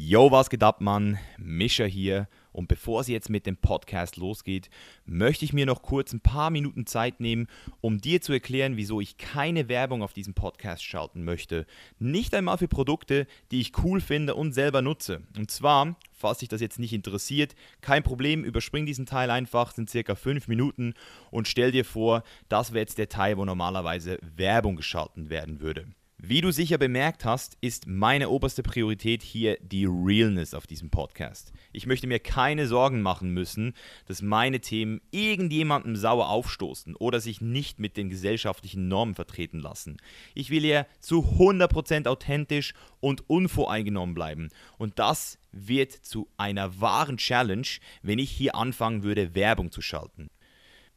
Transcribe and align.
Yo, 0.00 0.30
was 0.30 0.48
geht 0.48 0.62
ab, 0.62 0.80
Mann? 0.80 1.18
Mischa 1.38 1.82
hier. 1.82 2.28
Und 2.52 2.68
bevor 2.68 3.00
es 3.00 3.08
jetzt 3.08 3.30
mit 3.30 3.46
dem 3.46 3.56
Podcast 3.56 4.16
losgeht, 4.16 4.70
möchte 5.06 5.44
ich 5.44 5.52
mir 5.52 5.66
noch 5.66 5.82
kurz 5.82 6.12
ein 6.12 6.20
paar 6.20 6.50
Minuten 6.50 6.86
Zeit 6.86 7.18
nehmen, 7.18 7.48
um 7.80 8.00
dir 8.00 8.20
zu 8.20 8.32
erklären, 8.32 8.76
wieso 8.76 9.00
ich 9.00 9.18
keine 9.18 9.68
Werbung 9.68 10.04
auf 10.04 10.12
diesem 10.12 10.34
Podcast 10.34 10.84
schalten 10.84 11.24
möchte. 11.24 11.66
Nicht 11.98 12.32
einmal 12.32 12.58
für 12.58 12.68
Produkte, 12.68 13.26
die 13.50 13.60
ich 13.60 13.72
cool 13.82 14.00
finde 14.00 14.36
und 14.36 14.52
selber 14.52 14.82
nutze. 14.82 15.22
Und 15.36 15.50
zwar, 15.50 15.96
falls 16.12 16.38
dich 16.38 16.48
das 16.48 16.60
jetzt 16.60 16.78
nicht 16.78 16.92
interessiert, 16.92 17.56
kein 17.80 18.04
Problem, 18.04 18.44
überspring 18.44 18.86
diesen 18.86 19.04
Teil 19.04 19.32
einfach, 19.32 19.72
sind 19.72 19.90
circa 19.90 20.14
fünf 20.14 20.46
Minuten 20.46 20.94
und 21.32 21.48
stell 21.48 21.72
dir 21.72 21.84
vor, 21.84 22.22
das 22.48 22.70
wäre 22.72 22.82
jetzt 22.82 22.98
der 22.98 23.08
Teil, 23.08 23.36
wo 23.36 23.44
normalerweise 23.44 24.20
Werbung 24.36 24.76
geschalten 24.76 25.28
werden 25.28 25.60
würde. 25.60 25.86
Wie 26.20 26.40
du 26.40 26.50
sicher 26.50 26.78
bemerkt 26.78 27.24
hast, 27.24 27.56
ist 27.60 27.86
meine 27.86 28.28
oberste 28.28 28.64
Priorität 28.64 29.22
hier 29.22 29.56
die 29.62 29.86
Realness 29.86 30.52
auf 30.52 30.66
diesem 30.66 30.90
Podcast. 30.90 31.52
Ich 31.72 31.86
möchte 31.86 32.08
mir 32.08 32.18
keine 32.18 32.66
Sorgen 32.66 33.02
machen 33.02 33.30
müssen, 33.30 33.72
dass 34.08 34.20
meine 34.20 34.58
Themen 34.58 35.00
irgendjemandem 35.12 35.94
sauer 35.94 36.28
aufstoßen 36.28 36.96
oder 36.96 37.20
sich 37.20 37.40
nicht 37.40 37.78
mit 37.78 37.96
den 37.96 38.10
gesellschaftlichen 38.10 38.88
Normen 38.88 39.14
vertreten 39.14 39.60
lassen. 39.60 39.98
Ich 40.34 40.50
will 40.50 40.62
hier 40.62 40.88
zu 40.98 41.20
100% 41.38 42.08
authentisch 42.08 42.74
und 42.98 43.30
unvoreingenommen 43.30 44.16
bleiben. 44.16 44.48
Und 44.76 44.98
das 44.98 45.38
wird 45.52 45.92
zu 45.92 46.28
einer 46.36 46.80
wahren 46.80 47.18
Challenge, 47.18 47.68
wenn 48.02 48.18
ich 48.18 48.32
hier 48.32 48.56
anfangen 48.56 49.04
würde, 49.04 49.36
Werbung 49.36 49.70
zu 49.70 49.82
schalten. 49.82 50.30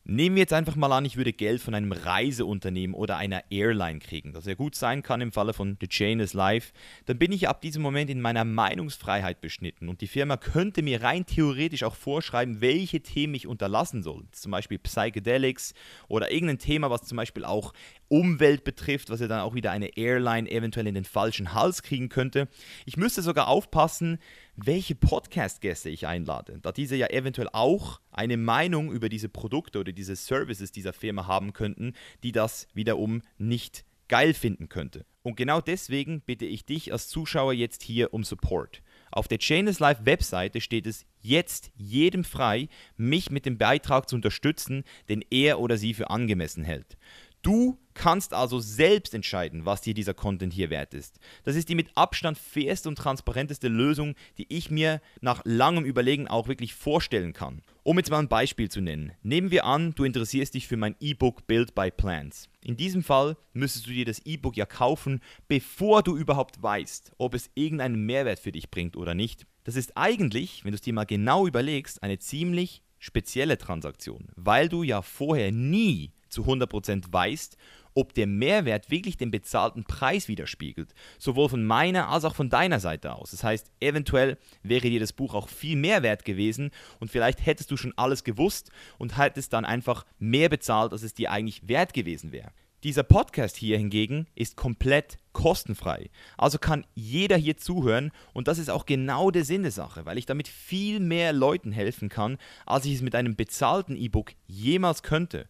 Nehmen 0.03 0.35
wir 0.35 0.41
jetzt 0.41 0.53
einfach 0.53 0.75
mal 0.75 0.91
an, 0.91 1.05
ich 1.05 1.15
würde 1.15 1.31
Geld 1.31 1.61
von 1.61 1.75
einem 1.75 1.91
Reiseunternehmen 1.91 2.95
oder 2.95 3.17
einer 3.17 3.43
Airline 3.51 3.99
kriegen, 3.99 4.33
das 4.33 4.47
ja 4.47 4.55
gut 4.55 4.73
sein 4.73 5.03
kann 5.03 5.21
im 5.21 5.31
Falle 5.31 5.53
von 5.53 5.77
The 5.79 5.87
Chain 5.87 6.19
is 6.19 6.33
Life, 6.33 6.73
dann 7.05 7.19
bin 7.19 7.31
ich 7.31 7.47
ab 7.47 7.61
diesem 7.61 7.83
Moment 7.83 8.09
in 8.09 8.19
meiner 8.19 8.43
Meinungsfreiheit 8.43 9.41
beschnitten 9.41 9.89
und 9.89 10.01
die 10.01 10.07
Firma 10.07 10.37
könnte 10.37 10.81
mir 10.81 11.03
rein 11.03 11.27
theoretisch 11.27 11.83
auch 11.83 11.93
vorschreiben, 11.93 12.61
welche 12.61 13.01
Themen 13.01 13.35
ich 13.35 13.45
unterlassen 13.45 14.01
soll. 14.01 14.23
Zum 14.31 14.51
Beispiel 14.51 14.79
Psychedelics 14.79 15.75
oder 16.07 16.31
irgendein 16.31 16.57
Thema, 16.57 16.89
was 16.89 17.03
zum 17.03 17.17
Beispiel 17.17 17.45
auch 17.45 17.71
Umwelt 18.07 18.63
betrifft, 18.63 19.09
was 19.11 19.21
ja 19.21 19.27
dann 19.27 19.41
auch 19.41 19.53
wieder 19.53 19.71
eine 19.71 19.97
Airline 19.97 20.49
eventuell 20.49 20.87
in 20.87 20.95
den 20.95 21.05
falschen 21.05 21.53
Hals 21.53 21.83
kriegen 21.83 22.09
könnte. 22.09 22.49
Ich 22.85 22.97
müsste 22.97 23.21
sogar 23.21 23.47
aufpassen, 23.47 24.17
welche 24.55 24.95
Podcast-Gäste 24.95 25.89
ich 25.89 26.07
einlade, 26.07 26.59
da 26.61 26.71
diese 26.71 26.95
ja 26.95 27.07
eventuell 27.07 27.49
auch 27.51 28.01
eine 28.11 28.37
Meinung 28.37 28.91
über 28.91 29.09
diese 29.09 29.29
Produkte 29.29 29.79
oder 29.79 29.91
diese 29.91 30.15
Services 30.15 30.71
dieser 30.71 30.93
Firma 30.93 31.27
haben 31.27 31.53
könnten, 31.53 31.93
die 32.23 32.31
das 32.31 32.67
wiederum 32.73 33.21
nicht 33.37 33.85
geil 34.07 34.33
finden 34.33 34.67
könnte. 34.67 35.05
Und 35.23 35.37
genau 35.37 35.61
deswegen 35.61 36.21
bitte 36.21 36.45
ich 36.45 36.65
dich 36.65 36.91
als 36.91 37.07
Zuschauer 37.07 37.53
jetzt 37.53 37.81
hier 37.81 38.13
um 38.13 38.23
Support. 38.23 38.81
Auf 39.11 39.27
der 39.27 39.37
Chainless 39.37 39.79
Live 39.79 40.05
Webseite 40.05 40.61
steht 40.61 40.87
es 40.87 41.05
jetzt 41.21 41.71
jedem 41.75 42.23
frei, 42.23 42.67
mich 42.97 43.29
mit 43.29 43.45
dem 43.45 43.57
Beitrag 43.57 44.09
zu 44.09 44.15
unterstützen, 44.15 44.83
den 45.09 45.23
er 45.29 45.59
oder 45.59 45.77
sie 45.77 45.93
für 45.93 46.09
angemessen 46.09 46.63
hält. 46.63 46.97
Du 47.41 47.79
kannst 47.95 48.33
also 48.33 48.59
selbst 48.59 49.13
entscheiden, 49.13 49.65
was 49.65 49.81
dir 49.81 49.93
dieser 49.93 50.13
Content 50.13 50.53
hier 50.53 50.69
wert 50.69 50.93
ist. 50.93 51.19
Das 51.43 51.55
ist 51.55 51.69
die 51.69 51.75
mit 51.75 51.89
Abstand 51.95 52.37
fairste 52.37 52.87
und 52.87 52.95
transparenteste 52.95 53.67
Lösung, 53.67 54.15
die 54.37 54.45
ich 54.49 54.69
mir 54.69 55.01
nach 55.21 55.41
langem 55.43 55.83
Überlegen 55.83 56.27
auch 56.27 56.47
wirklich 56.47 56.75
vorstellen 56.75 57.33
kann. 57.33 57.63
Um 57.83 57.97
jetzt 57.97 58.11
mal 58.11 58.19
ein 58.19 58.27
Beispiel 58.27 58.69
zu 58.69 58.79
nennen. 58.79 59.11
Nehmen 59.23 59.49
wir 59.49 59.65
an, 59.65 59.93
du 59.95 60.03
interessierst 60.03 60.53
dich 60.53 60.67
für 60.67 60.77
mein 60.77 60.95
E-Book 60.99 61.47
Build 61.47 61.73
by 61.73 61.89
Plans. 61.89 62.47
In 62.63 62.77
diesem 62.77 63.03
Fall 63.03 63.35
müsstest 63.53 63.87
du 63.87 63.91
dir 63.91 64.05
das 64.05 64.19
E-Book 64.19 64.55
ja 64.55 64.67
kaufen, 64.67 65.19
bevor 65.47 66.03
du 66.03 66.15
überhaupt 66.15 66.61
weißt, 66.61 67.13
ob 67.17 67.33
es 67.33 67.49
irgendeinen 67.55 68.05
Mehrwert 68.05 68.39
für 68.39 68.51
dich 68.51 68.69
bringt 68.69 68.95
oder 68.95 69.15
nicht. 69.15 69.47
Das 69.63 69.75
ist 69.75 69.97
eigentlich, 69.97 70.63
wenn 70.63 70.71
du 70.71 70.75
es 70.75 70.81
dir 70.81 70.93
mal 70.93 71.05
genau 71.05 71.47
überlegst, 71.47 72.03
eine 72.03 72.19
ziemlich 72.19 72.83
spezielle 72.99 73.57
Transaktion, 73.57 74.27
weil 74.35 74.69
du 74.69 74.83
ja 74.83 75.01
vorher 75.01 75.51
nie 75.51 76.11
zu 76.31 76.43
100% 76.43 77.11
weißt, 77.11 77.57
ob 77.93 78.13
der 78.13 78.27
Mehrwert 78.27 78.89
wirklich 78.89 79.17
den 79.17 79.31
bezahlten 79.31 79.83
Preis 79.83 80.27
widerspiegelt, 80.27 80.93
sowohl 81.17 81.49
von 81.49 81.65
meiner 81.65 82.09
als 82.09 82.25
auch 82.25 82.35
von 82.35 82.49
deiner 82.49 82.79
Seite 82.79 83.13
aus. 83.13 83.31
Das 83.31 83.43
heißt, 83.43 83.71
eventuell 83.79 84.37
wäre 84.63 84.89
dir 84.89 84.99
das 84.99 85.13
Buch 85.13 85.33
auch 85.33 85.49
viel 85.49 85.75
mehr 85.75 86.03
wert 86.03 86.25
gewesen 86.25 86.71
und 86.99 87.11
vielleicht 87.11 87.45
hättest 87.45 87.71
du 87.71 87.77
schon 87.77 87.93
alles 87.97 88.23
gewusst 88.23 88.71
und 88.97 89.17
hättest 89.17 89.53
dann 89.53 89.65
einfach 89.65 90.05
mehr 90.19 90.49
bezahlt, 90.49 90.93
als 90.93 91.03
es 91.03 91.13
dir 91.13 91.31
eigentlich 91.31 91.67
wert 91.67 91.93
gewesen 91.93 92.31
wäre. 92.31 92.51
Dieser 92.83 93.03
Podcast 93.03 93.57
hier 93.57 93.77
hingegen 93.77 94.25
ist 94.33 94.57
komplett 94.57 95.19
kostenfrei. 95.33 96.09
Also 96.35 96.57
kann 96.57 96.87
jeder 96.95 97.37
hier 97.37 97.55
zuhören 97.55 98.11
und 98.33 98.47
das 98.47 98.57
ist 98.57 98.71
auch 98.71 98.87
genau 98.87 99.29
der 99.29 99.45
Sinn 99.45 99.61
der 99.61 99.71
Sache, 99.71 100.07
weil 100.07 100.17
ich 100.17 100.25
damit 100.25 100.47
viel 100.47 100.99
mehr 100.99 101.31
Leuten 101.31 101.71
helfen 101.71 102.09
kann, 102.09 102.39
als 102.65 102.85
ich 102.85 102.95
es 102.95 103.01
mit 103.03 103.13
einem 103.13 103.35
bezahlten 103.35 103.95
E-Book 103.95 104.31
jemals 104.47 105.03
könnte. 105.03 105.47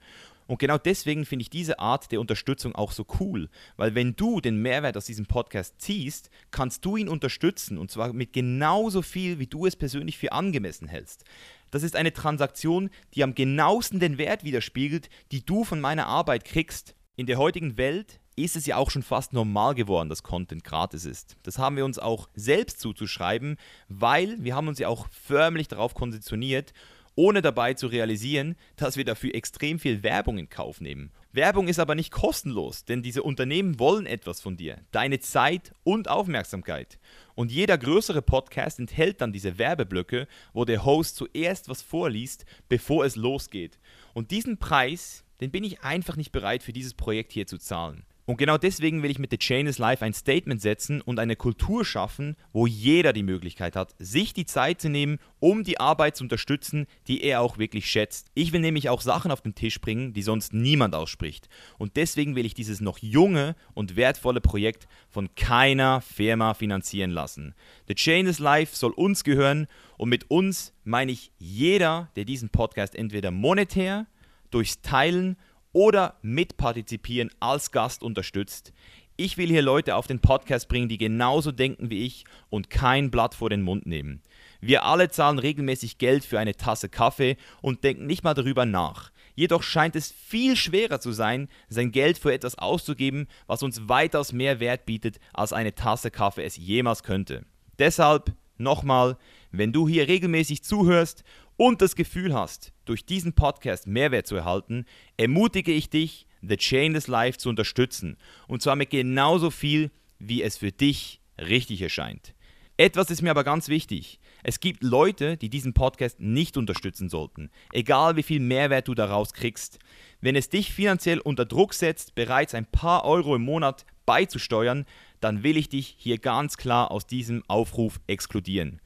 Und 0.52 0.58
genau 0.58 0.78
deswegen 0.78 1.26
finde 1.26 1.44
ich 1.44 1.50
diese 1.50 1.80
Art 1.80 2.12
der 2.12 2.20
Unterstützung 2.20 2.76
auch 2.76 2.92
so 2.92 3.06
cool, 3.22 3.48
weil 3.78 3.96
wenn 3.96 4.18
du 4.18 4.42
den 4.42 4.62
Mehrwert 4.62 4.98
aus 4.98 5.06
diesem 5.06 5.26
Podcast 5.26 5.80
ziehst, 5.80 6.30
kannst 6.52 6.84
du 6.84 6.98
ihn 6.98 7.08
unterstützen 7.08 7.78
und 7.78 7.90
zwar 7.90 8.12
mit 8.12 8.34
genauso 8.34 9.02
viel, 9.02 9.40
wie 9.40 9.48
du 9.48 9.66
es 9.66 9.78
persönlich 9.78 10.18
für 10.18 10.34
angemessen 10.34 10.90
hältst. 10.90 11.24
Das 11.70 11.84
ist 11.84 11.96
eine 11.96 12.12
Transaktion, 12.12 12.90
die 13.14 13.24
am 13.24 13.34
genauesten 13.34 14.02
den 14.02 14.18
Wert 14.18 14.44
widerspiegelt, 14.44 15.10
die 15.32 15.46
du 15.46 15.64
von 15.64 15.80
meiner 15.80 16.08
Arbeit 16.08 16.44
kriegst. 16.44 16.96
In 17.16 17.28
der 17.28 17.38
heutigen 17.38 17.78
Welt 17.78 18.20
ist 18.36 18.58
es 18.58 18.66
ja 18.66 18.76
auch 18.76 18.92
schon 18.92 19.04
fast 19.04 19.32
normal 19.32 19.74
geworden, 19.74 20.10
dass 20.10 20.22
Content 20.22 20.66
gratis 20.66 21.06
ist. 21.06 21.38
Das 21.44 21.60
haben 21.60 21.78
wir 21.78 21.86
uns 21.86 21.98
auch 21.98 22.28
selbst 22.36 22.82
zuzuschreiben, 22.82 23.56
weil 23.88 24.36
wir 24.44 24.54
haben 24.58 24.68
uns 24.68 24.80
ja 24.80 24.90
auch 24.90 25.08
förmlich 25.12 25.70
darauf 25.70 25.94
konditioniert 25.94 26.74
ohne 27.16 27.42
dabei 27.42 27.74
zu 27.74 27.88
realisieren, 27.88 28.56
dass 28.76 28.98
wir 28.98 29.06
dafür 29.06 29.36
extrem 29.36 29.80
viel 29.80 30.04
Werbung 30.04 30.38
in 30.38 30.50
Kauf 30.50 30.82
nehmen. 30.82 31.12
Werbung 31.34 31.68
ist 31.68 31.80
aber 31.80 31.96
nicht 31.96 32.12
kostenlos, 32.12 32.84
denn 32.84 33.02
diese 33.02 33.24
Unternehmen 33.24 33.80
wollen 33.80 34.06
etwas 34.06 34.42
von 34.42 34.58
dir, 34.58 34.80
deine 34.92 35.20
Zeit 35.20 35.74
und 35.84 36.10
Aufmerksamkeit. 36.10 37.00
Und 37.36 37.52
jeder 37.52 37.78
größere 37.78 38.22
Podcast 38.22 38.80
enthält 38.80 39.22
dann 39.22 39.32
diese 39.32 39.58
Werbeblöcke, 39.58 40.28
wo 40.54 40.66
der 40.66 40.84
Host 40.84 41.16
zuerst 41.16 41.70
was 41.70 41.82
vorliest, 41.82 42.46
bevor 42.68 43.06
es 43.06 43.16
losgeht. 43.16 43.80
Und 44.14 44.32
diesen 44.32 44.58
Preis, 44.58 45.24
den 45.40 45.52
bin 45.52 45.64
ich 45.64 45.82
einfach 45.82 46.18
nicht 46.18 46.32
bereit 46.32 46.64
für 46.64 46.74
dieses 46.74 46.94
Projekt 46.94 47.32
hier 47.32 47.48
zu 47.48 47.58
zahlen. 47.58 48.06
Und 48.32 48.38
genau 48.38 48.58
deswegen 48.58 49.04
will 49.04 49.12
ich 49.12 49.20
mit 49.20 49.30
The 49.32 49.38
Chain 49.38 49.68
is 49.68 49.78
Life 49.78 50.06
ein 50.06 50.14
Statement 50.14 50.62
setzen 50.62 51.02
und 51.02 51.20
eine 51.20 51.36
Kultur 51.36 51.84
schaffen, 51.84 52.38
wo 52.54 52.66
jeder 52.66 53.12
die 53.12 53.24
Möglichkeit 53.24 53.76
hat, 53.76 53.94
sich 54.00 54.34
die 54.34 54.46
Zeit 54.46 54.80
zu 54.80 54.88
nehmen, 54.88 55.20
um 55.42 55.66
die 55.66 55.82
Arbeit 55.82 56.16
zu 56.16 56.24
unterstützen, 56.24 56.88
die 57.10 57.26
er 57.26 57.42
auch 57.42 57.58
wirklich 57.58 57.92
schätzt. 57.92 58.32
Ich 58.34 58.54
will 58.54 58.62
nämlich 58.62 58.88
auch 58.88 59.02
Sachen 59.02 59.32
auf 59.32 59.42
den 59.42 59.54
Tisch 59.54 59.82
bringen, 59.82 60.14
die 60.14 60.22
sonst 60.22 60.54
niemand 60.54 60.96
ausspricht. 60.96 61.50
Und 61.78 61.98
deswegen 61.98 62.38
will 62.38 62.46
ich 62.46 62.54
dieses 62.54 62.80
noch 62.80 63.00
junge 63.00 63.54
und 63.74 63.98
wertvolle 63.98 64.40
Projekt 64.40 64.88
von 65.10 65.36
keiner 65.36 66.00
Firma 66.00 66.54
finanzieren 66.54 67.12
lassen. 67.12 67.54
The 67.90 67.96
Chain 67.96 68.28
is 68.28 68.40
Life 68.40 68.78
soll 68.78 68.92
uns 68.92 69.26
gehören 69.26 69.68
und 69.98 70.08
mit 70.08 70.32
uns 70.32 70.72
meine 70.86 71.12
ich 71.12 71.34
jeder, 71.38 72.10
der 72.16 72.24
diesen 72.24 72.48
Podcast 72.48 72.96
entweder 72.96 73.30
monetär, 73.30 74.08
durchs 74.52 74.82
Teilen 74.82 75.38
oder 75.74 76.16
mitpartizipieren 76.22 77.32
als 77.40 77.72
Gast 77.72 78.04
unterstützt. 78.04 78.74
Ich 79.18 79.38
will 79.38 79.50
hier 79.50 79.62
Leute 79.62 79.96
auf 79.96 80.08
den 80.08 80.20
Podcast 80.20 80.68
bringen, 80.68 80.90
die 80.90 80.98
genauso 80.98 81.52
denken 81.52 81.90
wie 81.90 82.06
ich 82.06 82.26
und 82.50 82.70
kein 82.70 83.12
Blatt 83.12 83.36
vor 83.36 83.50
den 83.50 83.62
Mund 83.62 83.86
nehmen. 83.86 84.22
Wir 84.62 84.84
alle 84.84 85.10
zahlen 85.10 85.38
regelmäßig 85.38 85.98
Geld 85.98 86.26
für 86.26 86.40
eine 86.40 86.56
Tasse 86.56 86.90
Kaffee 86.90 87.38
und 87.62 87.84
denken 87.84 88.08
nicht 88.08 88.24
mal 88.24 88.34
darüber 88.34 88.66
nach. 88.66 89.12
Jedoch 89.36 89.64
scheint 89.64 89.96
es 89.96 90.12
viel 90.12 90.56
schwerer 90.56 91.00
zu 91.00 91.12
sein, 91.12 91.50
sein 91.70 91.92
Geld 91.92 92.18
für 92.18 92.34
etwas 92.34 92.58
auszugeben, 92.58 93.28
was 93.48 93.64
uns 93.64 93.88
weitaus 93.88 94.34
mehr 94.34 94.60
Wert 94.60 94.86
bietet, 94.86 95.20
als 95.34 95.54
eine 95.54 95.76
Tasse 95.76 96.12
Kaffee 96.12 96.44
es 96.44 96.58
jemals 96.58 97.04
könnte. 97.04 97.46
Deshalb 97.80 98.34
nochmal, 98.58 99.18
wenn 99.52 99.74
du 99.74 99.88
hier 99.88 100.08
regelmäßig 100.08 100.64
zuhörst 100.64 101.24
und 101.58 101.82
das 101.82 101.96
Gefühl 101.96 102.34
hast, 102.34 102.74
durch 102.86 103.06
diesen 103.06 103.34
Podcast 103.34 103.88
Mehrwert 103.88 104.28
zu 104.28 104.36
erhalten, 104.36 104.86
ermutige 105.18 105.72
ich 105.72 105.90
dich, 105.90 106.28
The 106.42 106.58
Chainless 106.58 107.08
Life 107.08 107.38
zu 107.38 107.50
unterstützen. 107.50 108.18
Und 108.48 108.62
zwar 108.62 108.76
mit 108.76 108.90
genauso 108.90 109.52
viel, 109.52 109.92
wie 110.20 110.42
es 110.42 110.58
für 110.58 110.72
dich 110.72 111.22
richtig 111.38 111.82
erscheint. 111.82 112.34
Etwas 112.78 113.12
ist 113.12 113.22
mir 113.22 113.30
aber 113.30 113.44
ganz 113.44 113.68
wichtig. 113.68 114.20
Es 114.44 114.60
gibt 114.60 114.82
Leute, 114.82 115.38
die 115.38 115.50
diesen 115.50 115.74
Podcast 115.74 116.20
nicht 116.20 116.58
unterstützen 116.58 117.10
sollten, 117.10 117.52
egal 117.72 118.16
wie 118.16 118.24
viel 118.24 118.40
Mehrwert 118.40 118.88
du 118.88 118.96
daraus 118.96 119.34
kriegst. 119.34 119.78
Wenn 120.20 120.36
es 120.36 120.50
dich 120.50 120.74
finanziell 120.74 121.20
unter 121.20 121.46
Druck 121.46 121.76
setzt, 121.76 122.16
bereits 122.16 122.56
ein 122.56 122.66
paar 122.66 123.06
Euro 123.06 123.36
im 123.36 123.44
Monat 123.44 123.86
beizusteuern, 124.08 124.86
dann 125.20 125.44
will 125.44 125.58
ich 125.58 125.70
dich 125.70 125.96
hier 126.00 126.18
ganz 126.18 126.58
klar 126.58 126.90
aus 126.90 127.06
diesem 127.06 127.44
Aufruf 127.48 128.00
exkludieren. 128.08 128.82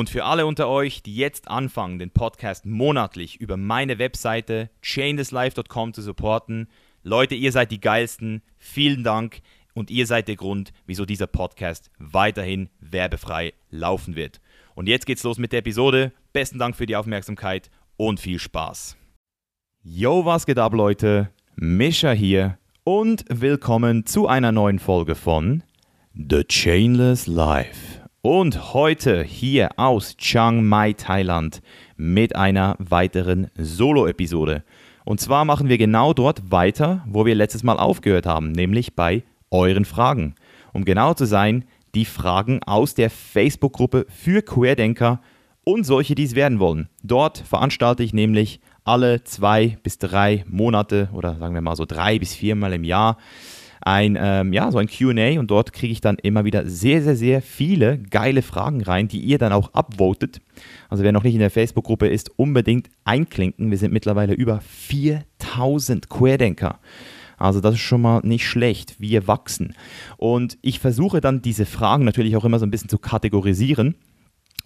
Und 0.00 0.08
für 0.08 0.24
alle 0.24 0.46
unter 0.46 0.66
euch, 0.66 1.02
die 1.02 1.14
jetzt 1.14 1.48
anfangen, 1.48 1.98
den 1.98 2.08
Podcast 2.08 2.64
monatlich 2.64 3.38
über 3.38 3.58
meine 3.58 3.98
Webseite 3.98 4.70
chainlesslife.com 4.80 5.92
zu 5.92 6.00
supporten, 6.00 6.68
Leute, 7.02 7.34
ihr 7.34 7.52
seid 7.52 7.70
die 7.70 7.82
geilsten. 7.82 8.40
Vielen 8.56 9.04
Dank. 9.04 9.42
und 9.74 9.90
ihr 9.90 10.06
seid 10.06 10.26
der 10.28 10.36
Grund, 10.36 10.72
wieso 10.86 11.04
dieser 11.04 11.26
Podcast 11.26 11.90
weiterhin 11.98 12.70
werbefrei 12.80 13.52
laufen 13.68 14.16
wird. 14.16 14.40
Und 14.74 14.88
jetzt 14.88 15.04
geht's 15.04 15.22
los 15.22 15.36
mit 15.36 15.52
der 15.52 15.58
Episode. 15.58 16.12
Besten 16.32 16.58
Dank 16.58 16.76
für 16.76 16.86
die 16.86 16.96
Aufmerksamkeit 16.96 17.70
und 17.98 18.20
viel 18.20 18.38
Spaß. 18.38 18.96
Yo, 19.82 20.24
was 20.24 20.46
geht 20.46 20.58
ab, 20.58 20.72
Leute? 20.72 21.28
Mischa 21.56 22.12
hier 22.12 22.56
und 22.84 23.26
willkommen 23.28 24.06
zu 24.06 24.28
einer 24.28 24.50
neuen 24.50 24.78
Folge 24.78 25.14
von 25.14 25.62
The 26.14 26.44
Chainless 26.44 27.26
Life. 27.26 27.99
Und 28.22 28.74
heute 28.74 29.22
hier 29.24 29.78
aus 29.78 30.14
Chiang 30.18 30.66
Mai, 30.66 30.92
Thailand, 30.92 31.62
mit 31.96 32.36
einer 32.36 32.76
weiteren 32.78 33.50
Solo-Episode. 33.56 34.62
Und 35.06 35.22
zwar 35.22 35.46
machen 35.46 35.70
wir 35.70 35.78
genau 35.78 36.12
dort 36.12 36.50
weiter, 36.52 37.02
wo 37.06 37.24
wir 37.24 37.34
letztes 37.34 37.62
Mal 37.62 37.78
aufgehört 37.78 38.26
haben, 38.26 38.52
nämlich 38.52 38.94
bei 38.94 39.22
euren 39.50 39.86
Fragen. 39.86 40.34
Um 40.74 40.84
genau 40.84 41.14
zu 41.14 41.24
sein, 41.24 41.64
die 41.94 42.04
Fragen 42.04 42.62
aus 42.62 42.92
der 42.94 43.08
Facebook-Gruppe 43.08 44.04
für 44.10 44.42
Querdenker 44.42 45.22
und 45.64 45.84
solche, 45.84 46.14
die 46.14 46.24
es 46.24 46.34
werden 46.34 46.60
wollen. 46.60 46.90
Dort 47.02 47.38
veranstalte 47.38 48.02
ich 48.02 48.12
nämlich 48.12 48.60
alle 48.84 49.24
zwei 49.24 49.78
bis 49.82 49.96
drei 49.96 50.44
Monate 50.46 51.08
oder 51.14 51.36
sagen 51.38 51.54
wir 51.54 51.62
mal 51.62 51.74
so 51.74 51.86
drei 51.86 52.18
bis 52.18 52.34
viermal 52.34 52.74
im 52.74 52.84
Jahr 52.84 53.16
ein, 53.80 54.18
ähm, 54.20 54.52
ja, 54.52 54.70
so 54.70 54.78
ein 54.78 54.88
QA 54.88 55.38
und 55.38 55.50
dort 55.50 55.72
kriege 55.72 55.92
ich 55.92 56.00
dann 56.00 56.16
immer 56.16 56.44
wieder 56.44 56.66
sehr, 56.66 57.02
sehr, 57.02 57.16
sehr 57.16 57.42
viele 57.42 57.98
geile 57.98 58.42
Fragen 58.42 58.82
rein, 58.82 59.08
die 59.08 59.20
ihr 59.20 59.38
dann 59.38 59.52
auch 59.52 59.72
upvotet. 59.72 60.40
Also 60.88 61.02
wer 61.02 61.12
noch 61.12 61.22
nicht 61.22 61.34
in 61.34 61.40
der 61.40 61.50
Facebook-Gruppe 61.50 62.08
ist, 62.08 62.30
unbedingt 62.38 62.88
einklinken. 63.04 63.70
Wir 63.70 63.78
sind 63.78 63.92
mittlerweile 63.92 64.34
über 64.34 64.60
4000 64.60 66.08
Querdenker. 66.08 66.78
Also 67.38 67.60
das 67.60 67.74
ist 67.74 67.80
schon 67.80 68.02
mal 68.02 68.20
nicht 68.22 68.46
schlecht. 68.46 69.00
Wir 69.00 69.26
wachsen. 69.26 69.74
Und 70.18 70.58
ich 70.60 70.78
versuche 70.78 71.22
dann 71.22 71.40
diese 71.40 71.64
Fragen 71.64 72.04
natürlich 72.04 72.36
auch 72.36 72.44
immer 72.44 72.58
so 72.58 72.66
ein 72.66 72.70
bisschen 72.70 72.90
zu 72.90 72.98
kategorisieren. 72.98 73.94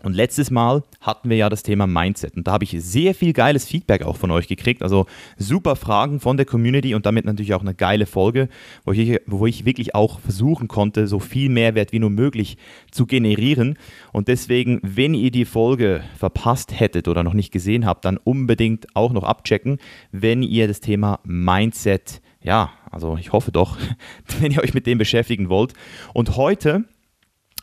Und 0.05 0.15
letztes 0.15 0.51
Mal 0.51 0.83
hatten 1.01 1.31
wir 1.31 1.37
ja 1.39 1.49
das 1.49 1.62
Thema 1.62 1.87
Mindset 1.87 2.37
und 2.37 2.47
da 2.47 2.53
habe 2.53 2.65
ich 2.65 2.77
sehr 2.79 3.15
viel 3.15 3.33
geiles 3.33 3.65
Feedback 3.65 4.03
auch 4.03 4.19
von 4.19 4.31
euch 4.31 4.49
gekriegt. 4.49 4.83
Also 4.83 5.06
super 5.39 5.77
Fragen 5.77 6.21
von 6.21 6.37
der 6.37 6.45
Community 6.45 6.95
und 6.95 7.06
damit 7.06 7.25
natürlich 7.25 7.55
auch 7.55 7.62
eine 7.62 7.75
geile 7.75 8.05
Folge, 8.05 8.51
wo 8.85 8.93
ich, 8.93 9.19
wo 9.27 9.47
ich 9.47 9.65
wirklich 9.65 9.95
auch 9.95 10.21
versuchen 10.21 10.69
konnte, 10.69 11.06
so 11.06 11.21
viel 11.21 11.49
Mehrwert 11.49 11.93
wie 11.93 12.01
nur 12.01 12.11
möglich 12.11 12.59
zu 12.91 13.06
generieren. 13.06 13.79
Und 14.12 14.29
deswegen, 14.29 14.79
wenn 14.83 15.15
ihr 15.15 15.31
die 15.31 15.47
Folge 15.47 16.05
verpasst 16.19 16.79
hättet 16.79 17.09
oder 17.09 17.23
noch 17.23 17.35
nicht 17.35 17.50
gesehen 17.50 17.87
habt, 17.87 18.05
dann 18.05 18.19
unbedingt 18.19 18.95
auch 18.95 19.12
noch 19.12 19.25
abchecken, 19.25 19.79
wenn 20.12 20.43
ihr 20.43 20.69
das 20.69 20.81
Thema 20.81 21.21
Mindset 21.25 22.21
ja, 22.43 22.73
also 22.91 23.17
ich 23.17 23.33
hoffe 23.33 23.53
doch, 23.53 23.79
wenn 24.39 24.53
ihr 24.53 24.62
euch 24.62 24.75
mit 24.75 24.87
dem 24.87 24.99
beschäftigen 24.99 25.49
wollt. 25.49 25.73
Und 26.12 26.37
heute 26.37 26.85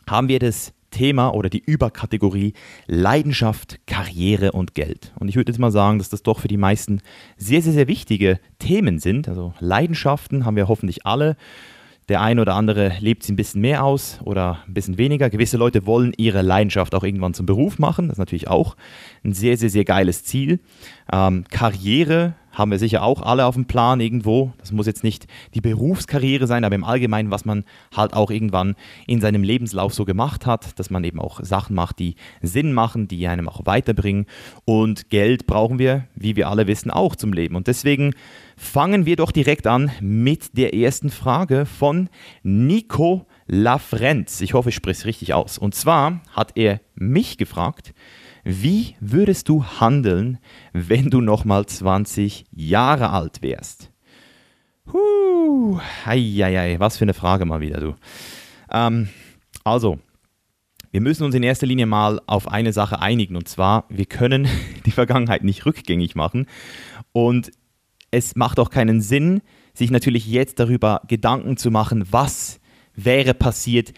haben 0.08 0.26
wir 0.26 0.40
das 0.40 0.74
Thema 0.92 1.34
oder 1.34 1.50
die 1.50 1.62
Überkategorie 1.64 2.52
Leidenschaft, 2.86 3.80
Karriere 3.86 4.52
und 4.52 4.74
Geld. 4.74 5.12
Und 5.18 5.26
ich 5.26 5.34
würde 5.34 5.50
jetzt 5.50 5.58
mal 5.58 5.72
sagen, 5.72 5.98
dass 5.98 6.08
das 6.08 6.22
doch 6.22 6.38
für 6.38 6.46
die 6.46 6.56
meisten 6.56 7.00
sehr, 7.36 7.60
sehr, 7.62 7.72
sehr 7.72 7.88
wichtige 7.88 8.38
Themen 8.60 9.00
sind. 9.00 9.28
Also 9.28 9.54
Leidenschaften 9.58 10.44
haben 10.44 10.54
wir 10.54 10.68
hoffentlich 10.68 11.04
alle. 11.04 11.36
Der 12.08 12.20
eine 12.20 12.40
oder 12.40 12.54
andere 12.54 12.92
lebt 13.00 13.22
sie 13.22 13.32
ein 13.32 13.36
bisschen 13.36 13.60
mehr 13.60 13.84
aus 13.84 14.18
oder 14.24 14.58
ein 14.66 14.74
bisschen 14.74 14.98
weniger. 14.98 15.30
Gewisse 15.30 15.56
Leute 15.56 15.86
wollen 15.86 16.12
ihre 16.16 16.42
Leidenschaft 16.42 16.94
auch 16.94 17.04
irgendwann 17.04 17.34
zum 17.34 17.46
Beruf 17.46 17.78
machen. 17.78 18.08
Das 18.08 18.16
ist 18.16 18.18
natürlich 18.18 18.48
auch 18.48 18.76
ein 19.24 19.32
sehr, 19.32 19.56
sehr, 19.56 19.70
sehr 19.70 19.84
geiles 19.84 20.24
Ziel. 20.24 20.60
Ähm, 21.12 21.44
Karriere 21.50 22.34
haben 22.52 22.70
wir 22.70 22.78
sicher 22.78 23.02
auch 23.02 23.22
alle 23.22 23.46
auf 23.46 23.54
dem 23.54 23.64
Plan 23.64 24.00
irgendwo. 24.00 24.52
Das 24.58 24.72
muss 24.72 24.86
jetzt 24.86 25.04
nicht 25.04 25.26
die 25.54 25.60
Berufskarriere 25.60 26.46
sein, 26.46 26.64
aber 26.64 26.74
im 26.74 26.84
Allgemeinen, 26.84 27.30
was 27.30 27.44
man 27.44 27.64
halt 27.96 28.12
auch 28.12 28.30
irgendwann 28.30 28.76
in 29.06 29.20
seinem 29.20 29.42
Lebenslauf 29.42 29.94
so 29.94 30.04
gemacht 30.04 30.46
hat, 30.46 30.78
dass 30.78 30.90
man 30.90 31.02
eben 31.04 31.18
auch 31.18 31.40
Sachen 31.42 31.74
macht, 31.74 31.98
die 31.98 32.16
Sinn 32.42 32.72
machen, 32.72 33.08
die 33.08 33.26
einem 33.26 33.48
auch 33.48 33.64
weiterbringen. 33.64 34.26
Und 34.64 35.10
Geld 35.10 35.46
brauchen 35.46 35.78
wir, 35.78 36.04
wie 36.14 36.36
wir 36.36 36.48
alle 36.48 36.66
wissen, 36.66 36.90
auch 36.90 37.16
zum 37.16 37.32
Leben. 37.32 37.56
Und 37.56 37.66
deswegen 37.66 38.14
fangen 38.56 39.06
wir 39.06 39.16
doch 39.16 39.32
direkt 39.32 39.66
an 39.66 39.90
mit 40.00 40.56
der 40.56 40.74
ersten 40.74 41.10
Frage 41.10 41.66
von 41.66 42.08
Nico 42.42 43.26
Lafrenz. 43.46 44.40
Ich 44.40 44.54
hoffe, 44.54 44.68
ich 44.68 44.74
spreche 44.74 45.00
es 45.00 45.06
richtig 45.06 45.34
aus. 45.34 45.58
Und 45.58 45.74
zwar 45.74 46.20
hat 46.30 46.52
er 46.54 46.80
mich 46.94 47.38
gefragt, 47.38 47.92
wie 48.44 48.96
würdest 49.00 49.48
du 49.48 49.64
handeln, 49.64 50.38
wenn 50.72 51.10
du 51.10 51.20
nochmal 51.20 51.66
20 51.66 52.44
Jahre 52.50 53.10
alt 53.10 53.42
wärst? 53.42 53.90
Huh, 54.92 55.78
ei, 56.04 56.76
was 56.78 56.96
für 56.96 57.04
eine 57.04 57.14
Frage 57.14 57.44
mal 57.44 57.60
wieder, 57.60 57.80
du. 57.80 57.94
Ähm, 58.70 59.08
also, 59.64 59.98
wir 60.90 61.00
müssen 61.00 61.24
uns 61.24 61.34
in 61.34 61.42
erster 61.42 61.66
Linie 61.66 61.86
mal 61.86 62.20
auf 62.26 62.48
eine 62.48 62.72
Sache 62.72 63.00
einigen 63.00 63.36
und 63.36 63.48
zwar, 63.48 63.86
wir 63.88 64.06
können 64.06 64.48
die 64.86 64.90
Vergangenheit 64.90 65.44
nicht 65.44 65.64
rückgängig 65.64 66.14
machen 66.16 66.46
und 67.12 67.52
es 68.10 68.36
macht 68.36 68.58
auch 68.58 68.70
keinen 68.70 69.00
Sinn, 69.00 69.40
sich 69.72 69.90
natürlich 69.90 70.26
jetzt 70.26 70.58
darüber 70.58 71.00
Gedanken 71.08 71.56
zu 71.56 71.70
machen, 71.70 72.04
was 72.10 72.60
wäre 72.94 73.32
passiert, 73.32 73.92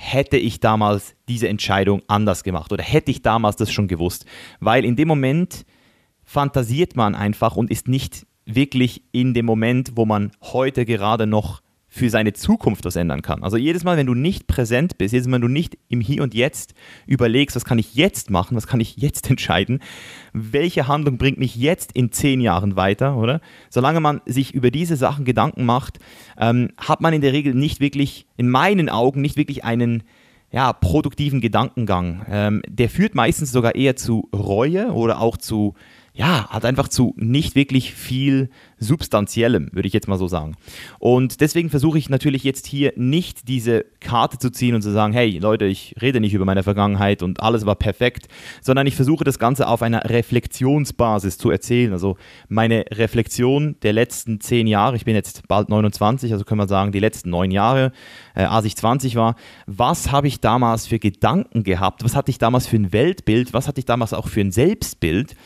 hätte 0.00 0.36
ich 0.36 0.60
damals 0.60 1.16
diese 1.28 1.48
Entscheidung 1.48 2.02
anders 2.06 2.44
gemacht 2.44 2.72
oder 2.72 2.84
hätte 2.84 3.10
ich 3.10 3.20
damals 3.20 3.56
das 3.56 3.72
schon 3.72 3.88
gewusst. 3.88 4.26
Weil 4.60 4.84
in 4.84 4.94
dem 4.94 5.08
Moment 5.08 5.66
fantasiert 6.22 6.94
man 6.94 7.16
einfach 7.16 7.56
und 7.56 7.68
ist 7.68 7.88
nicht 7.88 8.24
wirklich 8.46 9.02
in 9.10 9.34
dem 9.34 9.44
Moment, 9.44 9.92
wo 9.96 10.06
man 10.06 10.30
heute 10.40 10.84
gerade 10.84 11.26
noch 11.26 11.62
für 11.98 12.10
seine 12.10 12.32
Zukunft 12.32 12.84
was 12.84 12.96
ändern 12.96 13.22
kann. 13.22 13.42
Also 13.42 13.56
jedes 13.56 13.84
Mal, 13.84 13.96
wenn 13.96 14.06
du 14.06 14.14
nicht 14.14 14.46
präsent 14.46 14.98
bist, 14.98 15.12
jedes 15.12 15.26
Mal, 15.26 15.34
wenn 15.34 15.42
du 15.42 15.48
nicht 15.48 15.76
im 15.88 16.00
Hier 16.00 16.22
und 16.22 16.34
Jetzt 16.34 16.74
überlegst, 17.06 17.56
was 17.56 17.64
kann 17.64 17.78
ich 17.78 17.94
jetzt 17.94 18.30
machen, 18.30 18.56
was 18.56 18.66
kann 18.66 18.80
ich 18.80 18.96
jetzt 18.96 19.28
entscheiden, 19.30 19.80
welche 20.32 20.88
Handlung 20.88 21.18
bringt 21.18 21.38
mich 21.38 21.56
jetzt 21.56 21.92
in 21.92 22.12
zehn 22.12 22.40
Jahren 22.40 22.76
weiter, 22.76 23.16
oder? 23.16 23.40
Solange 23.68 24.00
man 24.00 24.20
sich 24.24 24.54
über 24.54 24.70
diese 24.70 24.96
Sachen 24.96 25.24
Gedanken 25.24 25.64
macht, 25.64 25.98
ähm, 26.38 26.70
hat 26.78 27.00
man 27.00 27.12
in 27.12 27.20
der 27.20 27.32
Regel 27.32 27.54
nicht 27.54 27.80
wirklich, 27.80 28.26
in 28.36 28.48
meinen 28.48 28.88
Augen, 28.88 29.20
nicht 29.20 29.36
wirklich 29.36 29.64
einen 29.64 30.04
ja, 30.50 30.72
produktiven 30.72 31.40
Gedankengang. 31.40 32.24
Ähm, 32.28 32.62
der 32.68 32.88
führt 32.88 33.14
meistens 33.14 33.52
sogar 33.52 33.74
eher 33.74 33.96
zu 33.96 34.28
Reue 34.34 34.92
oder 34.92 35.20
auch 35.20 35.36
zu 35.36 35.74
ja, 36.18 36.48
hat 36.48 36.64
einfach 36.64 36.88
zu 36.88 37.14
nicht 37.16 37.54
wirklich 37.54 37.94
viel 37.94 38.50
Substanziellem, 38.80 39.68
würde 39.72 39.86
ich 39.86 39.94
jetzt 39.94 40.08
mal 40.08 40.18
so 40.18 40.26
sagen. 40.26 40.56
Und 40.98 41.40
deswegen 41.40 41.70
versuche 41.70 41.96
ich 41.96 42.10
natürlich 42.10 42.42
jetzt 42.42 42.66
hier 42.66 42.92
nicht 42.96 43.46
diese 43.46 43.84
Karte 44.00 44.36
zu 44.36 44.50
ziehen 44.50 44.74
und 44.74 44.82
zu 44.82 44.90
sagen, 44.90 45.12
hey 45.12 45.38
Leute, 45.38 45.66
ich 45.66 45.94
rede 46.02 46.18
nicht 46.18 46.34
über 46.34 46.44
meine 46.44 46.64
Vergangenheit 46.64 47.22
und 47.22 47.40
alles 47.40 47.66
war 47.66 47.76
perfekt, 47.76 48.26
sondern 48.60 48.88
ich 48.88 48.96
versuche 48.96 49.22
das 49.22 49.38
Ganze 49.38 49.68
auf 49.68 49.80
einer 49.80 50.10
Reflexionsbasis 50.10 51.38
zu 51.38 51.52
erzählen. 51.52 51.92
Also 51.92 52.16
meine 52.48 52.84
Reflexion 52.90 53.76
der 53.82 53.92
letzten 53.92 54.40
zehn 54.40 54.66
Jahre, 54.66 54.96
ich 54.96 55.04
bin 55.04 55.14
jetzt 55.14 55.46
bald 55.46 55.68
29, 55.68 56.32
also 56.32 56.44
können 56.44 56.60
wir 56.60 56.66
sagen, 56.66 56.90
die 56.90 56.98
letzten 56.98 57.30
neun 57.30 57.52
Jahre, 57.52 57.92
äh, 58.34 58.42
als 58.42 58.64
ich 58.64 58.74
20 58.74 59.14
war, 59.14 59.36
was 59.66 60.10
habe 60.10 60.26
ich 60.26 60.40
damals 60.40 60.88
für 60.88 60.98
Gedanken 60.98 61.62
gehabt? 61.62 62.02
Was 62.02 62.16
hatte 62.16 62.32
ich 62.32 62.38
damals 62.38 62.66
für 62.66 62.76
ein 62.76 62.92
Weltbild? 62.92 63.52
Was 63.52 63.68
hatte 63.68 63.78
ich 63.78 63.84
damals 63.84 64.12
auch 64.12 64.26
für 64.26 64.40
ein 64.40 64.50
Selbstbild? 64.50 65.36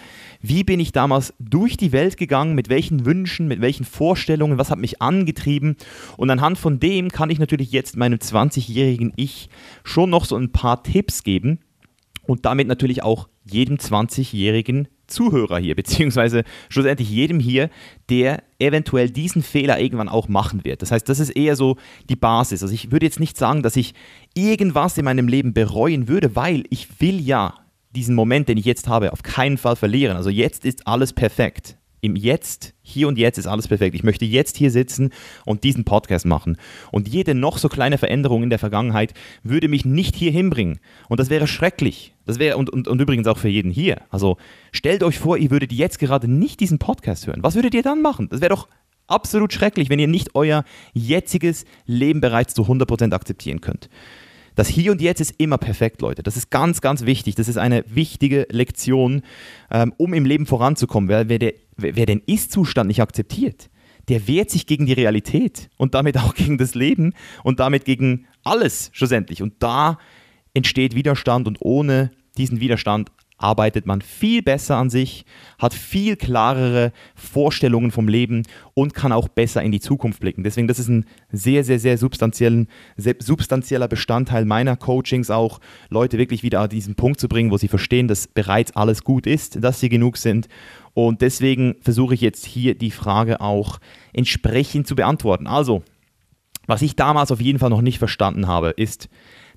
Wie 0.42 0.64
bin 0.64 0.80
ich 0.80 0.90
damals 0.90 1.32
durch 1.38 1.76
die 1.76 1.92
Welt 1.92 2.16
gegangen? 2.16 2.54
Mit 2.54 2.68
welchen 2.68 3.06
Wünschen, 3.06 3.46
mit 3.46 3.60
welchen 3.60 3.84
Vorstellungen? 3.84 4.58
Was 4.58 4.70
hat 4.70 4.78
mich 4.78 5.00
angetrieben? 5.00 5.76
Und 6.16 6.30
anhand 6.30 6.58
von 6.58 6.80
dem 6.80 7.10
kann 7.10 7.30
ich 7.30 7.38
natürlich 7.38 7.70
jetzt 7.70 7.96
meinem 7.96 8.18
20-jährigen 8.18 9.12
Ich 9.16 9.48
schon 9.84 10.10
noch 10.10 10.24
so 10.24 10.36
ein 10.36 10.50
paar 10.50 10.82
Tipps 10.82 11.22
geben 11.22 11.60
und 12.26 12.44
damit 12.44 12.66
natürlich 12.66 13.02
auch 13.02 13.28
jedem 13.44 13.76
20-jährigen 13.76 14.88
Zuhörer 15.06 15.58
hier, 15.58 15.74
beziehungsweise 15.76 16.42
schlussendlich 16.68 17.10
jedem 17.10 17.38
hier, 17.38 17.70
der 18.08 18.42
eventuell 18.58 19.10
diesen 19.10 19.42
Fehler 19.42 19.78
irgendwann 19.78 20.08
auch 20.08 20.28
machen 20.28 20.64
wird. 20.64 20.82
Das 20.82 20.90
heißt, 20.90 21.08
das 21.08 21.20
ist 21.20 21.30
eher 21.30 21.54
so 21.54 21.76
die 22.08 22.16
Basis. 22.16 22.62
Also 22.62 22.74
ich 22.74 22.90
würde 22.90 23.06
jetzt 23.06 23.20
nicht 23.20 23.36
sagen, 23.36 23.62
dass 23.62 23.76
ich 23.76 23.94
irgendwas 24.34 24.98
in 24.98 25.04
meinem 25.04 25.28
Leben 25.28 25.52
bereuen 25.52 26.08
würde, 26.08 26.34
weil 26.34 26.64
ich 26.70 27.00
will 27.00 27.20
ja 27.20 27.54
diesen 27.94 28.14
Moment, 28.14 28.48
den 28.48 28.58
ich 28.58 28.64
jetzt 28.64 28.88
habe, 28.88 29.12
auf 29.12 29.22
keinen 29.22 29.58
Fall 29.58 29.76
verlieren. 29.76 30.16
Also 30.16 30.30
jetzt 30.30 30.64
ist 30.64 30.86
alles 30.86 31.12
perfekt. 31.12 31.76
Im 32.04 32.16
Jetzt, 32.16 32.74
hier 32.82 33.06
und 33.06 33.16
jetzt 33.16 33.38
ist 33.38 33.46
alles 33.46 33.68
perfekt. 33.68 33.94
Ich 33.94 34.02
möchte 34.02 34.24
jetzt 34.24 34.56
hier 34.56 34.72
sitzen 34.72 35.10
und 35.46 35.62
diesen 35.62 35.84
Podcast 35.84 36.26
machen. 36.26 36.56
Und 36.90 37.06
jede 37.06 37.32
noch 37.32 37.58
so 37.58 37.68
kleine 37.68 37.96
Veränderung 37.96 38.42
in 38.42 38.50
der 38.50 38.58
Vergangenheit 38.58 39.14
würde 39.44 39.68
mich 39.68 39.84
nicht 39.84 40.16
hier 40.16 40.32
hinbringen. 40.32 40.80
Und 41.08 41.20
das 41.20 41.30
wäre 41.30 41.46
schrecklich. 41.46 42.12
Das 42.26 42.40
wäre, 42.40 42.56
und, 42.56 42.70
und, 42.70 42.88
und 42.88 43.00
übrigens 43.00 43.28
auch 43.28 43.38
für 43.38 43.48
jeden 43.48 43.70
hier. 43.70 44.02
Also 44.10 44.36
stellt 44.72 45.04
euch 45.04 45.20
vor, 45.20 45.36
ihr 45.36 45.52
würdet 45.52 45.72
jetzt 45.72 46.00
gerade 46.00 46.26
nicht 46.26 46.58
diesen 46.58 46.80
Podcast 46.80 47.28
hören. 47.28 47.44
Was 47.44 47.54
würdet 47.54 47.72
ihr 47.72 47.84
dann 47.84 48.02
machen? 48.02 48.28
Das 48.30 48.40
wäre 48.40 48.50
doch 48.50 48.66
absolut 49.06 49.52
schrecklich, 49.52 49.88
wenn 49.88 50.00
ihr 50.00 50.08
nicht 50.08 50.34
euer 50.34 50.64
jetziges 50.94 51.64
Leben 51.86 52.20
bereits 52.20 52.54
zu 52.54 52.62
100% 52.62 53.12
akzeptieren 53.12 53.60
könnt. 53.60 53.88
Das 54.54 54.68
Hier 54.68 54.92
und 54.92 55.00
Jetzt 55.00 55.20
ist 55.20 55.34
immer 55.38 55.58
perfekt, 55.58 56.02
Leute. 56.02 56.22
Das 56.22 56.36
ist 56.36 56.50
ganz, 56.50 56.80
ganz 56.80 57.06
wichtig. 57.06 57.34
Das 57.34 57.48
ist 57.48 57.56
eine 57.56 57.84
wichtige 57.88 58.46
Lektion, 58.50 59.22
ähm, 59.70 59.94
um 59.96 60.14
im 60.14 60.24
Leben 60.24 60.46
voranzukommen. 60.46 61.08
Wer, 61.08 61.28
wer, 61.28 61.38
der, 61.38 61.54
wer 61.76 62.06
den 62.06 62.20
Ist-Zustand 62.26 62.88
nicht 62.88 63.00
akzeptiert, 63.00 63.70
der 64.08 64.26
wehrt 64.26 64.50
sich 64.50 64.66
gegen 64.66 64.86
die 64.86 64.92
Realität 64.92 65.70
und 65.76 65.94
damit 65.94 66.18
auch 66.18 66.34
gegen 66.36 66.58
das 66.58 66.74
Leben 66.74 67.14
und 67.44 67.60
damit 67.60 67.84
gegen 67.84 68.26
alles 68.44 68.90
schlussendlich. 68.92 69.42
Und 69.42 69.54
da 69.62 69.98
entsteht 70.54 70.94
Widerstand 70.94 71.46
und 71.46 71.58
ohne 71.60 72.10
diesen 72.36 72.60
Widerstand 72.60 73.10
arbeitet 73.42 73.86
man 73.86 74.00
viel 74.00 74.42
besser 74.42 74.76
an 74.76 74.90
sich, 74.90 75.24
hat 75.58 75.74
viel 75.74 76.16
klarere 76.16 76.92
Vorstellungen 77.14 77.90
vom 77.90 78.08
Leben 78.08 78.42
und 78.74 78.94
kann 78.94 79.12
auch 79.12 79.28
besser 79.28 79.62
in 79.62 79.72
die 79.72 79.80
Zukunft 79.80 80.20
blicken. 80.20 80.44
Deswegen, 80.44 80.68
das 80.68 80.78
ist 80.78 80.88
ein 80.88 81.06
sehr, 81.30 81.64
sehr, 81.64 81.78
sehr, 81.78 81.98
substanziellen, 81.98 82.68
substanzieller 82.96 83.88
Bestandteil 83.88 84.44
meiner 84.44 84.76
Coachings 84.76 85.30
auch, 85.30 85.60
Leute 85.90 86.18
wirklich 86.18 86.42
wieder 86.42 86.60
an 86.60 86.70
diesen 86.70 86.94
Punkt 86.94 87.20
zu 87.20 87.28
bringen, 87.28 87.50
wo 87.50 87.56
sie 87.56 87.68
verstehen, 87.68 88.08
dass 88.08 88.26
bereits 88.26 88.76
alles 88.76 89.04
gut 89.04 89.26
ist, 89.26 89.62
dass 89.62 89.80
sie 89.80 89.88
genug 89.88 90.16
sind. 90.16 90.48
Und 90.94 91.22
deswegen 91.22 91.76
versuche 91.80 92.14
ich 92.14 92.20
jetzt 92.20 92.44
hier 92.44 92.74
die 92.76 92.90
Frage 92.90 93.40
auch 93.40 93.78
entsprechend 94.12 94.86
zu 94.86 94.94
beantworten. 94.94 95.46
Also, 95.46 95.82
was 96.66 96.82
ich 96.82 96.96
damals 96.96 97.32
auf 97.32 97.40
jeden 97.40 97.58
Fall 97.58 97.70
noch 97.70 97.82
nicht 97.82 97.98
verstanden 97.98 98.46
habe, 98.46 98.70
ist, 98.70 99.08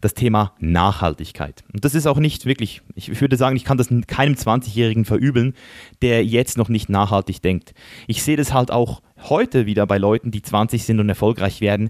das 0.01 0.13
Thema 0.13 0.53
Nachhaltigkeit. 0.59 1.63
Und 1.73 1.85
das 1.85 1.95
ist 1.95 2.07
auch 2.07 2.17
nicht 2.17 2.45
wirklich, 2.45 2.81
ich 2.95 3.21
würde 3.21 3.37
sagen, 3.37 3.55
ich 3.55 3.63
kann 3.63 3.77
das 3.77 3.89
keinem 4.07 4.35
20-Jährigen 4.35 5.05
verübeln, 5.05 5.53
der 6.01 6.25
jetzt 6.25 6.57
noch 6.57 6.69
nicht 6.69 6.89
nachhaltig 6.89 7.41
denkt. 7.41 7.73
Ich 8.07 8.23
sehe 8.23 8.37
das 8.37 8.53
halt 8.53 8.71
auch 8.71 9.01
heute 9.29 9.65
wieder 9.65 9.87
bei 9.87 9.97
Leuten, 9.97 10.31
die 10.31 10.41
20 10.41 10.83
sind 10.83 10.99
und 10.99 11.09
erfolgreich 11.09 11.61
werden. 11.61 11.89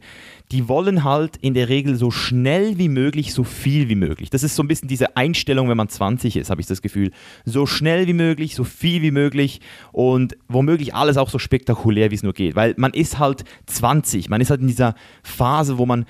Die 0.52 0.68
wollen 0.68 1.04
halt 1.04 1.38
in 1.38 1.54
der 1.54 1.70
Regel 1.70 1.96
so 1.96 2.12
schnell 2.12 2.78
wie 2.78 2.88
möglich, 2.88 3.34
so 3.34 3.44
viel 3.44 3.90
wie 3.90 3.96
möglich. 3.96 4.30
Das 4.30 4.44
ist 4.44 4.56
so 4.56 4.64
ein 4.64 4.68
bisschen 4.68 4.88
diese 4.88 5.18
Einstellung, 5.18 5.68
wenn 5.70 5.78
man 5.78 5.90
20 5.90 6.38
ist, 6.38 6.50
habe 6.50 6.62
ich 6.62 6.68
das 6.68 6.82
Gefühl. 6.82 7.12
So 7.44 7.66
schnell 7.66 8.08
wie 8.08 8.14
möglich, 8.14 8.56
so 8.56 8.64
viel 8.64 9.02
wie 9.02 9.12
möglich 9.12 9.60
und 9.92 10.38
womöglich 10.48 10.94
alles 10.94 11.18
auch 11.18 11.30
so 11.30 11.40
spektakulär, 11.40 12.12
wie 12.12 12.16
es 12.16 12.24
nur 12.24 12.34
geht. 12.34 12.56
Weil 12.56 12.76
man 12.78 12.94
ist 12.94 13.18
halt 13.18 13.44
20, 13.66 14.30
man 14.30 14.42
ist 14.42 14.52
halt 14.52 14.62
in 14.62 14.68
dieser 14.68 14.96
Phase, 15.24 15.78
wo 15.78 15.86
man 15.86 16.06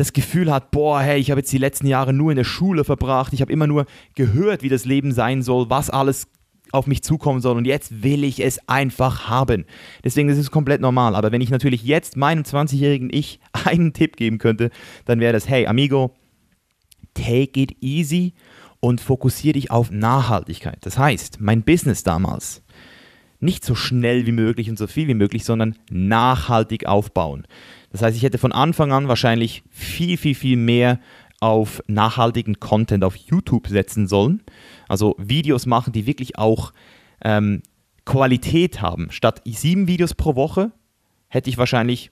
das 0.00 0.14
Gefühl 0.14 0.50
hat, 0.50 0.70
boah, 0.70 1.02
hey, 1.02 1.20
ich 1.20 1.30
habe 1.30 1.40
jetzt 1.40 1.52
die 1.52 1.58
letzten 1.58 1.86
Jahre 1.86 2.14
nur 2.14 2.32
in 2.32 2.36
der 2.36 2.44
Schule 2.44 2.84
verbracht, 2.84 3.34
ich 3.34 3.42
habe 3.42 3.52
immer 3.52 3.66
nur 3.66 3.84
gehört, 4.14 4.62
wie 4.62 4.70
das 4.70 4.86
Leben 4.86 5.12
sein 5.12 5.42
soll, 5.42 5.68
was 5.68 5.90
alles 5.90 6.26
auf 6.72 6.86
mich 6.86 7.02
zukommen 7.02 7.40
soll 7.40 7.56
und 7.58 7.66
jetzt 7.66 8.02
will 8.02 8.24
ich 8.24 8.42
es 8.42 8.66
einfach 8.66 9.28
haben. 9.28 9.66
Deswegen 10.02 10.30
ist 10.30 10.38
es 10.38 10.50
komplett 10.50 10.80
normal. 10.80 11.16
Aber 11.16 11.32
wenn 11.32 11.42
ich 11.42 11.50
natürlich 11.50 11.82
jetzt 11.82 12.16
meinem 12.16 12.44
20-jährigen 12.44 13.10
Ich 13.12 13.40
einen 13.64 13.92
Tipp 13.92 14.16
geben 14.16 14.38
könnte, 14.38 14.70
dann 15.04 15.20
wäre 15.20 15.34
das, 15.34 15.48
hey, 15.48 15.66
amigo, 15.66 16.14
take 17.12 17.60
it 17.60 17.76
easy 17.82 18.32
und 18.78 19.02
fokussiere 19.02 19.54
dich 19.54 19.70
auf 19.70 19.90
Nachhaltigkeit. 19.90 20.78
Das 20.80 20.96
heißt, 20.96 21.40
mein 21.40 21.62
Business 21.62 22.04
damals, 22.04 22.62
nicht 23.40 23.64
so 23.64 23.74
schnell 23.74 24.26
wie 24.26 24.32
möglich 24.32 24.70
und 24.70 24.78
so 24.78 24.86
viel 24.86 25.08
wie 25.08 25.14
möglich, 25.14 25.44
sondern 25.44 25.76
nachhaltig 25.90 26.86
aufbauen. 26.86 27.46
Das 27.90 28.02
heißt, 28.02 28.16
ich 28.16 28.22
hätte 28.22 28.38
von 28.38 28.52
Anfang 28.52 28.92
an 28.92 29.08
wahrscheinlich 29.08 29.62
viel, 29.70 30.16
viel, 30.16 30.34
viel 30.34 30.56
mehr 30.56 31.00
auf 31.40 31.82
nachhaltigen 31.86 32.60
Content 32.60 33.02
auf 33.02 33.16
YouTube 33.16 33.66
setzen 33.66 34.06
sollen. 34.06 34.42
Also 34.88 35.16
Videos 35.18 35.66
machen, 35.66 35.92
die 35.92 36.06
wirklich 36.06 36.38
auch 36.38 36.72
ähm, 37.24 37.62
Qualität 38.04 38.82
haben. 38.82 39.10
Statt 39.10 39.42
sieben 39.46 39.88
Videos 39.88 40.14
pro 40.14 40.34
Woche 40.34 40.72
hätte 41.28 41.50
ich 41.50 41.58
wahrscheinlich 41.58 42.10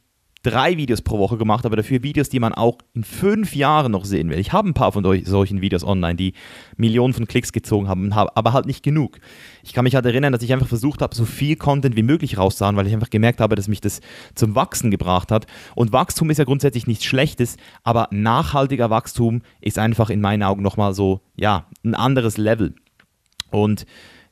drei 0.51 0.77
Videos 0.77 1.03
pro 1.03 1.19
Woche 1.19 1.37
gemacht, 1.37 1.67
aber 1.67 1.77
dafür 1.77 2.03
Videos, 2.03 2.29
die 2.29 2.41
man 2.41 2.55
auch 2.55 2.79
in 2.95 3.05
fünf 3.05 3.55
Jahren 3.55 3.93
noch 3.93 4.05
sehen 4.05 4.31
will. 4.31 4.39
Ich 4.39 4.53
habe 4.53 4.69
ein 4.69 4.75
paar 4.75 4.93
von 4.93 5.05
solchen 5.25 5.61
Videos 5.61 5.85
online, 5.85 6.17
die 6.17 6.33
Millionen 6.77 7.15
von 7.15 7.27
Klicks 7.27 7.53
gezogen 7.53 7.89
haben, 7.89 8.13
aber 8.13 8.53
halt 8.53 8.67
nicht 8.67 8.83
genug. 8.83 9.19
Ich 9.63 9.73
kann 9.73 9.85
mich 9.85 9.95
halt 9.95 10.07
erinnern, 10.07 10.33
dass 10.33 10.43
ich 10.43 10.53
einfach 10.53 10.69
versucht 10.69 11.03
habe, 11.03 11.15
so 11.15 11.25
viel 11.25 11.57
Content 11.57 11.97
wie 11.97 12.03
möglich 12.03 12.39
rauszuhauen, 12.39 12.77
weil 12.77 12.87
ich 12.87 12.95
einfach 12.95 13.11
gemerkt 13.11 13.41
habe, 13.41 13.57
dass 13.57 13.69
mich 13.69 13.81
das 13.81 14.01
zum 14.35 14.55
Wachsen 14.55 14.91
gebracht 14.91 15.31
hat. 15.31 15.47
Und 15.75 15.93
Wachstum 15.93 16.31
ist 16.31 16.39
ja 16.39 16.45
grundsätzlich 16.45 16.87
nichts 16.87 17.05
Schlechtes, 17.05 17.57
aber 17.83 18.09
nachhaltiger 18.11 18.91
Wachstum 18.91 19.43
ist 19.61 19.79
einfach 19.79 20.11
in 20.11 20.21
meinen 20.21 20.43
Augen 20.43 20.63
nochmal 20.63 20.95
so, 20.95 21.21
ja, 21.37 21.67
ein 21.85 21.95
anderes 21.95 22.39
Level. 22.39 22.75
Und 23.51 23.87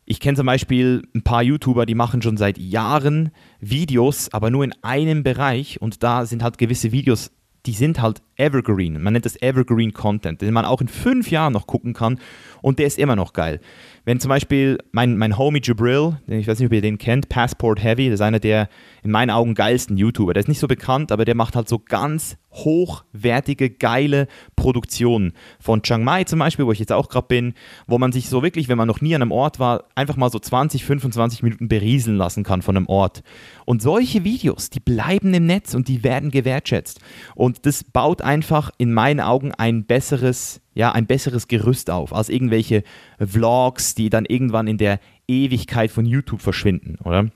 ich 0.07 0.21
kenne 0.21 0.37
zum 0.37 0.47
Beispiel 0.47 1.03
ein 1.15 1.23
paar 1.23 1.43
YouTuber, 1.43 1.85
die 1.85 1.97
machen 1.97 2.23
schon 2.23 2.37
seit 2.37 2.59
Jahren 2.59 3.33
Videos, 3.61 4.33
aber 4.33 4.51
nur 4.51 4.63
in 4.63 4.73
einem 4.83 5.25
Bereich 5.25 5.83
und 5.83 6.03
da 6.05 6.25
sind 6.27 6.45
halt 6.45 6.59
gewisse 6.59 6.93
Videos, 6.93 7.33
die 7.67 7.73
sind 7.73 8.01
halt 8.01 8.23
Evergreen. 8.37 9.03
Man 9.03 9.13
nennt 9.13 9.27
das 9.27 9.41
Evergreen 9.43 9.93
Content, 9.93 10.41
den 10.41 10.55
man 10.55 10.65
auch 10.65 10.81
in 10.81 10.87
fünf 10.87 11.33
Jahren 11.33 11.53
noch 11.53 11.67
gucken 11.67 11.93
kann 11.93 12.21
und 12.63 12.79
der 12.79 12.87
ist 12.87 13.01
immer 13.01 13.17
noch 13.17 13.33
geil. 13.33 13.61
Wenn 14.05 14.21
zum 14.21 14.29
Beispiel 14.29 14.79
mein, 14.93 15.19
mein 15.19 15.37
Homie 15.37 15.61
Jabril, 15.61 16.19
ich 16.29 16.47
weiß 16.47 16.61
nicht, 16.61 16.67
ob 16.67 16.73
ihr 16.73 16.83
den 16.83 16.99
kennt, 16.99 17.29
Passport 17.29 17.83
Heavy, 17.83 18.07
das 18.07 18.21
ist 18.21 18.21
einer 18.21 18.39
der 18.39 18.69
in 19.03 19.11
meinen 19.11 19.31
Augen 19.31 19.55
geilsten 19.55 19.97
YouTuber. 19.97 20.35
Der 20.35 20.43
ist 20.43 20.49
nicht 20.49 20.61
so 20.61 20.69
bekannt, 20.69 21.11
aber 21.11 21.25
der 21.25 21.35
macht 21.35 21.57
halt 21.57 21.69
so 21.69 21.81
ganz 21.81 22.39
hochwertige, 22.65 23.71
geile 23.71 24.29
Produktionen. 24.57 25.33
Von 25.61 25.83
Chiang 25.83 26.05
Mai 26.05 26.25
zum 26.25 26.39
Beispiel, 26.39 26.67
wo 26.67 26.73
ich 26.73 26.79
jetzt 26.79 26.93
auch 26.93 27.09
gerade 27.09 27.27
bin, 27.27 27.55
wo 27.87 27.99
man 27.99 28.13
sich 28.13 28.29
so 28.29 28.43
wirklich, 28.43 28.69
wenn 28.69 28.79
man 28.79 28.89
noch 28.89 29.01
nie 29.01 29.15
an 29.15 29.23
einem 29.23 29.33
Ort 29.33 29.59
war, 29.59 29.85
einfach 29.95 30.17
mal 30.17 30.31
so 30.31 30.39
20, 30.39 30.85
25 30.85 31.43
Minuten 31.43 31.69
berieseln 31.69 32.17
lassen 32.17 32.45
kann 32.45 32.63
von 32.63 32.77
einem 32.77 32.87
Ort. 32.89 33.23
Und 33.65 33.83
solche 33.83 34.25
Videos, 34.25 34.71
die 34.71 34.81
bleiben 34.81 35.35
im 35.35 35.47
Netz 35.47 35.75
und 35.75 35.89
die 35.89 36.05
werden 36.05 36.31
gewertschätzt. 36.31 37.01
Und 37.35 37.67
das 37.67 37.85
baut 37.85 38.23
einfach 38.23 38.71
in 38.79 38.93
meinen 38.93 39.21
Augen 39.21 39.53
ein 39.53 39.85
besseres 39.85 40.61
ja, 40.77 40.93
ein 40.93 41.07
besseres 41.07 41.49
Gerüst 41.49 41.89
auf 41.91 42.15
als 42.15 42.29
irgendwelche 42.29 42.85
Vlogs, 43.19 43.95
die 43.95 44.11
dann 44.11 44.27
irgendwann 44.27 44.69
in 44.69 44.77
der 44.77 45.01
Ewigkeit 45.27 45.91
von 45.91 46.05
YouTube 46.05 46.43
verschwinden, 46.43 46.99
oder? 47.03 47.31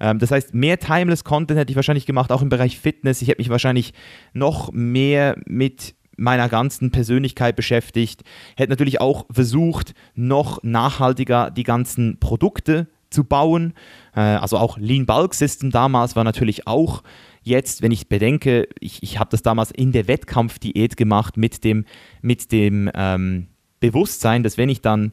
Ähm, 0.00 0.18
das 0.18 0.30
heißt, 0.30 0.54
mehr 0.54 0.78
Timeless 0.78 1.24
Content 1.24 1.58
hätte 1.58 1.70
ich 1.70 1.76
wahrscheinlich 1.76 2.06
gemacht, 2.06 2.32
auch 2.32 2.42
im 2.42 2.48
Bereich 2.48 2.78
Fitness. 2.78 3.22
Ich 3.22 3.28
hätte 3.28 3.40
mich 3.40 3.50
wahrscheinlich 3.50 3.94
noch 4.32 4.72
mehr 4.72 5.36
mit 5.46 5.94
meiner 6.16 6.48
ganzen 6.48 6.90
Persönlichkeit 6.90 7.56
beschäftigt, 7.56 8.22
hätte 8.56 8.70
natürlich 8.70 9.00
auch 9.00 9.26
versucht, 9.30 9.94
noch 10.14 10.62
nachhaltiger 10.62 11.50
die 11.50 11.64
ganzen 11.64 12.18
Produkte 12.20 12.86
zu 13.10 13.24
bauen. 13.24 13.74
Äh, 14.14 14.20
also 14.20 14.58
auch 14.58 14.78
Lean 14.78 15.06
Bulk 15.06 15.34
System 15.34 15.70
damals 15.70 16.16
war 16.16 16.24
natürlich 16.24 16.66
auch 16.66 17.02
jetzt, 17.42 17.82
wenn 17.82 17.92
ich 17.92 18.08
bedenke, 18.08 18.68
ich, 18.80 19.02
ich 19.02 19.18
habe 19.18 19.30
das 19.30 19.42
damals 19.42 19.70
in 19.70 19.92
der 19.92 20.08
Wettkampfdiät 20.08 20.96
gemacht 20.96 21.36
mit 21.36 21.64
dem, 21.64 21.84
mit 22.20 22.52
dem 22.52 22.90
ähm, 22.94 23.48
Bewusstsein, 23.80 24.42
dass 24.42 24.58
wenn 24.58 24.68
ich 24.68 24.80
dann 24.80 25.12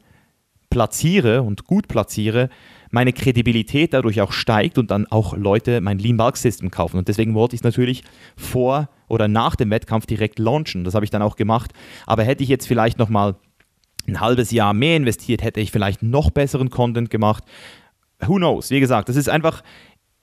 platziere 0.70 1.42
und 1.42 1.64
gut 1.64 1.88
platziere, 1.88 2.48
meine 2.90 3.12
Kredibilität 3.12 3.94
dadurch 3.94 4.20
auch 4.20 4.32
steigt 4.32 4.78
und 4.78 4.90
dann 4.90 5.06
auch 5.06 5.36
Leute 5.36 5.80
mein 5.80 5.98
Lean 5.98 6.16
Bulk 6.16 6.36
System 6.36 6.70
kaufen. 6.70 6.98
Und 6.98 7.08
deswegen 7.08 7.34
wollte 7.34 7.54
ich 7.54 7.60
es 7.60 7.64
natürlich 7.64 8.02
vor 8.36 8.88
oder 9.08 9.28
nach 9.28 9.56
dem 9.56 9.70
Wettkampf 9.70 10.06
direkt 10.06 10.38
launchen. 10.38 10.84
Das 10.84 10.94
habe 10.94 11.04
ich 11.04 11.10
dann 11.10 11.22
auch 11.22 11.36
gemacht. 11.36 11.72
Aber 12.06 12.24
hätte 12.24 12.42
ich 12.42 12.48
jetzt 12.48 12.66
vielleicht 12.66 12.98
nochmal 12.98 13.36
ein 14.06 14.20
halbes 14.20 14.50
Jahr 14.50 14.74
mehr 14.74 14.96
investiert, 14.96 15.42
hätte 15.42 15.60
ich 15.60 15.70
vielleicht 15.70 16.02
noch 16.02 16.30
besseren 16.30 16.70
Content 16.70 17.10
gemacht. 17.10 17.44
Who 18.26 18.36
knows? 18.36 18.70
Wie 18.70 18.80
gesagt, 18.80 19.08
das 19.08 19.16
ist 19.16 19.28
einfach, 19.28 19.62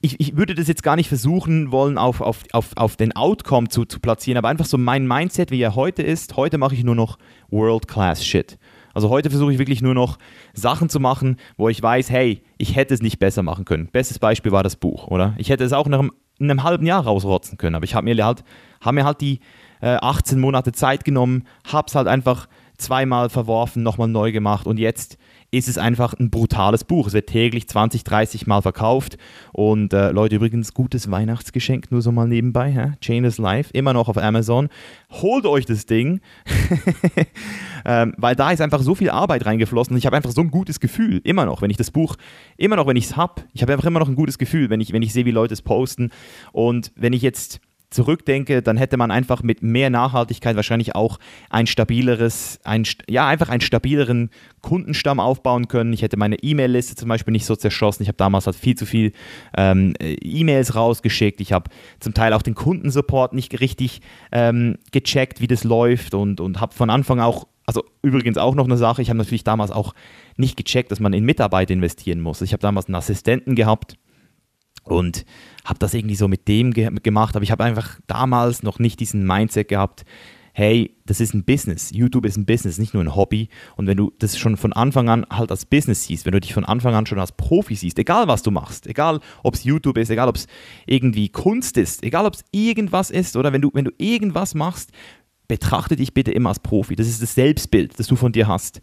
ich, 0.02 0.20
ich 0.20 0.38
würde 0.38 0.54
das 0.54 0.68
jetzt 0.68 0.84
gar 0.84 0.96
nicht 0.96 1.08
versuchen 1.08 1.72
wollen, 1.72 1.98
auf, 1.98 2.22
auf, 2.22 2.44
auf, 2.52 2.72
auf 2.76 2.96
den 2.98 3.16
Outcome 3.16 3.70
zu, 3.70 3.86
zu 3.86 4.00
platzieren, 4.00 4.38
aber 4.38 4.50
einfach 4.50 4.66
so 4.66 4.78
mein 4.78 5.08
Mindset, 5.08 5.52
wie 5.52 5.62
er 5.62 5.76
heute 5.76 6.04
ist. 6.04 6.36
Heute 6.36 6.58
mache 6.58 6.76
ich 6.76 6.84
nur 6.84 6.96
noch 6.96 7.18
World-Class-Shit. 7.50 8.58
Also 8.98 9.12
heute 9.12 9.30
versuche 9.30 9.54
ich 9.54 9.60
wirklich 9.60 9.84
nur 9.84 9.94
noch 9.94 10.18
Sachen 10.56 10.90
zu 10.90 11.00
machen, 11.00 11.38
wo 11.56 11.70
ich 11.70 11.80
weiß, 11.84 12.10
hey, 12.10 12.42
ich 12.58 12.76
hätte 12.76 12.96
es 12.96 13.04
nicht 13.04 13.20
besser 13.20 13.44
machen 13.44 13.64
können. 13.64 13.90
Bestes 13.92 14.18
Beispiel 14.18 14.52
war 14.52 14.64
das 14.64 14.76
Buch, 14.76 15.06
oder? 15.06 15.36
Ich 15.38 15.52
hätte 15.52 15.64
es 15.64 15.72
auch 15.72 15.86
nach 15.86 16.00
einem, 16.00 16.12
in 16.40 16.50
einem 16.50 16.64
halben 16.64 16.84
Jahr 16.84 17.04
rausrotzen 17.04 17.60
können, 17.60 17.76
aber 17.76 17.86
ich 17.86 17.94
habe 17.94 18.06
mir 18.06 18.26
halt, 18.26 18.44
hab 18.82 18.96
mir 18.96 19.06
halt 19.06 19.22
die 19.22 19.40
äh, 19.82 19.98
18 19.98 20.40
Monate 20.40 20.72
Zeit 20.72 21.06
genommen, 21.06 21.44
habe 21.72 21.86
es 21.90 21.94
halt 21.94 22.08
einfach 22.08 22.48
zweimal 22.80 23.30
verworfen, 23.30 23.84
nochmal 23.84 24.08
neu 24.08 24.32
gemacht 24.32 24.66
und 24.66 24.80
jetzt 24.80 25.20
ist 25.50 25.70
es 25.70 25.78
einfach 25.78 26.14
ein 26.14 26.30
brutales 26.30 26.84
Buch. 26.84 27.08
Es 27.08 27.14
wird 27.14 27.30
täglich 27.30 27.68
20, 27.70 28.04
30 28.04 28.48
Mal 28.48 28.62
verkauft. 28.62 29.18
Und 29.54 29.94
äh, 29.94 30.12
Leute, 30.12 30.36
übrigens, 30.36 30.74
gutes 30.74 31.10
Weihnachtsgeschenk, 31.10 31.90
nur 31.90 32.02
so 32.02 32.12
mal 32.12 32.28
nebenbei. 32.28 32.72
Hä? 32.72 32.94
Chain 33.00 33.24
is 33.24 33.38
Life, 33.38 33.72
immer 33.74 33.94
noch 33.94 34.10
auf 34.10 34.18
Amazon. 34.18 34.68
Holt 35.10 35.46
euch 35.46 35.66
das 35.66 35.86
Ding, 35.86 36.20
ähm, 37.86 38.14
weil 38.18 38.36
da 38.36 38.52
ist 38.52 38.60
einfach 38.60 38.82
so 38.82 38.94
viel 38.94 39.10
Arbeit 39.10 39.46
reingeflossen. 39.46 39.96
Ich 39.96 40.06
habe 40.06 40.18
einfach 40.18 40.32
so 40.32 40.42
ein 40.42 40.52
gutes 40.52 40.82
Gefühl, 40.82 41.22
immer 41.24 41.46
noch, 41.46 41.62
wenn 41.62 41.70
ich 41.70 41.78
das 41.78 41.92
Buch, 41.92 42.16
immer 42.58 42.76
noch, 42.76 42.88
wenn 42.88 42.98
ich 42.98 43.06
es 43.06 43.16
habe. 43.16 43.44
Ich 43.54 43.62
habe 43.62 43.72
einfach 43.72 43.88
immer 43.88 44.00
noch 44.00 44.10
ein 44.10 44.16
gutes 44.16 44.38
Gefühl, 44.38 44.70
wenn 44.70 44.82
ich, 44.82 44.92
wenn 44.92 45.02
ich 45.02 45.14
sehe, 45.14 45.26
wie 45.26 45.32
Leute 45.32 45.54
es 45.54 45.62
posten. 45.62 46.12
Und 46.52 46.92
wenn 46.96 47.14
ich 47.14 47.22
jetzt 47.22 47.62
zurückdenke, 47.90 48.62
dann 48.62 48.76
hätte 48.76 48.98
man 48.98 49.12
einfach 49.12 49.44
mit 49.44 49.64
mehr 49.64 49.90
Nachhaltigkeit 49.90 50.56
wahrscheinlich 50.56 50.94
auch 50.96 51.20
ein 51.50 51.68
stabileres, 51.68 52.60
ein, 52.64 52.86
ja, 53.10 53.28
einfach 53.28 53.50
einen 53.50 53.62
stabileren 53.62 54.30
Kundenstamm 54.62 55.22
aufbauen 55.22 55.70
können. 55.70 55.94
Ich 55.94 56.02
hätte 56.02 56.18
meine 56.18 56.36
E-Mail-Liste 56.36 56.96
zum 56.96 57.08
Beispiel 57.08 57.32
nicht 57.32 57.46
so 57.46 57.56
zerschossen. 57.56 58.04
Ich 58.04 58.10
habe 58.10 58.18
damals 58.18 58.46
halt 58.46 58.58
viel 58.58 58.76
zu 58.76 58.86
viel 58.86 59.14
ähm, 59.56 59.94
E-Mails 60.00 60.76
rausgeschickt. 60.76 61.40
Ich 61.40 61.54
habe 61.54 61.70
zum 62.00 62.14
Teil 62.14 62.34
auch 62.34 62.42
den 62.42 62.56
Kundensupport 62.56 63.34
nicht 63.34 63.60
richtig 63.62 64.02
ähm, 64.34 64.78
gecheckt, 64.92 65.40
wie 65.40 65.48
das 65.48 65.64
läuft 65.64 66.14
und, 66.14 66.42
und 66.42 66.60
habe 66.60 66.76
von 66.76 66.90
Anfang 66.90 67.22
auch, 67.22 67.48
also 67.66 67.86
übrigens 68.02 68.38
auch 68.38 68.56
noch 68.56 68.66
eine 68.66 68.78
Sache, 68.78 69.02
ich 69.02 69.10
habe 69.10 69.18
natürlich 69.18 69.46
damals 69.46 69.72
auch 69.72 69.94
nicht 70.36 70.58
gecheckt, 70.58 70.92
dass 70.92 71.00
man 71.00 71.14
in 71.14 71.24
Mitarbeiter 71.24 71.74
investieren 71.74 72.20
muss. 72.20 72.42
Ich 72.42 72.52
habe 72.52 72.62
damals 72.62 72.88
einen 72.88 72.96
Assistenten 72.96 73.56
gehabt, 73.56 73.98
und 74.90 75.26
habe 75.66 75.80
das 75.80 75.94
irgendwie 75.94 76.16
so 76.16 76.28
mit 76.28 76.48
dem 76.48 76.72
ge 76.74 76.90
gemacht, 77.04 77.36
aber 77.36 77.44
ich 77.44 77.52
habe 77.52 77.64
einfach 77.64 78.00
damals 78.08 78.64
noch 78.64 78.80
nicht 78.80 79.00
diesen 79.00 79.26
Mindset 79.26 79.68
gehabt, 79.68 80.06
hey, 80.58 80.96
das 81.06 81.20
ist 81.20 81.36
ein 81.36 81.44
Business. 81.44 81.92
YouTube 81.94 82.26
ist 82.26 82.36
ein 82.36 82.48
Business, 82.48 82.80
nicht 82.80 82.96
nur 82.96 83.04
ein 83.04 83.16
Hobby. 83.16 83.48
Und 83.76 83.86
wenn 83.86 83.96
du 83.96 84.12
das 84.18 84.40
schon 84.40 84.58
von 84.58 84.74
Anfang 84.74 85.08
an 85.08 85.24
halt 85.30 85.52
als 85.52 85.66
Business 85.66 86.06
siehst, 86.06 86.26
wenn 86.26 86.32
du 86.32 86.40
dich 86.40 86.56
von 86.56 86.66
Anfang 86.66 86.96
an 86.96 87.06
schon 87.06 87.20
als 87.20 87.32
Profi 87.32 87.76
siehst, 87.76 88.00
egal 88.00 88.28
was 88.28 88.42
du 88.42 88.50
machst, 88.50 88.88
egal 88.88 89.20
ob 89.44 89.54
es 89.54 89.66
YouTube 89.66 90.00
ist, 90.00 90.10
egal 90.10 90.28
ob 90.28 90.36
es 90.36 90.48
irgendwie 90.88 91.30
Kunst 91.30 91.78
ist, 91.78 92.02
egal 92.04 92.26
ob 92.26 92.34
es 92.34 92.44
irgendwas 92.52 93.12
ist, 93.12 93.38
oder 93.38 93.54
wenn 93.54 93.62
du, 93.62 93.70
wenn 93.74 93.86
du 93.86 93.92
irgendwas 94.00 94.56
machst, 94.56 94.90
betrachte 95.48 95.96
dich 95.96 96.16
bitte 96.16 96.32
immer 96.32 96.50
als 96.50 96.60
Profi. 96.60 96.96
Das 96.96 97.08
ist 97.08 97.22
das 97.22 97.36
Selbstbild, 97.36 98.00
das 98.00 98.08
du 98.08 98.16
von 98.16 98.32
dir 98.32 98.48
hast. 98.48 98.82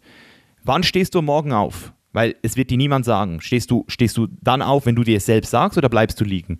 Wann 0.63 0.81
stehst 0.81 1.13
du 1.13 1.21
morgen 1.21 1.51
auf? 1.51 1.91
Weil 2.15 2.37
es 2.43 2.55
wird 2.55 2.69
dir 2.69 2.77
niemand 2.77 3.03
sagen. 3.03 3.41
Stehst 3.41 3.69
du, 3.69 3.83
stehst 3.89 4.15
du 4.15 4.27
dann 4.41 4.61
auf, 4.61 4.85
wenn 4.85 4.95
du 4.95 5.03
dir 5.03 5.17
es 5.17 5.25
selbst 5.25 5.51
sagst 5.51 5.77
oder 5.77 5.89
bleibst 5.89 6.19
du 6.21 6.23
liegen? 6.23 6.59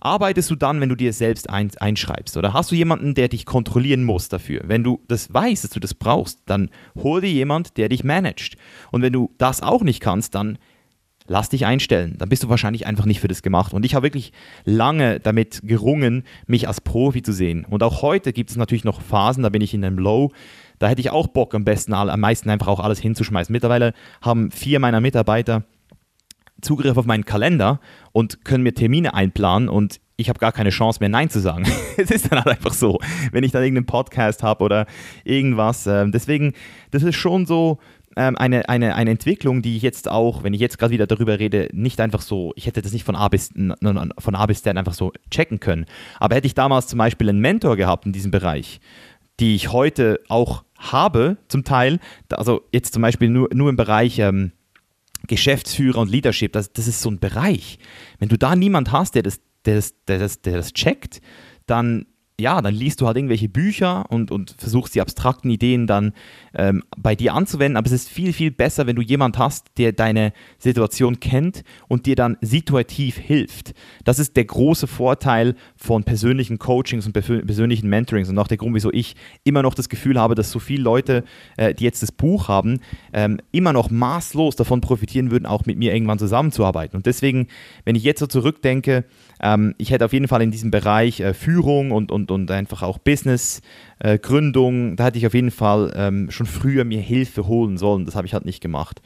Arbeitest 0.00 0.50
du 0.50 0.56
dann, 0.56 0.80
wenn 0.80 0.88
du 0.88 0.94
dir 0.94 1.12
selbst 1.12 1.50
ein, 1.50 1.70
einschreibst? 1.78 2.34
Oder 2.38 2.54
hast 2.54 2.70
du 2.70 2.74
jemanden, 2.74 3.12
der 3.12 3.28
dich 3.28 3.44
kontrollieren 3.44 4.04
muss 4.04 4.30
dafür? 4.30 4.62
Wenn 4.64 4.82
du 4.82 5.02
das 5.06 5.32
weißt, 5.32 5.64
dass 5.64 5.70
du 5.70 5.80
das 5.80 5.92
brauchst, 5.92 6.40
dann 6.46 6.70
hol 6.96 7.20
dir 7.20 7.30
jemand, 7.30 7.76
der 7.76 7.90
dich 7.90 8.04
managt. 8.04 8.56
Und 8.90 9.02
wenn 9.02 9.12
du 9.12 9.34
das 9.36 9.62
auch 9.62 9.82
nicht 9.82 10.00
kannst, 10.00 10.34
dann 10.34 10.56
lass 11.26 11.50
dich 11.50 11.66
einstellen. 11.66 12.14
Dann 12.16 12.30
bist 12.30 12.44
du 12.44 12.48
wahrscheinlich 12.48 12.86
einfach 12.86 13.04
nicht 13.04 13.20
für 13.20 13.28
das 13.28 13.42
gemacht. 13.42 13.74
Und 13.74 13.84
ich 13.84 13.94
habe 13.94 14.04
wirklich 14.04 14.32
lange 14.64 15.20
damit 15.20 15.60
gerungen, 15.62 16.24
mich 16.46 16.68
als 16.68 16.80
Profi 16.80 17.20
zu 17.20 17.32
sehen. 17.32 17.66
Und 17.68 17.82
auch 17.82 18.00
heute 18.00 18.32
gibt 18.32 18.48
es 18.48 18.56
natürlich 18.56 18.84
noch 18.84 19.02
Phasen, 19.02 19.42
da 19.42 19.50
bin 19.50 19.60
ich 19.60 19.74
in 19.74 19.84
einem 19.84 19.98
Low. 19.98 20.32
Da 20.78 20.88
hätte 20.88 21.00
ich 21.00 21.10
auch 21.10 21.28
Bock, 21.28 21.54
am 21.54 21.64
besten, 21.64 21.92
am 21.92 22.20
meisten 22.20 22.50
einfach 22.50 22.68
auch 22.68 22.80
alles 22.80 22.98
hinzuschmeißen. 22.98 23.52
Mittlerweile 23.52 23.92
haben 24.20 24.50
vier 24.50 24.80
meiner 24.80 25.00
Mitarbeiter 25.00 25.64
Zugriff 26.60 26.96
auf 26.96 27.06
meinen 27.06 27.24
Kalender 27.24 27.80
und 28.12 28.44
können 28.44 28.64
mir 28.64 28.74
Termine 28.74 29.14
einplanen 29.14 29.68
und 29.68 30.00
ich 30.16 30.30
habe 30.30 30.38
gar 30.38 30.52
keine 30.52 30.70
Chance 30.70 31.00
mehr 31.00 31.10
Nein 31.10 31.28
zu 31.28 31.40
sagen. 31.40 31.66
es 31.98 32.10
ist 32.10 32.32
dann 32.32 32.42
halt 32.42 32.56
einfach 32.56 32.72
so, 32.72 32.98
wenn 33.32 33.44
ich 33.44 33.52
dann 33.52 33.62
irgendeinen 33.62 33.86
Podcast 33.86 34.42
habe 34.42 34.64
oder 34.64 34.86
irgendwas. 35.24 35.86
Ähm, 35.86 36.12
deswegen, 36.12 36.54
das 36.90 37.02
ist 37.02 37.16
schon 37.16 37.44
so 37.44 37.78
ähm, 38.16 38.36
eine, 38.36 38.68
eine, 38.68 38.94
eine 38.94 39.10
Entwicklung, 39.10 39.60
die 39.60 39.76
ich 39.76 39.82
jetzt 39.82 40.10
auch, 40.10 40.42
wenn 40.42 40.54
ich 40.54 40.60
jetzt 40.60 40.78
gerade 40.78 40.92
wieder 40.92 41.06
darüber 41.06 41.38
rede, 41.38 41.68
nicht 41.72 42.00
einfach 42.00 42.22
so, 42.22 42.52
ich 42.56 42.66
hätte 42.66 42.80
das 42.80 42.92
nicht 42.92 43.04
von 43.04 43.14
A 43.14 43.28
bis, 43.28 43.50
von 43.52 44.34
A 44.34 44.46
bis 44.46 44.62
Z 44.62 44.76
einfach 44.76 44.94
so 44.94 45.12
checken 45.30 45.60
können. 45.60 45.84
Aber 46.18 46.34
hätte 46.34 46.46
ich 46.46 46.54
damals 46.54 46.86
zum 46.86 46.98
Beispiel 46.98 47.28
einen 47.28 47.40
Mentor 47.40 47.76
gehabt 47.76 48.06
in 48.06 48.12
diesem 48.12 48.30
Bereich, 48.30 48.80
die 49.38 49.54
ich 49.54 49.70
heute 49.70 50.20
auch 50.28 50.64
habe, 50.78 51.38
zum 51.48 51.64
Teil, 51.64 51.98
also 52.30 52.62
jetzt 52.72 52.92
zum 52.92 53.02
Beispiel 53.02 53.28
nur, 53.28 53.48
nur 53.52 53.70
im 53.70 53.76
Bereich 53.76 54.18
ähm, 54.18 54.52
Geschäftsführer 55.26 56.00
und 56.00 56.10
Leadership, 56.10 56.52
das, 56.52 56.72
das 56.72 56.86
ist 56.86 57.00
so 57.00 57.10
ein 57.10 57.18
Bereich. 57.18 57.78
Wenn 58.18 58.28
du 58.28 58.38
da 58.38 58.54
niemand 58.54 58.92
hast, 58.92 59.14
der 59.14 59.22
das, 59.22 59.40
der 59.64 59.76
das, 59.76 59.94
der 60.06 60.18
das, 60.18 60.40
der 60.42 60.56
das 60.56 60.72
checkt, 60.72 61.20
dann 61.66 62.06
ja, 62.38 62.60
dann 62.60 62.74
liest 62.74 63.00
du 63.00 63.06
halt 63.06 63.16
irgendwelche 63.16 63.48
Bücher 63.48 64.04
und, 64.10 64.30
und 64.30 64.54
versuchst 64.58 64.94
die 64.94 65.00
abstrakten 65.00 65.50
Ideen 65.50 65.86
dann 65.86 66.12
ähm, 66.54 66.82
bei 66.96 67.14
dir 67.14 67.32
anzuwenden. 67.32 67.78
Aber 67.78 67.86
es 67.86 67.92
ist 67.92 68.10
viel, 68.10 68.34
viel 68.34 68.50
besser, 68.50 68.86
wenn 68.86 68.96
du 68.96 69.00
jemand 69.00 69.38
hast, 69.38 69.68
der 69.78 69.92
deine 69.92 70.34
Situation 70.58 71.18
kennt 71.18 71.64
und 71.88 72.04
dir 72.04 72.14
dann 72.14 72.36
situativ 72.42 73.16
hilft. 73.16 73.72
Das 74.04 74.18
ist 74.18 74.36
der 74.36 74.44
große 74.44 74.86
Vorteil 74.86 75.54
von 75.76 76.04
persönlichen 76.04 76.58
Coachings 76.58 77.06
und 77.06 77.14
persönlichen 77.14 77.88
Mentorings 77.88 78.28
und 78.28 78.38
auch 78.38 78.48
der 78.48 78.58
Grund, 78.58 78.74
wieso 78.74 78.92
ich 78.92 79.16
immer 79.44 79.62
noch 79.62 79.74
das 79.74 79.88
Gefühl 79.88 80.20
habe, 80.20 80.34
dass 80.34 80.50
so 80.50 80.58
viele 80.58 80.82
Leute, 80.82 81.24
äh, 81.56 81.72
die 81.72 81.84
jetzt 81.84 82.02
das 82.02 82.12
Buch 82.12 82.48
haben, 82.48 82.80
ähm, 83.14 83.40
immer 83.50 83.72
noch 83.72 83.90
maßlos 83.90 84.56
davon 84.56 84.82
profitieren 84.82 85.30
würden, 85.30 85.46
auch 85.46 85.64
mit 85.64 85.78
mir 85.78 85.94
irgendwann 85.94 86.18
zusammenzuarbeiten. 86.18 86.98
Und 86.98 87.06
deswegen, 87.06 87.48
wenn 87.86 87.96
ich 87.96 88.02
jetzt 88.02 88.20
so 88.20 88.26
zurückdenke, 88.26 89.04
ähm, 89.42 89.74
ich 89.78 89.90
hätte 89.90 90.04
auf 90.04 90.12
jeden 90.12 90.28
Fall 90.28 90.42
in 90.42 90.50
diesem 90.50 90.70
Bereich 90.70 91.20
äh, 91.20 91.34
Führung 91.34 91.90
und, 91.90 92.10
und, 92.10 92.30
und 92.30 92.50
einfach 92.50 92.82
auch 92.82 92.98
Business, 92.98 93.60
äh, 93.98 94.18
Gründung, 94.18 94.96
da 94.96 95.06
hätte 95.06 95.18
ich 95.18 95.26
auf 95.26 95.34
jeden 95.34 95.50
Fall 95.50 95.92
ähm, 95.96 96.30
schon 96.30 96.46
früher 96.46 96.84
mir 96.84 97.00
Hilfe 97.00 97.46
holen 97.46 97.78
sollen. 97.78 98.06
Das 98.06 98.14
habe 98.14 98.26
ich 98.26 98.34
halt 98.34 98.44
nicht 98.44 98.60
gemacht. 98.60 99.00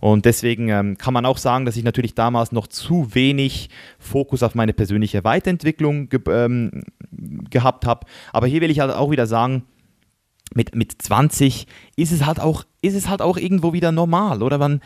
Und 0.00 0.24
deswegen 0.24 0.68
ähm, 0.68 0.98
kann 0.98 1.14
man 1.14 1.26
auch 1.26 1.38
sagen, 1.38 1.64
dass 1.64 1.76
ich 1.76 1.84
natürlich 1.84 2.14
damals 2.14 2.52
noch 2.52 2.66
zu 2.66 3.14
wenig 3.14 3.70
Fokus 3.98 4.42
auf 4.42 4.54
meine 4.54 4.72
persönliche 4.72 5.24
Weiterentwicklung 5.24 6.08
ge 6.08 6.20
ähm, 6.28 6.82
gehabt 7.50 7.86
habe. 7.86 8.06
Aber 8.32 8.46
hier 8.46 8.60
will 8.60 8.70
ich 8.70 8.80
halt 8.80 8.92
auch 8.92 9.10
wieder 9.10 9.26
sagen, 9.26 9.64
mit, 10.54 10.74
mit 10.74 11.02
20 11.02 11.66
ist 11.96 12.12
es 12.12 12.24
halt 12.24 12.40
auch, 12.40 12.64
ist 12.82 12.94
es 12.94 13.08
halt 13.08 13.20
auch 13.20 13.36
irgendwo 13.36 13.72
wieder 13.72 13.92
normal, 13.92 14.42
oder? 14.42 14.58
Man, 14.58 14.80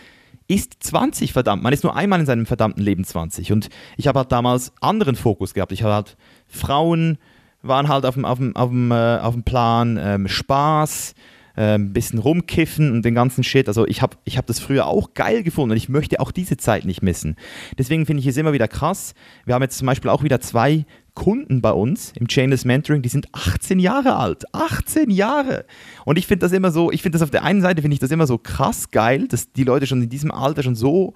ist 0.50 0.76
20, 0.80 1.32
verdammt. 1.32 1.62
Man 1.62 1.72
ist 1.72 1.84
nur 1.84 1.94
einmal 1.94 2.20
in 2.20 2.26
seinem 2.26 2.44
verdammten 2.44 2.82
Leben 2.82 3.04
20. 3.04 3.52
Und 3.52 3.68
ich 3.96 4.08
habe 4.08 4.18
halt 4.18 4.32
damals 4.32 4.72
anderen 4.80 5.14
Fokus 5.14 5.54
gehabt. 5.54 5.72
Ich 5.72 5.82
habe 5.82 5.94
halt 5.94 6.16
Frauen 6.48 7.18
waren 7.62 7.88
halt 7.88 8.06
auf 8.06 8.14
dem, 8.14 8.24
auf 8.24 8.38
dem, 8.38 8.56
auf 8.56 8.70
dem, 8.70 8.90
äh, 8.90 9.18
auf 9.18 9.34
dem 9.34 9.42
Plan, 9.42 9.98
ähm, 10.02 10.28
Spaß, 10.28 11.14
äh, 11.56 11.74
ein 11.74 11.92
bisschen 11.92 12.18
rumkiffen 12.18 12.90
und 12.90 13.04
den 13.04 13.14
ganzen 13.14 13.44
Shit. 13.44 13.68
Also 13.68 13.86
ich 13.86 14.02
habe 14.02 14.16
ich 14.24 14.38
hab 14.38 14.46
das 14.46 14.60
früher 14.60 14.86
auch 14.86 15.14
geil 15.14 15.42
gefunden 15.42 15.72
und 15.72 15.76
ich 15.76 15.88
möchte 15.88 16.20
auch 16.20 16.32
diese 16.32 16.56
Zeit 16.56 16.84
nicht 16.84 17.02
missen. 17.02 17.36
Deswegen 17.78 18.06
finde 18.06 18.20
ich 18.20 18.26
es 18.26 18.36
immer 18.36 18.52
wieder 18.52 18.66
krass. 18.66 19.14
Wir 19.44 19.54
haben 19.54 19.62
jetzt 19.62 19.78
zum 19.78 19.86
Beispiel 19.86 20.10
auch 20.10 20.22
wieder 20.22 20.40
zwei 20.40 20.86
Kunden 21.14 21.60
bei 21.60 21.72
uns 21.72 22.12
im 22.16 22.28
Chainless 22.28 22.64
Mentoring, 22.64 23.02
die 23.02 23.08
sind 23.08 23.28
18 23.32 23.78
Jahre 23.78 24.16
alt. 24.16 24.44
18 24.54 25.10
Jahre! 25.10 25.64
Und 26.04 26.18
ich 26.18 26.26
finde 26.26 26.46
das 26.46 26.52
immer 26.52 26.70
so, 26.70 26.90
ich 26.90 27.02
finde 27.02 27.16
das 27.16 27.22
auf 27.22 27.30
der 27.30 27.44
einen 27.44 27.62
Seite, 27.62 27.82
finde 27.82 27.94
ich 27.94 28.00
das 28.00 28.10
immer 28.10 28.26
so 28.26 28.38
krass 28.38 28.90
geil, 28.90 29.28
dass 29.28 29.52
die 29.52 29.64
Leute 29.64 29.86
schon 29.86 30.02
in 30.02 30.08
diesem 30.08 30.30
Alter 30.30 30.62
schon 30.62 30.74
so 30.74 31.14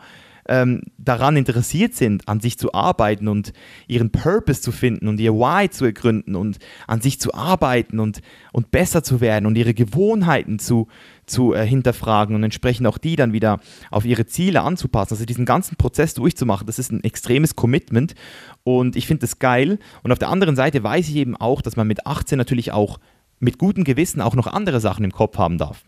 ähm, 0.48 0.82
daran 0.98 1.36
interessiert 1.36 1.94
sind, 1.94 2.28
an 2.28 2.40
sich 2.40 2.58
zu 2.58 2.74
arbeiten 2.74 3.28
und 3.28 3.52
ihren 3.86 4.10
Purpose 4.10 4.60
zu 4.60 4.72
finden 4.72 5.08
und 5.08 5.20
ihr 5.20 5.34
Why 5.34 5.70
zu 5.70 5.84
ergründen 5.84 6.36
und 6.36 6.58
an 6.86 7.00
sich 7.00 7.20
zu 7.20 7.34
arbeiten 7.34 8.00
und, 8.00 8.20
und 8.52 8.70
besser 8.70 9.02
zu 9.02 9.20
werden 9.20 9.46
und 9.46 9.56
ihre 9.56 9.74
Gewohnheiten 9.74 10.58
zu, 10.58 10.88
zu 11.26 11.54
äh, 11.54 11.66
hinterfragen 11.66 12.34
und 12.34 12.42
entsprechend 12.42 12.86
auch 12.86 12.98
die 12.98 13.16
dann 13.16 13.32
wieder 13.32 13.60
auf 13.90 14.04
ihre 14.04 14.26
Ziele 14.26 14.62
anzupassen. 14.62 15.14
Also 15.14 15.24
diesen 15.24 15.46
ganzen 15.46 15.76
Prozess 15.76 16.14
durchzumachen, 16.14 16.66
das 16.66 16.78
ist 16.78 16.92
ein 16.92 17.04
extremes 17.04 17.56
Commitment 17.56 18.14
und 18.62 18.96
ich 18.96 19.06
finde 19.06 19.22
das 19.22 19.38
geil. 19.38 19.78
Und 20.02 20.12
auf 20.12 20.18
der 20.18 20.28
anderen 20.28 20.56
Seite 20.56 20.82
weiß 20.82 21.08
ich 21.08 21.16
eben 21.16 21.36
auch, 21.36 21.62
dass 21.62 21.76
man 21.76 21.86
mit 21.86 22.06
18 22.06 22.36
natürlich 22.38 22.72
auch 22.72 22.98
mit 23.40 23.58
gutem 23.58 23.84
Gewissen 23.84 24.20
auch 24.20 24.34
noch 24.34 24.46
andere 24.46 24.80
Sachen 24.80 25.04
im 25.04 25.12
Kopf 25.12 25.38
haben 25.38 25.58
darf. 25.58 25.84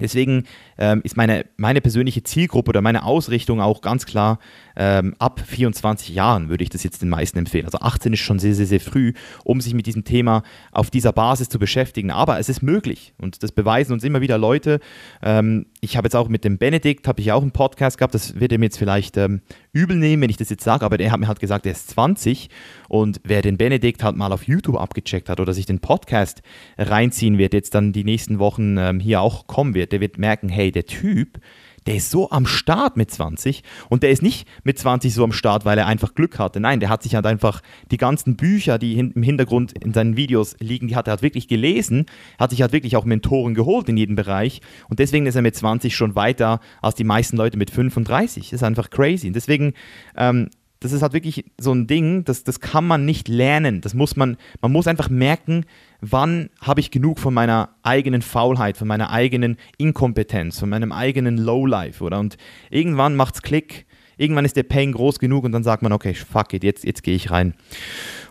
Deswegen 0.00 0.44
ähm, 0.78 1.00
ist 1.04 1.16
meine, 1.16 1.46
meine 1.56 1.80
persönliche 1.80 2.22
Zielgruppe 2.22 2.70
oder 2.70 2.80
meine 2.80 3.04
Ausrichtung 3.04 3.60
auch 3.60 3.80
ganz 3.80 4.06
klar 4.06 4.38
ähm, 4.76 5.14
ab 5.18 5.40
24 5.46 6.14
Jahren 6.14 6.48
würde 6.48 6.64
ich 6.64 6.70
das 6.70 6.82
jetzt 6.82 7.02
den 7.02 7.08
meisten 7.08 7.38
empfehlen. 7.38 7.64
Also 7.64 7.78
18 7.78 8.12
ist 8.12 8.20
schon 8.20 8.38
sehr, 8.38 8.54
sehr, 8.54 8.66
sehr 8.66 8.80
früh, 8.80 9.12
um 9.44 9.60
sich 9.60 9.74
mit 9.74 9.86
diesem 9.86 10.04
Thema 10.04 10.42
auf 10.72 10.90
dieser 10.90 11.12
Basis 11.12 11.48
zu 11.48 11.58
beschäftigen. 11.58 12.10
Aber 12.10 12.38
es 12.38 12.48
ist 12.48 12.62
möglich 12.62 13.14
und 13.18 13.42
das 13.42 13.52
beweisen 13.52 13.92
uns 13.92 14.04
immer 14.04 14.20
wieder 14.20 14.38
Leute. 14.38 14.80
Ähm, 15.22 15.66
ich 15.80 15.96
habe 15.96 16.06
jetzt 16.06 16.16
auch 16.16 16.28
mit 16.28 16.44
dem 16.44 16.58
Benedikt, 16.58 17.06
habe 17.08 17.20
ich 17.20 17.32
auch 17.32 17.42
einen 17.42 17.52
Podcast 17.52 17.98
gehabt, 17.98 18.14
das 18.14 18.40
wird 18.40 18.52
er 18.52 18.58
mir 18.58 18.66
jetzt 18.66 18.78
vielleicht 18.78 19.16
ähm, 19.16 19.42
übel 19.72 19.96
nehmen, 19.96 20.22
wenn 20.22 20.30
ich 20.30 20.36
das 20.36 20.50
jetzt 20.50 20.64
sage, 20.64 20.84
aber 20.84 20.98
er 20.98 21.10
hat 21.10 21.20
mir 21.20 21.28
halt 21.28 21.40
gesagt, 21.40 21.66
er 21.66 21.72
ist 21.72 21.90
20 21.90 22.48
und 22.88 23.20
wer 23.24 23.42
den 23.42 23.56
Benedikt 23.56 24.02
halt 24.02 24.16
mal 24.16 24.32
auf 24.32 24.44
YouTube 24.44 24.76
abgecheckt 24.76 25.28
hat 25.28 25.40
oder 25.40 25.52
sich 25.52 25.66
den 25.66 25.80
Podcast 25.80 26.42
reinziehen 26.78 27.38
wird, 27.38 27.54
jetzt 27.54 27.74
dann 27.74 27.92
die 27.92 28.04
nächsten 28.04 28.38
Wochen 28.38 28.76
ähm, 28.78 29.00
hier 29.00 29.20
auch 29.20 29.46
kommen 29.46 29.74
wird, 29.74 29.92
der 29.92 30.00
wird 30.00 30.18
merken, 30.18 30.48
hey, 30.48 30.72
der 30.72 30.86
Typ, 30.86 31.38
der 31.86 31.96
ist 31.96 32.10
so 32.10 32.30
am 32.30 32.46
Start 32.46 32.96
mit 32.96 33.10
20 33.10 33.62
und 33.88 34.02
der 34.02 34.10
ist 34.10 34.22
nicht 34.22 34.48
mit 34.62 34.78
20 34.78 35.12
so 35.12 35.24
am 35.24 35.32
Start, 35.32 35.64
weil 35.64 35.78
er 35.78 35.86
einfach 35.86 36.14
Glück 36.14 36.38
hatte. 36.38 36.60
Nein, 36.60 36.80
der 36.80 36.88
hat 36.88 37.02
sich 37.02 37.14
halt 37.14 37.26
einfach 37.26 37.60
die 37.90 37.96
ganzen 37.96 38.36
Bücher, 38.36 38.78
die 38.78 38.98
im 38.98 39.22
Hintergrund 39.22 39.72
in 39.84 39.92
seinen 39.92 40.16
Videos 40.16 40.56
liegen, 40.60 40.88
die 40.88 40.96
hat 40.96 41.08
er 41.08 41.12
halt 41.12 41.22
wirklich 41.22 41.48
gelesen, 41.48 42.06
hat 42.38 42.50
sich 42.50 42.62
halt 42.62 42.72
wirklich 42.72 42.96
auch 42.96 43.04
Mentoren 43.04 43.54
geholt 43.54 43.88
in 43.88 43.96
jedem 43.96 44.16
Bereich 44.16 44.60
und 44.88 44.98
deswegen 44.98 45.26
ist 45.26 45.34
er 45.34 45.42
mit 45.42 45.56
20 45.56 45.94
schon 45.94 46.14
weiter 46.14 46.60
als 46.82 46.94
die 46.94 47.04
meisten 47.04 47.36
Leute 47.36 47.56
mit 47.56 47.70
35. 47.70 48.50
Das 48.50 48.60
ist 48.60 48.62
einfach 48.62 48.90
crazy. 48.90 49.28
Und 49.28 49.36
deswegen 49.36 49.74
ähm, 50.16 50.48
das 50.84 50.92
ist 50.92 51.00
halt 51.00 51.14
wirklich 51.14 51.46
so 51.58 51.72
ein 51.72 51.86
Ding, 51.86 52.24
das, 52.24 52.44
das 52.44 52.60
kann 52.60 52.86
man 52.86 53.06
nicht 53.06 53.26
lernen. 53.28 53.80
Das 53.80 53.94
muss 53.94 54.16
man, 54.16 54.36
man 54.60 54.70
muss 54.70 54.86
einfach 54.86 55.08
merken, 55.08 55.64
wann 56.02 56.50
habe 56.60 56.80
ich 56.80 56.90
genug 56.90 57.18
von 57.18 57.32
meiner 57.32 57.70
eigenen 57.82 58.20
Faulheit, 58.20 58.76
von 58.76 58.86
meiner 58.86 59.10
eigenen 59.10 59.56
Inkompetenz, 59.78 60.60
von 60.60 60.68
meinem 60.68 60.92
eigenen 60.92 61.38
Lowlife, 61.38 62.04
oder? 62.04 62.20
Und 62.20 62.36
irgendwann 62.68 63.16
macht 63.16 63.36
es 63.36 63.42
Klick, 63.42 63.86
irgendwann 64.16 64.44
ist 64.44 64.56
der 64.56 64.62
Pain 64.62 64.92
groß 64.92 65.18
genug 65.18 65.44
und 65.44 65.52
dann 65.52 65.64
sagt 65.64 65.82
man, 65.82 65.92
okay, 65.92 66.14
fuck 66.14 66.52
it, 66.52 66.64
jetzt, 66.64 66.84
jetzt 66.84 67.02
gehe 67.02 67.14
ich 67.14 67.30
rein. 67.30 67.54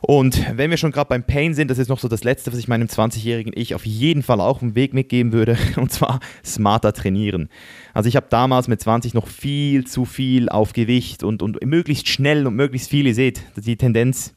Und 0.01 0.57
wenn 0.57 0.69
wir 0.69 0.77
schon 0.77 0.91
gerade 0.91 1.07
beim 1.07 1.23
Pain 1.23 1.53
sind, 1.53 1.71
das 1.71 1.77
ist 1.77 1.87
noch 1.87 1.99
so 1.99 2.07
das 2.07 2.23
Letzte, 2.23 2.51
was 2.51 2.59
ich 2.59 2.67
meinem 2.67 2.87
20-jährigen 2.87 3.53
Ich 3.55 3.73
auf 3.73 3.85
jeden 3.85 4.21
Fall 4.21 4.41
auch 4.41 4.61
einen 4.61 4.75
Weg 4.75 4.93
mitgeben 4.93 5.31
würde, 5.31 5.57
und 5.77 5.91
zwar 5.91 6.19
smarter 6.43 6.93
trainieren. 6.93 7.49
Also 7.93 8.09
ich 8.09 8.15
habe 8.15 8.27
damals 8.29 8.67
mit 8.67 8.81
20 8.81 9.13
noch 9.13 9.27
viel 9.27 9.85
zu 9.85 10.05
viel 10.05 10.49
auf 10.49 10.73
Gewicht 10.73 11.23
und, 11.23 11.41
und 11.41 11.63
möglichst 11.65 12.07
schnell 12.07 12.47
und 12.47 12.55
möglichst 12.55 12.89
viel, 12.89 13.07
ihr 13.07 13.15
seht, 13.15 13.43
die 13.55 13.77
Tendenz 13.77 14.33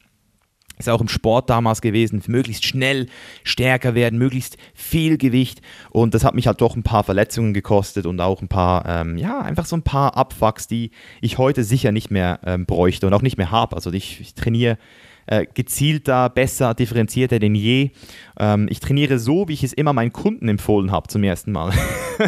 ist 0.77 0.89
auch 0.89 1.01
im 1.01 1.07
Sport 1.07 1.49
damals 1.49 1.81
gewesen, 1.81 2.21
möglichst 2.27 2.65
schnell 2.65 3.07
stärker 3.43 3.95
werden, 3.95 4.19
möglichst 4.19 4.57
viel 4.73 5.17
Gewicht. 5.17 5.61
Und 5.89 6.13
das 6.13 6.23
hat 6.23 6.35
mich 6.35 6.47
halt 6.47 6.61
doch 6.61 6.75
ein 6.75 6.83
paar 6.83 7.03
Verletzungen 7.03 7.53
gekostet 7.53 8.05
und 8.05 8.19
auch 8.21 8.41
ein 8.41 8.47
paar, 8.47 8.85
ähm, 8.87 9.17
ja, 9.17 9.39
einfach 9.39 9.65
so 9.65 9.75
ein 9.75 9.83
paar 9.83 10.15
Abfucks, 10.15 10.67
die 10.67 10.91
ich 11.21 11.37
heute 11.37 11.63
sicher 11.63 11.91
nicht 11.91 12.11
mehr 12.11 12.39
ähm, 12.45 12.65
bräuchte 12.65 13.07
und 13.07 13.13
auch 13.13 13.21
nicht 13.21 13.37
mehr 13.37 13.51
habe. 13.51 13.75
Also 13.75 13.91
ich, 13.91 14.21
ich 14.21 14.33
trainiere 14.35 14.77
äh, 15.27 15.45
gezielter, 15.53 16.29
besser, 16.29 16.73
differenzierter 16.73 17.39
denn 17.39 17.55
je. 17.55 17.91
Ähm, 18.39 18.67
ich 18.69 18.79
trainiere 18.79 19.19
so, 19.19 19.47
wie 19.47 19.53
ich 19.53 19.63
es 19.63 19.73
immer 19.73 19.93
meinen 19.93 20.13
Kunden 20.13 20.47
empfohlen 20.47 20.91
habe 20.91 21.07
zum 21.07 21.23
ersten 21.23 21.51
Mal. 21.51 21.73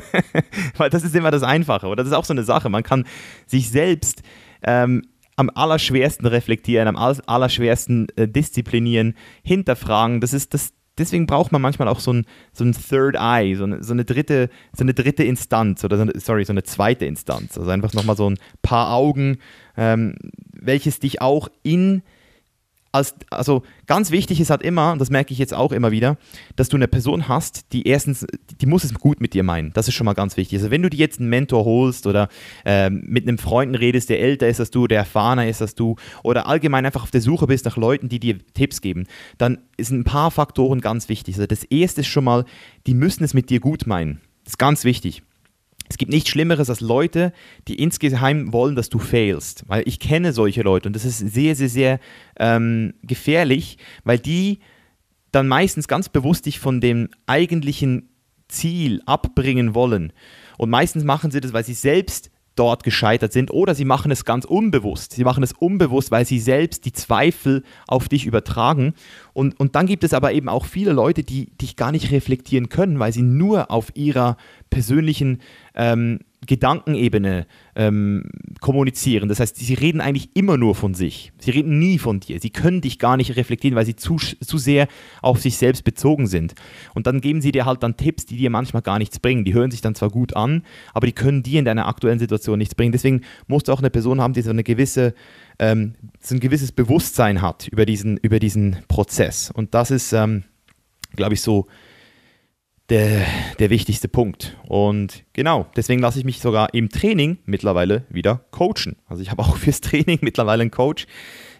Weil 0.77 0.89
das 0.89 1.03
ist 1.03 1.15
immer 1.15 1.31
das 1.31 1.43
Einfache. 1.43 1.87
Oder 1.87 2.03
das 2.03 2.07
ist 2.07 2.13
auch 2.13 2.25
so 2.25 2.33
eine 2.33 2.43
Sache. 2.43 2.69
Man 2.69 2.83
kann 2.83 3.05
sich 3.47 3.69
selbst 3.69 4.21
ähm, 4.63 5.03
am 5.39 5.49
allerschwersten 5.55 6.27
reflektieren, 6.27 6.89
am 6.89 6.97
allerschwersten 6.97 8.07
äh, 8.17 8.27
disziplinieren, 8.27 9.15
hinterfragen. 9.41 10.19
Das 10.19 10.33
ist 10.33 10.53
das, 10.53 10.73
deswegen 10.97 11.27
braucht 11.27 11.53
man 11.53 11.61
manchmal 11.61 11.87
auch 11.87 12.01
so 12.01 12.11
ein, 12.11 12.25
so 12.51 12.65
ein 12.65 12.73
Third 12.73 13.15
Eye, 13.15 13.55
so 13.55 13.63
eine, 13.63 13.81
so 13.81 13.93
eine, 13.93 14.03
dritte, 14.03 14.49
so 14.73 14.83
eine 14.83 14.93
dritte 14.93 15.23
Instanz 15.23 15.85
oder 15.85 15.95
so 15.95 16.01
eine, 16.03 16.19
sorry, 16.19 16.43
so 16.43 16.51
eine 16.51 16.63
zweite 16.63 17.05
Instanz. 17.05 17.57
Also 17.57 17.71
einfach 17.71 17.93
nochmal 17.93 18.17
so 18.17 18.29
ein 18.29 18.37
paar 18.61 18.91
Augen, 18.91 19.37
ähm, 19.77 20.15
welches 20.51 20.99
dich 20.99 21.21
auch 21.21 21.47
in 21.63 22.01
als, 22.91 23.13
also 23.29 23.63
ganz 23.85 24.11
wichtig 24.11 24.39
ist 24.39 24.49
halt 24.49 24.63
immer, 24.63 24.91
und 24.91 24.99
das 24.99 25.09
merke 25.09 25.31
ich 25.31 25.37
jetzt 25.37 25.53
auch 25.53 25.71
immer 25.71 25.91
wieder, 25.91 26.17
dass 26.55 26.69
du 26.69 26.77
eine 26.77 26.87
Person 26.87 27.27
hast, 27.27 27.71
die 27.71 27.87
erstens, 27.87 28.25
die 28.61 28.65
muss 28.65 28.83
es 28.83 28.93
gut 28.93 29.21
mit 29.21 29.33
dir 29.33 29.43
meinen. 29.43 29.71
Das 29.73 29.87
ist 29.87 29.93
schon 29.93 30.05
mal 30.05 30.13
ganz 30.13 30.37
wichtig. 30.37 30.59
Also 30.59 30.71
wenn 30.71 30.81
du 30.81 30.89
dir 30.89 30.97
jetzt 30.97 31.19
einen 31.19 31.29
Mentor 31.29 31.65
holst 31.65 32.07
oder 32.07 32.29
ähm, 32.65 33.03
mit 33.05 33.27
einem 33.27 33.37
Freunden 33.37 33.75
redest, 33.75 34.09
der 34.09 34.19
älter 34.19 34.47
ist 34.47 34.59
als 34.59 34.71
du, 34.71 34.87
der 34.87 34.99
erfahrener 34.99 35.47
ist 35.47 35.61
als 35.61 35.75
du 35.75 35.95
oder 36.23 36.47
allgemein 36.47 36.85
einfach 36.85 37.03
auf 37.03 37.11
der 37.11 37.21
Suche 37.21 37.47
bist 37.47 37.65
nach 37.65 37.77
Leuten, 37.77 38.09
die 38.09 38.19
dir 38.19 38.37
Tipps 38.53 38.81
geben, 38.81 39.05
dann 39.37 39.59
sind 39.79 39.99
ein 39.99 40.03
paar 40.03 40.31
Faktoren 40.31 40.81
ganz 40.81 41.09
wichtig. 41.09 41.35
Also 41.35 41.47
das 41.47 41.63
erste 41.63 42.01
ist 42.01 42.07
schon 42.07 42.23
mal, 42.23 42.45
die 42.87 42.93
müssen 42.93 43.23
es 43.23 43.33
mit 43.33 43.49
dir 43.49 43.59
gut 43.59 43.85
meinen. 43.85 44.21
Das 44.43 44.53
ist 44.53 44.57
ganz 44.57 44.83
wichtig. 44.83 45.21
Es 45.89 45.97
gibt 45.97 46.11
nichts 46.11 46.29
Schlimmeres 46.29 46.69
als 46.69 46.81
Leute, 46.81 47.33
die 47.67 47.75
insgeheim 47.75 48.53
wollen, 48.53 48.75
dass 48.75 48.89
du 48.89 48.99
failst. 48.99 49.63
Weil 49.67 49.83
ich 49.87 49.99
kenne 49.99 50.33
solche 50.33 50.61
Leute 50.61 50.87
und 50.87 50.93
das 50.93 51.03
ist 51.03 51.17
sehr, 51.17 51.55
sehr, 51.55 51.69
sehr 51.69 51.99
ähm, 52.37 52.93
gefährlich, 53.01 53.77
weil 54.03 54.19
die 54.19 54.59
dann 55.31 55.47
meistens 55.47 55.87
ganz 55.87 56.09
bewusst 56.09 56.45
dich 56.45 56.59
von 56.59 56.79
dem 56.79 57.09
eigentlichen 57.25 58.09
Ziel 58.47 59.01
abbringen 59.05 59.73
wollen. 59.75 60.13
Und 60.57 60.69
meistens 60.69 61.03
machen 61.03 61.31
sie 61.31 61.41
das, 61.41 61.53
weil 61.53 61.63
sie 61.63 61.73
selbst 61.73 62.31
dort 62.59 62.83
gescheitert 62.83 63.31
sind 63.31 63.51
oder 63.51 63.73
sie 63.73 63.85
machen 63.85 64.11
es 64.11 64.25
ganz 64.25 64.43
unbewusst. 64.43 65.13
Sie 65.13 65.23
machen 65.23 65.43
es 65.43 65.53
unbewusst, 65.53 66.11
weil 66.11 66.25
sie 66.25 66.39
selbst 66.39 66.83
die 66.83 66.91
Zweifel 66.91 67.63
auf 67.87 68.09
dich 68.09 68.25
übertragen. 68.25 68.93
Und, 69.33 69.57
und 69.59 69.75
dann 69.75 69.85
gibt 69.85 70.03
es 70.03 70.13
aber 70.13 70.33
eben 70.33 70.49
auch 70.49 70.65
viele 70.65 70.91
Leute, 70.91 71.23
die 71.23 71.45
dich 71.57 71.77
gar 71.77 71.93
nicht 71.93 72.11
reflektieren 72.11 72.67
können, 72.67 72.99
weil 72.99 73.13
sie 73.13 73.21
nur 73.21 73.71
auf 73.71 73.95
ihrer 73.95 74.35
persönlichen 74.69 75.39
ähm, 75.73 76.19
Gedankenebene 76.45 77.47
ähm, 77.75 78.23
kommunizieren. 78.61 79.29
Das 79.29 79.39
heißt, 79.39 79.57
sie 79.57 79.73
reden 79.73 80.01
eigentlich 80.01 80.29
immer 80.35 80.57
nur 80.57 80.73
von 80.73 80.93
sich. 80.93 81.31
Sie 81.39 81.51
reden 81.51 81.79
nie 81.79 81.97
von 81.97 82.19
dir. 82.19 82.39
Sie 82.39 82.49
können 82.49 82.81
dich 82.81 82.97
gar 82.97 83.17
nicht 83.17 83.35
reflektieren, 83.35 83.75
weil 83.75 83.85
sie 83.85 83.95
zu, 83.95 84.17
zu 84.17 84.57
sehr 84.57 84.87
auf 85.21 85.41
sich 85.41 85.57
selbst 85.57 85.83
bezogen 85.83 86.27
sind. 86.27 86.55
Und 86.93 87.07
dann 87.07 87.21
geben 87.21 87.41
sie 87.41 87.51
dir 87.51 87.65
halt 87.65 87.83
dann 87.83 87.97
Tipps, 87.97 88.25
die 88.25 88.37
dir 88.37 88.49
manchmal 88.49 88.81
gar 88.81 88.99
nichts 88.99 89.19
bringen. 89.19 89.43
Die 89.43 89.53
hören 89.53 89.71
sich 89.71 89.81
dann 89.81 89.95
zwar 89.95 90.09
gut 90.09 90.35
an, 90.35 90.63
aber 90.93 91.07
die 91.07 91.13
können 91.13 91.43
dir 91.43 91.59
in 91.59 91.65
deiner 91.65 91.87
aktuellen 91.87 92.19
Situation 92.19 92.57
nichts 92.57 92.75
bringen. 92.75 92.91
Deswegen 92.91 93.21
musst 93.47 93.67
du 93.67 93.73
auch 93.73 93.79
eine 93.79 93.89
Person 93.89 94.21
haben, 94.21 94.33
die 94.33 94.41
so 94.41 94.49
eine 94.49 94.63
gewisse 94.63 95.13
ähm, 95.59 95.93
so 96.21 96.35
ein 96.35 96.39
gewisses 96.39 96.71
Bewusstsein 96.71 97.41
hat 97.41 97.67
über 97.67 97.85
diesen, 97.85 98.17
über 98.17 98.39
diesen 98.39 98.77
Prozess. 98.87 99.51
Und 99.51 99.73
das 99.73 99.91
ist, 99.91 100.13
ähm, 100.13 100.43
glaube 101.15 101.33
ich, 101.33 101.41
so 101.41 101.67
der, 102.89 103.25
der 103.59 103.69
wichtigste 103.69 104.07
Punkt. 104.07 104.57
Und 104.67 105.23
genau, 105.33 105.67
deswegen 105.75 106.01
lasse 106.01 106.19
ich 106.19 106.25
mich 106.25 106.39
sogar 106.39 106.73
im 106.73 106.89
Training 106.89 107.37
mittlerweile 107.45 108.05
wieder 108.09 108.45
coachen. 108.51 108.95
Also 109.07 109.21
ich 109.21 109.31
habe 109.31 109.41
auch 109.41 109.57
fürs 109.57 109.81
Training 109.81 110.19
mittlerweile 110.21 110.61
einen 110.61 110.71
Coach. 110.71 111.05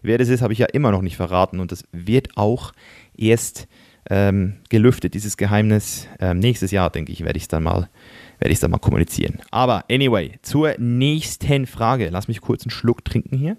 Wer 0.02 0.18
das 0.18 0.30
ist, 0.30 0.42
habe 0.42 0.54
ich 0.54 0.60
ja 0.60 0.68
immer 0.68 0.92
noch 0.92 1.02
nicht 1.02 1.18
verraten 1.18 1.60
und 1.60 1.72
das 1.72 1.84
wird 1.92 2.38
auch 2.38 2.72
erst 3.18 3.68
ähm, 4.10 4.58
gelüftet, 4.70 5.13
dieses 5.13 5.38
Geheimnis. 5.38 6.08
Ähm, 6.20 6.39
nächstes 6.39 6.72
Jahr, 6.72 6.89
denke 6.89 7.12
ich, 7.12 7.24
werde 7.24 7.38
ich 7.38 7.44
es 7.44 7.50
dann 7.50 7.63
mal 7.63 7.89
werde 8.39 8.54
ich 8.54 8.60
dann 8.60 8.72
mal 8.72 8.80
kommunizieren. 8.80 9.39
Aber 9.52 9.86
anyway, 9.92 10.39
zur 10.42 10.76
nächsten 10.80 11.68
Frage. 11.68 12.10
Lass 12.10 12.28
mich 12.28 12.42
kurz 12.42 12.63
einen 12.63 12.72
Schluck 12.72 13.06
trinken 13.06 13.38
hier. 13.38 13.58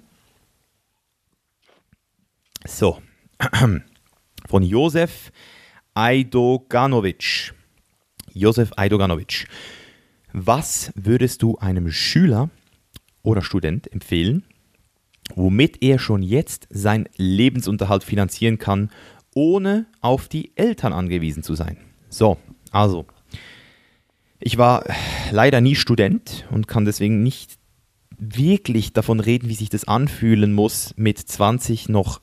So, 2.66 3.00
von 4.48 4.62
Josef 4.62 5.30
Aidoganovic. 5.94 7.54
Josef 8.32 8.72
Aidoganovic. 8.76 9.46
Was 10.32 10.92
würdest 10.94 11.42
du 11.42 11.58
einem 11.58 11.90
Schüler 11.90 12.50
oder 13.22 13.42
Student 13.42 13.92
empfehlen, 13.92 14.44
womit 15.34 15.82
er 15.82 15.98
schon 15.98 16.22
jetzt 16.22 16.68
seinen 16.70 17.08
Lebensunterhalt 17.16 18.04
finanzieren 18.04 18.58
kann, 18.58 18.90
ohne 19.34 19.86
auf 20.00 20.28
die 20.28 20.52
Eltern 20.56 20.92
angewiesen 20.92 21.42
zu 21.42 21.54
sein? 21.54 21.78
So, 22.08 22.38
also, 22.70 23.06
ich 24.38 24.56
war 24.58 24.84
leider 25.30 25.60
nie 25.60 25.74
Student 25.74 26.46
und 26.50 26.66
kann 26.66 26.84
deswegen 26.84 27.22
nicht 27.22 27.58
wirklich 28.18 28.92
davon 28.92 29.20
reden, 29.20 29.48
wie 29.48 29.54
sich 29.54 29.70
das 29.70 29.84
anfühlen 29.84 30.52
muss, 30.52 30.94
mit 30.96 31.18
20 31.18 31.88
noch 31.88 32.20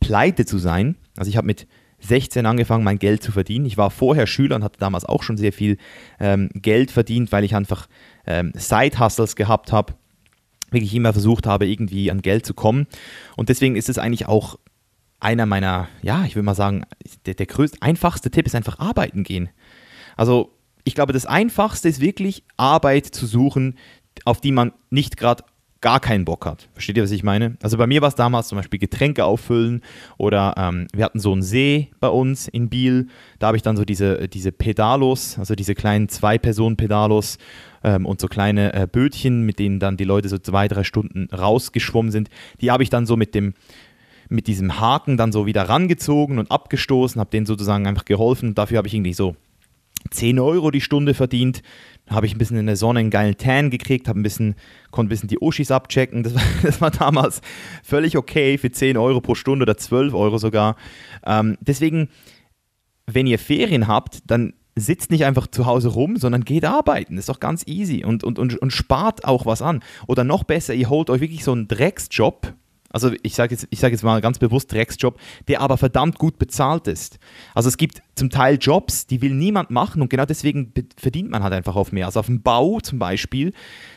pleite 0.00 0.46
zu 0.46 0.58
sein. 0.58 0.96
Also 1.16 1.28
ich 1.28 1.36
habe 1.36 1.46
mit 1.46 1.66
16 2.00 2.46
angefangen, 2.46 2.84
mein 2.84 2.98
Geld 2.98 3.22
zu 3.22 3.32
verdienen. 3.32 3.66
Ich 3.66 3.76
war 3.76 3.90
vorher 3.90 4.26
Schüler 4.26 4.56
und 4.56 4.64
hatte 4.64 4.78
damals 4.78 5.04
auch 5.04 5.22
schon 5.22 5.36
sehr 5.36 5.52
viel 5.52 5.78
ähm, 6.20 6.50
Geld 6.54 6.90
verdient, 6.90 7.32
weil 7.32 7.44
ich 7.44 7.54
einfach 7.54 7.88
ähm, 8.26 8.52
Side-Hustles 8.54 9.36
gehabt 9.36 9.72
habe, 9.72 9.94
wirklich 10.70 10.94
immer 10.94 11.12
versucht 11.12 11.46
habe, 11.46 11.66
irgendwie 11.66 12.10
an 12.10 12.22
Geld 12.22 12.44
zu 12.44 12.54
kommen. 12.54 12.86
Und 13.36 13.48
deswegen 13.48 13.76
ist 13.76 13.88
es 13.88 13.98
eigentlich 13.98 14.26
auch 14.26 14.58
einer 15.20 15.46
meiner, 15.46 15.88
ja, 16.02 16.24
ich 16.24 16.36
würde 16.36 16.44
mal 16.44 16.54
sagen, 16.54 16.84
der, 17.24 17.34
der 17.34 17.46
größte, 17.46 17.80
einfachste 17.80 18.30
Tipp 18.30 18.46
ist 18.46 18.54
einfach 18.54 18.78
arbeiten 18.78 19.24
gehen. 19.24 19.48
Also 20.16 20.52
ich 20.84 20.94
glaube, 20.94 21.12
das 21.12 21.26
Einfachste 21.26 21.88
ist 21.88 22.00
wirklich 22.00 22.44
Arbeit 22.56 23.06
zu 23.06 23.26
suchen, 23.26 23.76
auf 24.24 24.40
die 24.40 24.52
man 24.52 24.72
nicht 24.90 25.16
gerade 25.16 25.44
gar 25.80 26.00
keinen 26.00 26.24
Bock 26.24 26.46
hat. 26.46 26.68
Versteht 26.72 26.96
ihr, 26.96 27.02
was 27.02 27.10
ich 27.10 27.22
meine? 27.22 27.56
Also 27.62 27.76
bei 27.76 27.86
mir 27.86 28.00
war 28.00 28.08
es 28.08 28.14
damals 28.14 28.48
zum 28.48 28.56
Beispiel 28.56 28.78
Getränke 28.78 29.24
auffüllen 29.24 29.82
oder 30.16 30.54
ähm, 30.56 30.86
wir 30.94 31.04
hatten 31.04 31.20
so 31.20 31.32
einen 31.32 31.42
See 31.42 31.90
bei 32.00 32.08
uns 32.08 32.48
in 32.48 32.68
Biel. 32.68 33.08
Da 33.38 33.48
habe 33.48 33.56
ich 33.56 33.62
dann 33.62 33.76
so 33.76 33.84
diese, 33.84 34.28
diese 34.28 34.52
Pedalos, 34.52 35.38
also 35.38 35.54
diese 35.54 35.74
kleinen 35.74 36.08
Zwei-Personen-Pedalos 36.08 37.38
ähm, 37.84 38.06
und 38.06 38.20
so 38.20 38.26
kleine 38.28 38.72
äh, 38.72 38.86
Bötchen, 38.90 39.42
mit 39.42 39.58
denen 39.58 39.78
dann 39.78 39.96
die 39.96 40.04
Leute 40.04 40.28
so 40.28 40.38
zwei, 40.38 40.66
drei 40.66 40.82
Stunden 40.82 41.28
rausgeschwommen 41.32 42.10
sind. 42.10 42.30
Die 42.60 42.70
habe 42.70 42.82
ich 42.82 42.90
dann 42.90 43.06
so 43.06 43.16
mit 43.16 43.34
dem 43.34 43.54
mit 44.28 44.48
diesem 44.48 44.80
Haken 44.80 45.16
dann 45.16 45.30
so 45.30 45.46
wieder 45.46 45.68
rangezogen 45.68 46.40
und 46.40 46.50
abgestoßen, 46.50 47.20
habe 47.20 47.30
denen 47.30 47.46
sozusagen 47.46 47.86
einfach 47.86 48.04
geholfen. 48.04 48.56
Dafür 48.56 48.78
habe 48.78 48.88
ich 48.88 48.94
irgendwie 48.94 49.14
so 49.14 49.36
10 50.10 50.38
Euro 50.40 50.70
die 50.70 50.80
Stunde 50.80 51.14
verdient 51.14 51.62
habe 52.08 52.26
ich 52.26 52.34
ein 52.34 52.38
bisschen 52.38 52.56
in 52.56 52.66
der 52.66 52.76
Sonne 52.76 53.00
einen 53.00 53.10
geilen 53.10 53.36
Tan 53.36 53.70
gekriegt, 53.70 54.08
habe 54.08 54.20
ein 54.20 54.22
bisschen, 54.22 54.54
konnte 54.90 55.08
ein 55.08 55.10
bisschen 55.10 55.28
die 55.28 55.40
Oschis 55.40 55.70
abchecken. 55.70 56.22
Das 56.22 56.34
war, 56.34 56.42
das 56.62 56.80
war 56.80 56.90
damals 56.90 57.40
völlig 57.82 58.16
okay 58.16 58.58
für 58.58 58.70
10 58.70 58.96
Euro 58.96 59.20
pro 59.20 59.34
Stunde 59.34 59.64
oder 59.64 59.76
12 59.76 60.14
Euro 60.14 60.38
sogar. 60.38 60.76
Ähm, 61.24 61.56
deswegen, 61.60 62.08
wenn 63.06 63.26
ihr 63.26 63.38
Ferien 63.38 63.88
habt, 63.88 64.30
dann 64.30 64.54
sitzt 64.76 65.10
nicht 65.10 65.24
einfach 65.24 65.46
zu 65.46 65.66
Hause 65.66 65.88
rum, 65.88 66.16
sondern 66.16 66.44
geht 66.44 66.64
arbeiten. 66.64 67.16
Das 67.16 67.22
ist 67.22 67.28
doch 67.28 67.40
ganz 67.40 67.64
easy 67.66 68.04
und, 68.04 68.22
und, 68.22 68.38
und, 68.38 68.56
und 68.58 68.72
spart 68.72 69.24
auch 69.24 69.46
was 69.46 69.62
an. 69.62 69.82
Oder 70.06 70.22
noch 70.22 70.44
besser, 70.44 70.74
ihr 70.74 70.90
holt 70.90 71.08
euch 71.08 71.20
wirklich 71.20 71.44
so 71.44 71.52
einen 71.52 71.66
Drecksjob, 71.66 72.52
also 72.90 73.12
ich 73.22 73.34
sage 73.34 73.54
jetzt, 73.54 73.68
sag 73.72 73.92
jetzt 73.92 74.04
mal 74.04 74.20
ganz 74.20 74.38
bewusst 74.38 74.72
Drecksjob, 74.72 75.18
der 75.48 75.60
aber 75.60 75.76
verdammt 75.76 76.18
gut 76.18 76.38
bezahlt 76.38 76.86
ist. 76.86 77.18
Also 77.54 77.68
es 77.68 77.76
gibt 77.76 78.02
zum 78.14 78.30
Teil 78.30 78.58
Jobs, 78.60 79.06
die 79.06 79.20
will 79.22 79.34
niemand 79.34 79.70
machen 79.70 80.02
und 80.02 80.08
genau 80.08 80.24
deswegen 80.24 80.72
verdient 80.96 81.30
man 81.30 81.42
halt 81.42 81.52
einfach 81.52 81.76
auf 81.76 81.92
mehr. 81.92 82.06
Also 82.06 82.20
auf 82.20 82.26
dem 82.26 82.42
Bau 82.42 82.80
zum 82.80 82.98
Beispiel, 82.98 83.52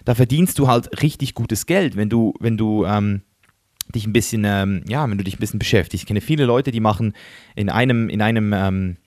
da 0.06 0.16
verdienst 0.16 0.60
du 0.60 0.68
halt 0.68 1.02
richtig 1.02 1.34
gutes 1.34 1.66
Geld, 1.66 1.96
wenn 1.96 2.10
du, 2.10 2.34
wenn 2.40 2.58
du 2.58 2.86
ähm, 2.86 3.22
dich 3.94 4.06
ein 4.06 4.14
bisschen, 4.14 4.44
ähm, 4.46 4.84
ja, 4.88 5.10
wenn 5.10 5.18
du 5.18 5.24
dich 5.24 5.36
ein 5.36 5.40
bisschen 5.40 5.60
beschäftigst. 5.60 6.04
Ich 6.04 6.08
kenne 6.08 6.22
viele 6.22 6.46
Leute, 6.46 6.72
die 6.72 6.80
machen 6.80 7.14
in 7.56 7.70
einem, 7.70 8.10
in 8.10 8.22
einem, 8.22 8.54
ähm, 8.54 8.98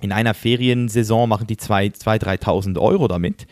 in 0.00 0.12
einer 0.12 0.34
Feriensaison 0.34 1.28
machen 1.28 1.46
die 1.46 1.56
2.000, 1.56 2.22
3.000 2.22 2.78
Euro 2.78 3.08
damit. 3.08 3.46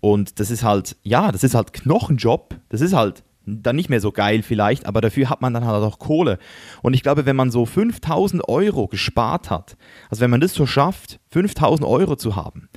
Und 0.00 0.40
das 0.40 0.50
ist 0.50 0.64
halt, 0.64 0.96
ja, 1.04 1.30
das 1.30 1.44
ist 1.44 1.54
halt 1.54 1.72
Knochenjob. 1.72 2.56
Das 2.70 2.80
ist 2.80 2.92
halt 2.92 3.22
dann 3.46 3.76
nicht 3.76 3.90
mehr 3.90 4.00
so 4.00 4.12
geil 4.12 4.42
vielleicht, 4.42 4.86
aber 4.86 5.00
dafür 5.00 5.30
hat 5.30 5.40
man 5.40 5.54
dann 5.54 5.64
halt 5.64 5.82
auch 5.82 5.98
Kohle. 5.98 6.38
Und 6.82 6.94
ich 6.94 7.02
glaube, 7.02 7.26
wenn 7.26 7.36
man 7.36 7.50
so 7.50 7.66
5000 7.66 8.48
Euro 8.48 8.88
gespart 8.88 9.50
hat, 9.50 9.76
also 10.10 10.20
wenn 10.20 10.30
man 10.30 10.40
das 10.40 10.54
so 10.54 10.66
schafft, 10.66 11.20
5000 11.30 11.86
Euro 11.88 12.16
zu 12.16 12.36
haben, 12.36 12.68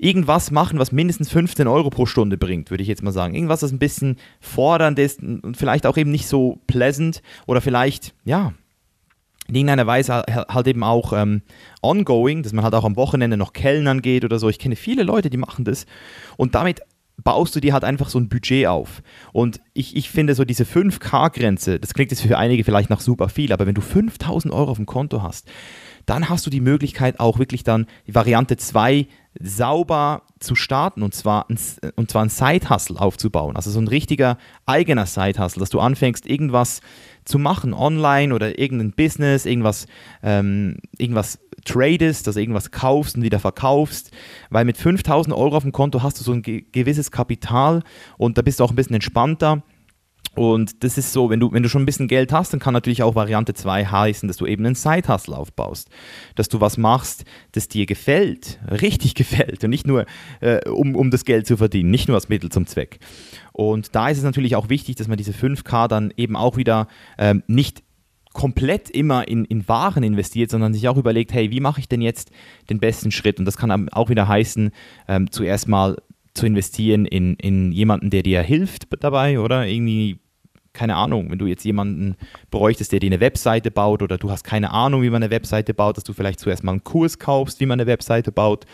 irgendwas 0.00 0.50
machen, 0.50 0.78
was 0.78 0.92
mindestens 0.92 1.30
15 1.30 1.68
Euro 1.68 1.90
pro 1.90 2.06
Stunde 2.06 2.38
bringt, 2.38 2.70
würde 2.70 2.82
ich 2.82 2.88
jetzt 2.88 3.02
mal 3.02 3.12
sagen. 3.12 3.34
Irgendwas, 3.34 3.60
das 3.60 3.72
ein 3.72 3.78
bisschen 3.78 4.16
fordernd 4.40 4.98
ist 4.98 5.22
und 5.22 5.56
vielleicht 5.56 5.86
auch 5.86 5.96
eben 5.96 6.10
nicht 6.10 6.26
so 6.26 6.58
pleasant 6.66 7.22
oder 7.46 7.60
vielleicht, 7.60 8.14
ja, 8.24 8.54
in 9.46 9.56
irgendeiner 9.56 9.86
Weise 9.86 10.22
halt 10.28 10.66
eben 10.68 10.84
auch 10.84 11.12
ähm, 11.12 11.42
ongoing, 11.82 12.44
dass 12.44 12.52
man 12.52 12.64
halt 12.64 12.74
auch 12.74 12.84
am 12.84 12.94
Wochenende 12.94 13.36
noch 13.36 13.52
Kellnern 13.52 14.00
geht 14.00 14.24
oder 14.24 14.38
so. 14.38 14.48
Ich 14.48 14.60
kenne 14.60 14.76
viele 14.76 15.02
Leute, 15.02 15.28
die 15.28 15.36
machen 15.36 15.64
das 15.64 15.86
und 16.36 16.54
damit 16.54 16.82
baust 17.22 17.54
du 17.56 17.60
dir 17.60 17.72
halt 17.72 17.84
einfach 17.84 18.08
so 18.08 18.18
ein 18.18 18.28
Budget 18.28 18.66
auf. 18.66 19.02
Und 19.32 19.60
ich, 19.72 19.96
ich 19.96 20.10
finde 20.10 20.34
so 20.34 20.44
diese 20.44 20.64
5K-Grenze, 20.64 21.78
das 21.78 21.94
klingt 21.94 22.10
jetzt 22.10 22.22
für 22.22 22.38
einige 22.38 22.64
vielleicht 22.64 22.90
nach 22.90 23.00
super 23.00 23.28
viel, 23.28 23.52
aber 23.52 23.66
wenn 23.66 23.74
du 23.74 23.80
5000 23.80 24.52
Euro 24.52 24.70
auf 24.70 24.76
dem 24.76 24.86
Konto 24.86 25.22
hast, 25.22 25.48
dann 26.06 26.28
hast 26.28 26.46
du 26.46 26.50
die 26.50 26.60
Möglichkeit 26.60 27.20
auch 27.20 27.38
wirklich 27.38 27.62
dann 27.62 27.86
die 28.06 28.14
Variante 28.14 28.56
2 28.56 29.06
sauber 29.38 30.22
zu 30.40 30.56
starten 30.56 31.02
und 31.02 31.14
zwar, 31.14 31.48
ein, 31.48 31.58
und 31.94 32.10
zwar 32.10 32.24
ein 32.24 32.30
Side-Hustle 32.30 33.00
aufzubauen. 33.00 33.54
Also 33.54 33.70
so 33.70 33.80
ein 33.80 33.86
richtiger 33.86 34.38
eigener 34.66 35.06
Side-Hustle, 35.06 35.60
dass 35.60 35.70
du 35.70 35.78
anfängst, 35.78 36.26
irgendwas 36.26 36.80
zu 37.24 37.38
machen, 37.38 37.72
online 37.72 38.34
oder 38.34 38.58
irgendein 38.58 38.92
Business, 38.92 39.46
irgendwas, 39.46 39.86
ähm, 40.22 40.78
irgendwas 40.98 41.38
tradest, 41.64 42.26
also 42.26 42.40
irgendwas 42.40 42.70
kaufst 42.70 43.16
und 43.16 43.22
wieder 43.22 43.38
verkaufst, 43.38 44.10
weil 44.50 44.64
mit 44.64 44.76
5000 44.76 45.34
Euro 45.34 45.56
auf 45.56 45.62
dem 45.62 45.72
Konto 45.72 46.02
hast 46.02 46.20
du 46.20 46.24
so 46.24 46.32
ein 46.32 46.42
gewisses 46.42 47.10
Kapital 47.10 47.82
und 48.18 48.38
da 48.38 48.42
bist 48.42 48.60
du 48.60 48.64
auch 48.64 48.70
ein 48.70 48.76
bisschen 48.76 48.94
entspannter. 48.94 49.62
Und 50.36 50.84
das 50.84 50.96
ist 50.96 51.12
so, 51.12 51.28
wenn 51.28 51.40
du, 51.40 51.50
wenn 51.52 51.62
du 51.64 51.68
schon 51.68 51.82
ein 51.82 51.86
bisschen 51.86 52.06
Geld 52.06 52.32
hast, 52.32 52.52
dann 52.52 52.60
kann 52.60 52.72
natürlich 52.72 53.02
auch 53.02 53.16
Variante 53.16 53.52
2 53.52 53.86
heißen, 53.86 54.28
dass 54.28 54.36
du 54.36 54.46
eben 54.46 54.64
einen 54.64 54.76
Side-Hustle 54.76 55.36
aufbaust. 55.36 55.90
Dass 56.36 56.48
du 56.48 56.60
was 56.60 56.78
machst, 56.78 57.24
das 57.52 57.66
dir 57.66 57.84
gefällt, 57.84 58.60
richtig 58.70 59.14
gefällt 59.16 59.64
und 59.64 59.70
nicht 59.70 59.88
nur, 59.88 60.06
äh, 60.40 60.68
um, 60.68 60.94
um 60.94 61.10
das 61.10 61.24
Geld 61.24 61.46
zu 61.48 61.56
verdienen, 61.56 61.90
nicht 61.90 62.06
nur 62.06 62.14
als 62.14 62.28
Mittel 62.28 62.48
zum 62.50 62.66
Zweck. 62.66 63.00
Und 63.52 63.94
da 63.96 64.08
ist 64.08 64.18
es 64.18 64.24
natürlich 64.24 64.54
auch 64.54 64.68
wichtig, 64.68 64.96
dass 64.96 65.08
man 65.08 65.18
diese 65.18 65.32
5K 65.32 65.88
dann 65.88 66.12
eben 66.16 66.36
auch 66.36 66.56
wieder 66.56 66.86
ähm, 67.18 67.42
nicht 67.48 67.82
komplett 68.32 68.90
immer 68.90 69.26
in, 69.26 69.44
in 69.44 69.66
Waren 69.68 70.02
investiert, 70.02 70.50
sondern 70.50 70.72
sich 70.72 70.88
auch 70.88 70.96
überlegt, 70.96 71.32
hey, 71.32 71.50
wie 71.50 71.60
mache 71.60 71.80
ich 71.80 71.88
denn 71.88 72.00
jetzt 72.00 72.30
den 72.68 72.78
besten 72.78 73.10
Schritt? 73.10 73.38
Und 73.38 73.44
das 73.44 73.56
kann 73.56 73.88
auch 73.90 74.08
wieder 74.08 74.28
heißen, 74.28 74.70
ähm, 75.08 75.30
zuerst 75.30 75.68
mal 75.68 75.96
zu 76.34 76.46
investieren 76.46 77.06
in, 77.06 77.34
in 77.36 77.72
jemanden, 77.72 78.10
der 78.10 78.22
dir 78.22 78.42
hilft 78.42 78.86
dabei, 79.02 79.40
oder? 79.40 79.66
Irgendwie, 79.66 80.20
keine 80.72 80.94
Ahnung, 80.94 81.30
wenn 81.30 81.38
du 81.38 81.46
jetzt 81.46 81.64
jemanden 81.64 82.14
bräuchtest, 82.52 82.92
der 82.92 83.00
dir 83.00 83.08
eine 83.08 83.18
Webseite 83.18 83.72
baut 83.72 84.00
oder 84.00 84.16
du 84.16 84.30
hast 84.30 84.44
keine 84.44 84.70
Ahnung, 84.70 85.02
wie 85.02 85.10
man 85.10 85.22
eine 85.22 85.32
Webseite 85.32 85.74
baut, 85.74 85.96
dass 85.96 86.04
du 86.04 86.12
vielleicht 86.12 86.38
zuerst 86.38 86.62
mal 86.62 86.70
einen 86.70 86.84
Kurs 86.84 87.18
kaufst, 87.18 87.58
wie 87.58 87.66
man 87.66 87.80
eine 87.80 87.88
Webseite 87.88 88.30
baut 88.30 88.64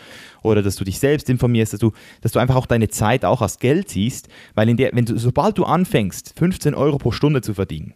oder 0.43 0.61
dass 0.61 0.75
du 0.75 0.83
dich 0.83 0.99
selbst 0.99 1.31
informierst, 1.31 1.73
dass 1.73 1.79
du, 1.79 1.93
dass 2.21 2.31
du 2.31 2.39
einfach 2.39 2.55
auch 2.55 2.67
deine 2.67 2.89
Zeit 2.89 3.25
auch 3.25 3.41
als 3.41 3.57
Geld 3.57 3.89
siehst, 3.89 4.29
weil 4.53 4.69
in 4.69 4.77
der, 4.77 4.91
wenn 4.93 5.05
du, 5.05 5.17
sobald 5.17 5.57
du 5.57 5.65
anfängst, 5.65 6.37
15 6.37 6.75
Euro 6.75 6.99
pro 6.99 7.11
Stunde 7.11 7.41
zu 7.41 7.55
verdienen, 7.55 7.95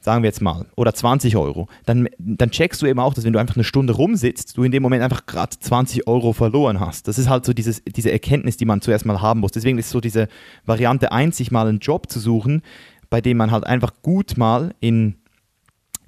sagen 0.00 0.22
wir 0.22 0.28
jetzt 0.28 0.40
mal, 0.40 0.66
oder 0.76 0.94
20 0.94 1.36
Euro, 1.36 1.68
dann, 1.84 2.08
dann 2.18 2.50
checkst 2.50 2.80
du 2.80 2.86
eben 2.86 2.98
auch, 2.98 3.12
dass 3.12 3.24
wenn 3.24 3.32
du 3.32 3.38
einfach 3.38 3.56
eine 3.56 3.64
Stunde 3.64 3.92
rumsitzt, 3.92 4.56
du 4.56 4.62
in 4.62 4.72
dem 4.72 4.82
Moment 4.82 5.02
einfach 5.02 5.26
gerade 5.26 5.58
20 5.58 6.06
Euro 6.06 6.32
verloren 6.32 6.80
hast. 6.80 7.06
Das 7.06 7.18
ist 7.18 7.28
halt 7.28 7.44
so 7.44 7.52
dieses, 7.52 7.82
diese 7.84 8.10
Erkenntnis, 8.10 8.56
die 8.56 8.64
man 8.64 8.80
zuerst 8.80 9.04
mal 9.04 9.20
haben 9.20 9.40
muss. 9.40 9.52
Deswegen 9.52 9.78
ist 9.78 9.90
so 9.90 10.00
diese 10.00 10.28
Variante 10.64 11.12
1, 11.12 11.36
sich 11.36 11.50
mal 11.50 11.68
einen 11.68 11.80
Job 11.80 12.10
zu 12.10 12.18
suchen, 12.18 12.62
bei 13.10 13.20
dem 13.20 13.36
man 13.36 13.50
halt 13.50 13.64
einfach 13.64 13.92
gut 14.02 14.38
mal 14.38 14.74
in 14.80 15.16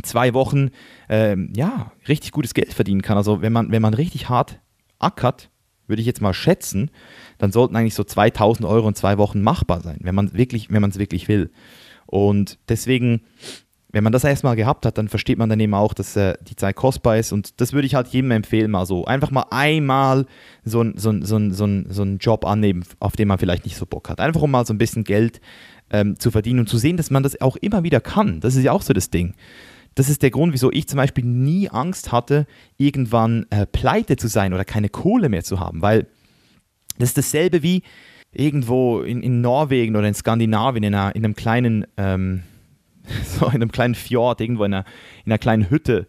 zwei 0.02 0.34
Wochen 0.34 0.70
ähm, 1.08 1.52
ja, 1.54 1.92
richtig 2.08 2.32
gutes 2.32 2.54
Geld 2.54 2.72
verdienen 2.72 3.02
kann. 3.02 3.18
Also 3.18 3.42
wenn 3.42 3.52
man, 3.52 3.70
wenn 3.70 3.82
man 3.82 3.94
richtig 3.94 4.28
hart 4.28 4.58
ackert, 4.98 5.50
würde 5.86 6.00
ich 6.00 6.06
jetzt 6.06 6.22
mal 6.22 6.32
schätzen, 6.32 6.90
dann 7.38 7.52
sollten 7.52 7.76
eigentlich 7.76 7.94
so 7.94 8.04
2000 8.04 8.66
Euro 8.66 8.88
in 8.88 8.94
zwei 8.94 9.18
Wochen 9.18 9.42
machbar 9.42 9.80
sein, 9.82 9.98
wenn 10.00 10.14
man 10.14 10.32
wirklich, 10.32 10.70
wenn 10.70 10.80
man 10.80 10.90
es 10.90 10.98
wirklich 10.98 11.28
will. 11.28 11.50
Und 12.06 12.58
deswegen 12.68 13.22
wenn 13.92 14.02
man 14.02 14.12
das 14.12 14.24
erstmal 14.24 14.56
gehabt 14.56 14.86
hat, 14.86 14.96
dann 14.96 15.08
versteht 15.08 15.36
man 15.36 15.50
dann 15.50 15.60
eben 15.60 15.74
auch, 15.74 15.92
dass 15.92 16.16
äh, 16.16 16.34
die 16.48 16.56
Zeit 16.56 16.76
kostbar 16.76 17.18
ist. 17.18 17.30
Und 17.30 17.60
das 17.60 17.74
würde 17.74 17.86
ich 17.86 17.94
halt 17.94 18.08
jedem 18.08 18.30
empfehlen, 18.30 18.70
mal 18.70 18.86
so. 18.86 19.04
Einfach 19.04 19.30
mal 19.30 19.44
einmal 19.50 20.26
so, 20.64 20.82
so, 20.96 21.12
so, 21.22 21.50
so, 21.50 21.68
so 21.88 22.02
einen 22.02 22.18
Job 22.18 22.46
annehmen, 22.46 22.84
auf 23.00 23.16
den 23.16 23.28
man 23.28 23.38
vielleicht 23.38 23.64
nicht 23.64 23.76
so 23.76 23.84
Bock 23.84 24.08
hat. 24.08 24.18
Einfach 24.18 24.40
um 24.40 24.50
mal 24.50 24.64
so 24.64 24.72
ein 24.72 24.78
bisschen 24.78 25.04
Geld 25.04 25.42
ähm, 25.90 26.18
zu 26.18 26.30
verdienen 26.30 26.60
und 26.60 26.68
zu 26.70 26.78
sehen, 26.78 26.96
dass 26.96 27.10
man 27.10 27.22
das 27.22 27.38
auch 27.42 27.56
immer 27.56 27.82
wieder 27.82 28.00
kann. 28.00 28.40
Das 28.40 28.56
ist 28.56 28.64
ja 28.64 28.72
auch 28.72 28.82
so 28.82 28.94
das 28.94 29.10
Ding. 29.10 29.34
Das 29.94 30.08
ist 30.08 30.22
der 30.22 30.30
Grund, 30.30 30.54
wieso 30.54 30.72
ich 30.72 30.88
zum 30.88 30.96
Beispiel 30.96 31.24
nie 31.24 31.68
Angst 31.68 32.12
hatte, 32.12 32.46
irgendwann 32.78 33.44
äh, 33.50 33.66
pleite 33.66 34.16
zu 34.16 34.26
sein 34.26 34.54
oder 34.54 34.64
keine 34.64 34.88
Kohle 34.88 35.28
mehr 35.28 35.44
zu 35.44 35.60
haben. 35.60 35.82
Weil 35.82 36.06
das 36.98 37.10
ist 37.10 37.18
dasselbe 37.18 37.62
wie 37.62 37.82
irgendwo 38.32 39.02
in, 39.02 39.22
in 39.22 39.42
Norwegen 39.42 39.96
oder 39.96 40.08
in 40.08 40.14
Skandinavien 40.14 40.82
in, 40.82 40.94
einer, 40.94 41.14
in 41.14 41.26
einem 41.26 41.36
kleinen. 41.36 41.86
Ähm, 41.98 42.44
so 43.24 43.46
in 43.46 43.54
einem 43.54 43.72
kleinen 43.72 43.94
Fjord, 43.94 44.40
irgendwo 44.40 44.64
in 44.64 44.74
einer, 44.74 44.84
in 45.24 45.32
einer 45.32 45.38
kleinen 45.38 45.70
Hütte 45.70 46.06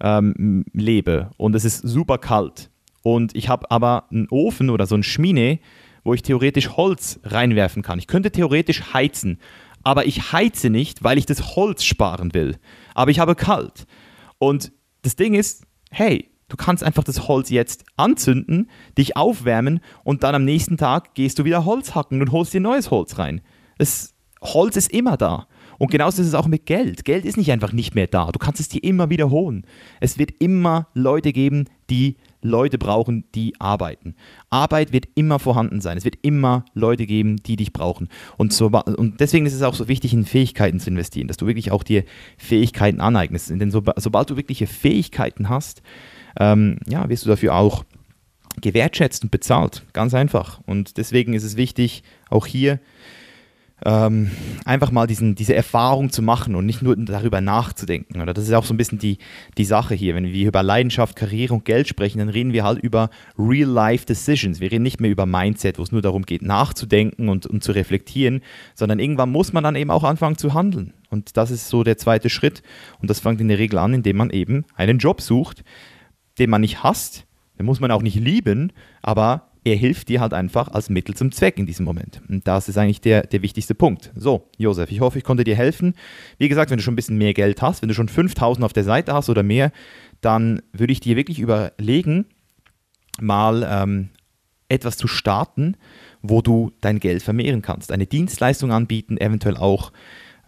ähm, 0.00 0.64
lebe 0.72 1.30
und 1.36 1.54
es 1.54 1.64
ist 1.64 1.78
super 1.78 2.18
kalt. 2.18 2.70
Und 3.02 3.34
ich 3.34 3.48
habe 3.48 3.70
aber 3.70 4.04
einen 4.10 4.28
Ofen 4.30 4.70
oder 4.70 4.86
so 4.86 4.94
ein 4.94 5.02
Schmine, 5.02 5.58
wo 6.04 6.14
ich 6.14 6.22
theoretisch 6.22 6.70
Holz 6.70 7.20
reinwerfen 7.24 7.82
kann. 7.82 7.98
Ich 7.98 8.06
könnte 8.06 8.30
theoretisch 8.30 8.92
heizen, 8.92 9.38
aber 9.82 10.06
ich 10.06 10.32
heize 10.32 10.70
nicht, 10.70 11.02
weil 11.02 11.18
ich 11.18 11.26
das 11.26 11.56
Holz 11.56 11.84
sparen 11.84 12.34
will. 12.34 12.56
Aber 12.94 13.10
ich 13.10 13.18
habe 13.18 13.34
kalt. 13.34 13.86
Und 14.38 14.72
das 15.02 15.16
Ding 15.16 15.34
ist, 15.34 15.64
hey, 15.90 16.30
du 16.48 16.56
kannst 16.56 16.84
einfach 16.84 17.04
das 17.04 17.28
Holz 17.28 17.50
jetzt 17.50 17.84
anzünden, 17.96 18.70
dich 18.98 19.16
aufwärmen 19.16 19.80
und 20.04 20.22
dann 20.22 20.34
am 20.34 20.44
nächsten 20.44 20.76
Tag 20.76 21.14
gehst 21.14 21.38
du 21.38 21.44
wieder 21.44 21.64
Holz 21.64 21.94
hacken 21.94 22.20
und 22.20 22.32
holst 22.32 22.54
dir 22.54 22.60
neues 22.60 22.90
Holz 22.90 23.18
rein. 23.18 23.40
Das 23.78 24.14
Holz 24.40 24.76
ist 24.76 24.92
immer 24.92 25.16
da. 25.16 25.46
Und 25.78 25.90
genauso 25.90 26.22
ist 26.22 26.28
es 26.28 26.34
auch 26.34 26.46
mit 26.46 26.66
Geld. 26.66 27.04
Geld 27.04 27.24
ist 27.24 27.36
nicht 27.36 27.52
einfach 27.52 27.72
nicht 27.72 27.94
mehr 27.94 28.06
da. 28.06 28.30
Du 28.30 28.38
kannst 28.38 28.60
es 28.60 28.68
dir 28.68 28.82
immer 28.82 29.10
wiederholen. 29.10 29.66
Es 30.00 30.18
wird 30.18 30.30
immer 30.38 30.88
Leute 30.94 31.32
geben, 31.32 31.66
die 31.90 32.16
Leute 32.42 32.76
brauchen, 32.76 33.24
die 33.34 33.54
arbeiten. 33.60 34.14
Arbeit 34.50 34.92
wird 34.92 35.06
immer 35.14 35.38
vorhanden 35.38 35.80
sein. 35.80 35.96
Es 35.96 36.04
wird 36.04 36.18
immer 36.22 36.64
Leute 36.74 37.06
geben, 37.06 37.36
die 37.36 37.56
dich 37.56 37.72
brauchen. 37.72 38.08
Und, 38.36 38.52
so, 38.52 38.66
und 38.66 39.20
deswegen 39.20 39.46
ist 39.46 39.54
es 39.54 39.62
auch 39.62 39.74
so 39.74 39.88
wichtig, 39.88 40.12
in 40.12 40.24
Fähigkeiten 40.24 40.80
zu 40.80 40.90
investieren, 40.90 41.28
dass 41.28 41.36
du 41.36 41.46
wirklich 41.46 41.70
auch 41.70 41.84
dir 41.84 42.04
Fähigkeiten 42.36 43.00
aneignest. 43.00 43.50
Denn 43.50 43.70
so, 43.70 43.82
sobald 43.96 44.30
du 44.30 44.36
wirkliche 44.36 44.66
Fähigkeiten 44.66 45.48
hast, 45.48 45.82
ähm, 46.38 46.78
ja, 46.88 47.08
wirst 47.08 47.24
du 47.24 47.28
dafür 47.28 47.54
auch 47.54 47.84
gewertschätzt 48.60 49.22
und 49.22 49.30
bezahlt. 49.30 49.84
Ganz 49.92 50.14
einfach. 50.14 50.60
Und 50.66 50.96
deswegen 50.98 51.34
ist 51.34 51.44
es 51.44 51.56
wichtig, 51.56 52.02
auch 52.28 52.46
hier 52.46 52.80
ähm, 53.84 54.30
einfach 54.64 54.90
mal 54.90 55.06
diesen, 55.06 55.34
diese 55.34 55.54
Erfahrung 55.54 56.10
zu 56.10 56.22
machen 56.22 56.54
und 56.54 56.66
nicht 56.66 56.82
nur 56.82 56.96
darüber 56.96 57.40
nachzudenken. 57.40 58.20
Oder 58.20 58.32
das 58.32 58.44
ist 58.44 58.52
auch 58.54 58.64
so 58.64 58.74
ein 58.74 58.76
bisschen 58.76 58.98
die, 58.98 59.18
die 59.58 59.64
Sache 59.64 59.94
hier. 59.94 60.14
Wenn 60.14 60.26
wir 60.26 60.48
über 60.48 60.62
Leidenschaft, 60.62 61.16
Karriere 61.16 61.54
und 61.54 61.64
Geld 61.64 61.88
sprechen, 61.88 62.18
dann 62.18 62.28
reden 62.28 62.52
wir 62.52 62.64
halt 62.64 62.78
über 62.78 63.10
Real-Life-Decisions. 63.38 64.60
Wir 64.60 64.70
reden 64.70 64.84
nicht 64.84 65.00
mehr 65.00 65.10
über 65.10 65.26
Mindset, 65.26 65.78
wo 65.78 65.82
es 65.82 65.92
nur 65.92 66.02
darum 66.02 66.22
geht, 66.22 66.42
nachzudenken 66.42 67.28
und, 67.28 67.46
und 67.46 67.64
zu 67.64 67.72
reflektieren, 67.72 68.42
sondern 68.74 69.00
irgendwann 69.00 69.30
muss 69.30 69.52
man 69.52 69.64
dann 69.64 69.76
eben 69.76 69.90
auch 69.90 70.04
anfangen 70.04 70.38
zu 70.38 70.54
handeln. 70.54 70.94
Und 71.10 71.36
das 71.36 71.50
ist 71.50 71.68
so 71.68 71.82
der 71.82 71.98
zweite 71.98 72.30
Schritt. 72.30 72.62
Und 73.00 73.10
das 73.10 73.20
fängt 73.20 73.40
in 73.40 73.48
der 73.48 73.58
Regel 73.58 73.78
an, 73.78 73.94
indem 73.94 74.16
man 74.16 74.30
eben 74.30 74.64
einen 74.76 74.98
Job 74.98 75.20
sucht, 75.20 75.64
den 76.38 76.50
man 76.50 76.60
nicht 76.60 76.82
hasst. 76.82 77.26
Den 77.58 77.66
muss 77.66 77.80
man 77.80 77.90
auch 77.90 78.02
nicht 78.02 78.16
lieben, 78.16 78.72
aber 79.02 79.51
er 79.64 79.76
hilft 79.76 80.08
dir 80.08 80.20
halt 80.20 80.34
einfach 80.34 80.68
als 80.68 80.90
Mittel 80.90 81.14
zum 81.14 81.30
Zweck 81.30 81.58
in 81.58 81.66
diesem 81.66 81.84
Moment. 81.84 82.20
Und 82.28 82.46
das 82.48 82.68
ist 82.68 82.78
eigentlich 82.78 83.00
der, 83.00 83.26
der 83.26 83.42
wichtigste 83.42 83.74
Punkt. 83.74 84.10
So, 84.16 84.48
Josef, 84.58 84.90
ich 84.90 85.00
hoffe, 85.00 85.18
ich 85.18 85.24
konnte 85.24 85.44
dir 85.44 85.54
helfen. 85.54 85.94
Wie 86.38 86.48
gesagt, 86.48 86.70
wenn 86.70 86.78
du 86.78 86.82
schon 86.82 86.94
ein 86.94 86.96
bisschen 86.96 87.18
mehr 87.18 87.34
Geld 87.34 87.62
hast, 87.62 87.82
wenn 87.82 87.88
du 87.88 87.94
schon 87.94 88.08
5000 88.08 88.64
auf 88.64 88.72
der 88.72 88.84
Seite 88.84 89.14
hast 89.14 89.28
oder 89.28 89.42
mehr, 89.42 89.70
dann 90.20 90.62
würde 90.72 90.92
ich 90.92 91.00
dir 91.00 91.16
wirklich 91.16 91.38
überlegen, 91.38 92.26
mal 93.20 93.66
ähm, 93.68 94.08
etwas 94.68 94.96
zu 94.96 95.06
starten, 95.06 95.76
wo 96.22 96.42
du 96.42 96.72
dein 96.80 96.98
Geld 96.98 97.22
vermehren 97.22 97.62
kannst. 97.62 97.92
Eine 97.92 98.06
Dienstleistung 98.06 98.72
anbieten, 98.72 99.18
eventuell 99.18 99.56
auch 99.56 99.92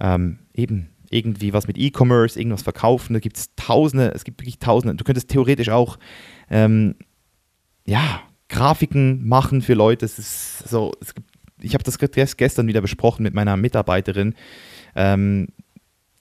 ähm, 0.00 0.38
eben 0.54 0.88
irgendwie 1.10 1.52
was 1.52 1.68
mit 1.68 1.78
E-Commerce, 1.78 2.38
irgendwas 2.38 2.62
verkaufen. 2.62 3.12
Da 3.12 3.20
gibt 3.20 3.36
es 3.36 3.54
Tausende, 3.54 4.12
es 4.12 4.24
gibt 4.24 4.40
wirklich 4.40 4.58
Tausende. 4.58 4.96
Du 4.96 5.04
könntest 5.04 5.28
theoretisch 5.28 5.68
auch, 5.68 5.98
ähm, 6.50 6.96
ja, 7.86 8.22
Grafiken 8.48 9.26
machen 9.26 9.62
für 9.62 9.74
Leute. 9.74 10.04
Es 10.04 10.18
ist 10.18 10.68
so, 10.68 10.92
es 11.00 11.14
gibt, 11.14 11.30
ich 11.60 11.74
habe 11.74 11.84
das 11.84 11.98
gestern 12.36 12.66
wieder 12.66 12.80
besprochen 12.80 13.22
mit 13.22 13.34
meiner 13.34 13.56
Mitarbeiterin. 13.56 14.34
Ähm, 14.94 15.48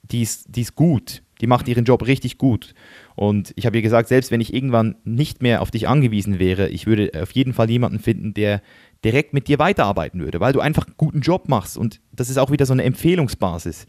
die, 0.02 0.22
ist, 0.22 0.56
die 0.56 0.62
ist 0.62 0.74
gut. 0.74 1.22
Die 1.40 1.46
macht 1.46 1.68
ihren 1.68 1.84
Job 1.84 2.06
richtig 2.06 2.38
gut. 2.38 2.74
Und 3.16 3.52
ich 3.56 3.66
habe 3.66 3.76
ihr 3.76 3.82
gesagt, 3.82 4.08
selbst 4.08 4.30
wenn 4.30 4.40
ich 4.40 4.54
irgendwann 4.54 4.96
nicht 5.04 5.42
mehr 5.42 5.60
auf 5.60 5.70
dich 5.70 5.88
angewiesen 5.88 6.38
wäre, 6.38 6.68
ich 6.68 6.86
würde 6.86 7.10
auf 7.20 7.32
jeden 7.32 7.52
Fall 7.52 7.68
jemanden 7.68 7.98
finden, 7.98 8.34
der 8.34 8.62
direkt 9.04 9.34
mit 9.34 9.48
dir 9.48 9.58
weiterarbeiten 9.58 10.20
würde, 10.20 10.40
weil 10.40 10.52
du 10.52 10.60
einfach 10.60 10.86
einen 10.86 10.96
guten 10.96 11.20
Job 11.20 11.48
machst. 11.48 11.76
Und 11.76 12.00
das 12.12 12.30
ist 12.30 12.38
auch 12.38 12.50
wieder 12.50 12.64
so 12.64 12.72
eine 12.72 12.84
Empfehlungsbasis. 12.84 13.86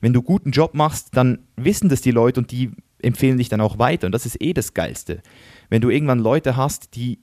Wenn 0.00 0.12
du 0.12 0.22
guten 0.22 0.50
Job 0.50 0.74
machst, 0.74 1.16
dann 1.16 1.40
wissen 1.56 1.88
das 1.88 2.00
die 2.00 2.10
Leute 2.10 2.40
und 2.40 2.50
die 2.52 2.70
empfehlen 3.00 3.38
dich 3.38 3.48
dann 3.48 3.60
auch 3.60 3.78
weiter. 3.78 4.06
Und 4.06 4.12
das 4.12 4.26
ist 4.26 4.40
eh 4.40 4.52
das 4.52 4.74
Geilste. 4.74 5.22
Wenn 5.68 5.80
du 5.80 5.90
irgendwann 5.90 6.20
Leute 6.20 6.56
hast, 6.56 6.94
die 6.94 7.18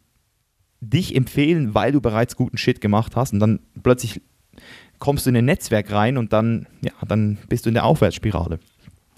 dich 0.81 1.15
empfehlen, 1.15 1.73
weil 1.73 1.91
du 1.91 2.01
bereits 2.01 2.35
guten 2.35 2.57
Shit 2.57 2.81
gemacht 2.81 3.15
hast 3.15 3.33
und 3.33 3.39
dann 3.39 3.59
plötzlich 3.83 4.21
kommst 4.99 5.25
du 5.25 5.29
in 5.29 5.37
ein 5.37 5.45
Netzwerk 5.45 5.91
rein 5.91 6.17
und 6.17 6.33
dann, 6.33 6.67
ja, 6.81 6.91
dann 7.07 7.37
bist 7.47 7.65
du 7.65 7.69
in 7.69 7.73
der 7.73 7.85
Aufwärtsspirale. 7.85 8.59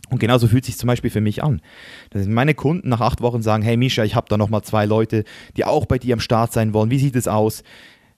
Und 0.09 0.19
genauso 0.19 0.47
fühlt 0.47 0.65
sich 0.65 0.77
zum 0.77 0.87
Beispiel 0.87 1.09
für 1.09 1.21
mich 1.21 1.41
an. 1.41 1.61
Dass 2.09 2.27
meine 2.27 2.53
Kunden 2.53 2.89
nach 2.89 2.99
acht 2.99 3.21
Wochen 3.21 3.41
sagen, 3.41 3.63
hey 3.63 3.77
Misha, 3.77 4.03
ich 4.03 4.13
habe 4.13 4.27
da 4.27 4.37
nochmal 4.37 4.61
zwei 4.61 4.85
Leute, 4.85 5.23
die 5.55 5.63
auch 5.63 5.85
bei 5.85 5.97
dir 5.97 6.13
am 6.13 6.19
Start 6.19 6.51
sein 6.51 6.73
wollen. 6.73 6.91
Wie 6.91 6.99
sieht 6.99 7.15
es 7.15 7.29
aus? 7.29 7.63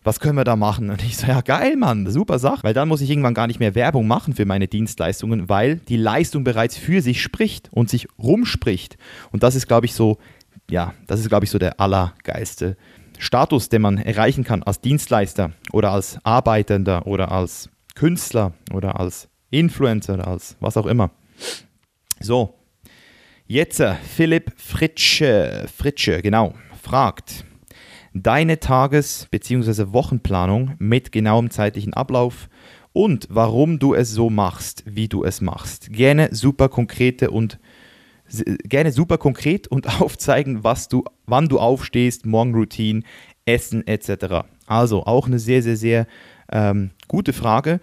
Was 0.03 0.19
können 0.19 0.35
wir 0.35 0.43
da 0.43 0.55
machen? 0.55 0.89
Und 0.89 1.03
ich 1.03 1.15
so, 1.15 1.27
ja 1.27 1.41
geil, 1.41 1.77
Mann, 1.77 2.09
super 2.09 2.39
Sache. 2.39 2.63
Weil 2.63 2.73
dann 2.73 2.87
muss 2.87 3.01
ich 3.01 3.11
irgendwann 3.11 3.35
gar 3.35 3.45
nicht 3.45 3.59
mehr 3.59 3.75
Werbung 3.75 4.07
machen 4.07 4.33
für 4.33 4.45
meine 4.45 4.67
Dienstleistungen, 4.67 5.49
weil 5.49 5.77
die 5.77 5.97
Leistung 5.97 6.43
bereits 6.43 6.77
für 6.77 7.01
sich 7.01 7.21
spricht 7.21 7.69
und 7.71 7.89
sich 7.89 8.07
rumspricht. 8.17 8.97
Und 9.31 9.43
das 9.43 9.53
ist, 9.53 9.67
glaube 9.67 9.85
ich, 9.85 9.93
so, 9.93 10.17
ja, 10.71 10.95
das 11.05 11.19
ist, 11.19 11.29
glaube 11.29 11.45
ich, 11.45 11.51
so 11.51 11.59
der 11.59 11.79
allergeilste 11.79 12.75
Status, 13.23 13.69
den 13.69 13.81
man 13.81 13.97
erreichen 13.97 14.43
kann 14.43 14.63
als 14.63 14.81
Dienstleister 14.81 15.51
oder 15.71 15.91
als 15.91 16.19
Arbeitender 16.23 17.07
oder 17.07 17.31
als 17.31 17.69
Künstler 17.95 18.53
oder 18.73 18.99
als 18.99 19.29
Influencer 19.49 20.15
oder 20.15 20.27
als 20.27 20.57
was 20.59 20.75
auch 20.75 20.85
immer. 20.85 21.11
So, 22.19 22.55
jetzt 23.47 23.79
äh, 23.79 23.95
Philipp 23.95 24.51
Fritsche, 24.57 25.67
Fritsche, 25.73 26.21
genau, 26.21 26.53
fragt, 26.81 27.45
deine 28.13 28.59
Tages- 28.59 29.27
bzw. 29.31 29.93
Wochenplanung 29.93 30.75
mit 30.79 31.13
genauem 31.13 31.49
zeitlichen 31.49 31.93
Ablauf 31.93 32.49
und 32.91 33.27
warum 33.29 33.79
du 33.79 33.93
es 33.93 34.11
so 34.11 34.29
machst, 34.29 34.83
wie 34.85 35.07
du 35.07 35.23
es 35.23 35.39
machst. 35.39 35.93
Gerne 35.93 36.29
super 36.31 36.67
konkrete 36.67 37.31
und 37.31 37.57
gerne 38.63 38.91
super 38.91 39.17
konkret 39.17 39.67
und 39.67 39.87
aufzeigen, 40.01 40.63
was 40.63 40.87
du, 40.87 41.03
wann 41.25 41.47
du 41.47 41.59
aufstehst, 41.59 42.25
Morgenroutine, 42.25 43.03
Essen 43.45 43.85
etc. 43.87 44.45
Also 44.67 45.05
auch 45.05 45.27
eine 45.27 45.39
sehr, 45.39 45.61
sehr, 45.61 45.75
sehr 45.75 46.07
ähm, 46.51 46.91
gute 47.07 47.33
Frage. 47.33 47.79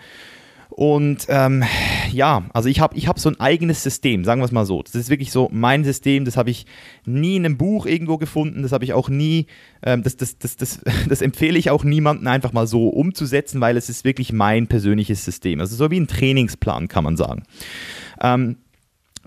Und 0.71 1.27
ähm, 1.29 1.65
ja, 2.13 2.45
also 2.55 2.69
ich 2.69 2.81
habe 2.81 2.97
ich 2.97 3.09
hab 3.09 3.19
so 3.19 3.29
ein 3.29 3.39
eigenes 3.41 3.83
System, 3.83 4.25
sagen 4.25 4.41
wir 4.41 4.45
es 4.45 4.53
mal 4.53 4.65
so. 4.65 4.83
Das 4.83 4.95
ist 4.95 5.11
wirklich 5.11 5.33
so 5.33 5.49
mein 5.53 5.85
System, 5.85 6.25
das 6.25 6.37
habe 6.37 6.51
ich 6.51 6.65
nie 7.05 7.37
in 7.37 7.45
einem 7.45 7.59
Buch 7.59 7.87
irgendwo 7.87 8.19
gefunden, 8.19 8.63
das 8.63 8.73
habe 8.73 8.85
ich 8.85 8.93
auch 8.93 9.09
nie, 9.09 9.47
ähm, 9.83 10.03
das, 10.03 10.17
das, 10.17 10.39
das, 10.39 10.57
das, 10.57 10.81
das 11.09 11.23
empfehle 11.23 11.59
ich 11.59 11.71
auch 11.71 11.85
niemandem 11.85 12.29
einfach 12.29 12.53
mal 12.53 12.67
so 12.67 12.89
umzusetzen, 12.89 13.61
weil 13.61 13.77
es 13.77 13.91
ist 13.91 14.05
wirklich 14.05 14.33
mein 14.33 14.69
persönliches 14.69 15.25
System. 15.25 15.61
Also 15.61 15.77
so 15.77 15.91
wie 15.91 15.99
ein 15.99 16.07
Trainingsplan, 16.07 16.89
kann 16.89 17.05
man 17.05 17.17
sagen. 17.17 17.43
Ähm, 18.23 18.57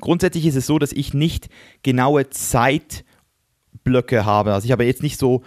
grundsätzlich 0.04 0.46
ist 0.46 0.56
es 0.56 0.68
so, 0.68 0.80
dass 0.80 0.92
ich 0.92 1.14
nicht 1.14 1.48
genaue 1.82 2.30
Zeitblöcke 2.30 4.26
habe. 4.26 4.54
Also 4.54 4.66
ich 4.66 4.72
habe 4.74 4.84
jetzt 4.84 5.02
nicht 5.02 5.18
so 5.18 5.44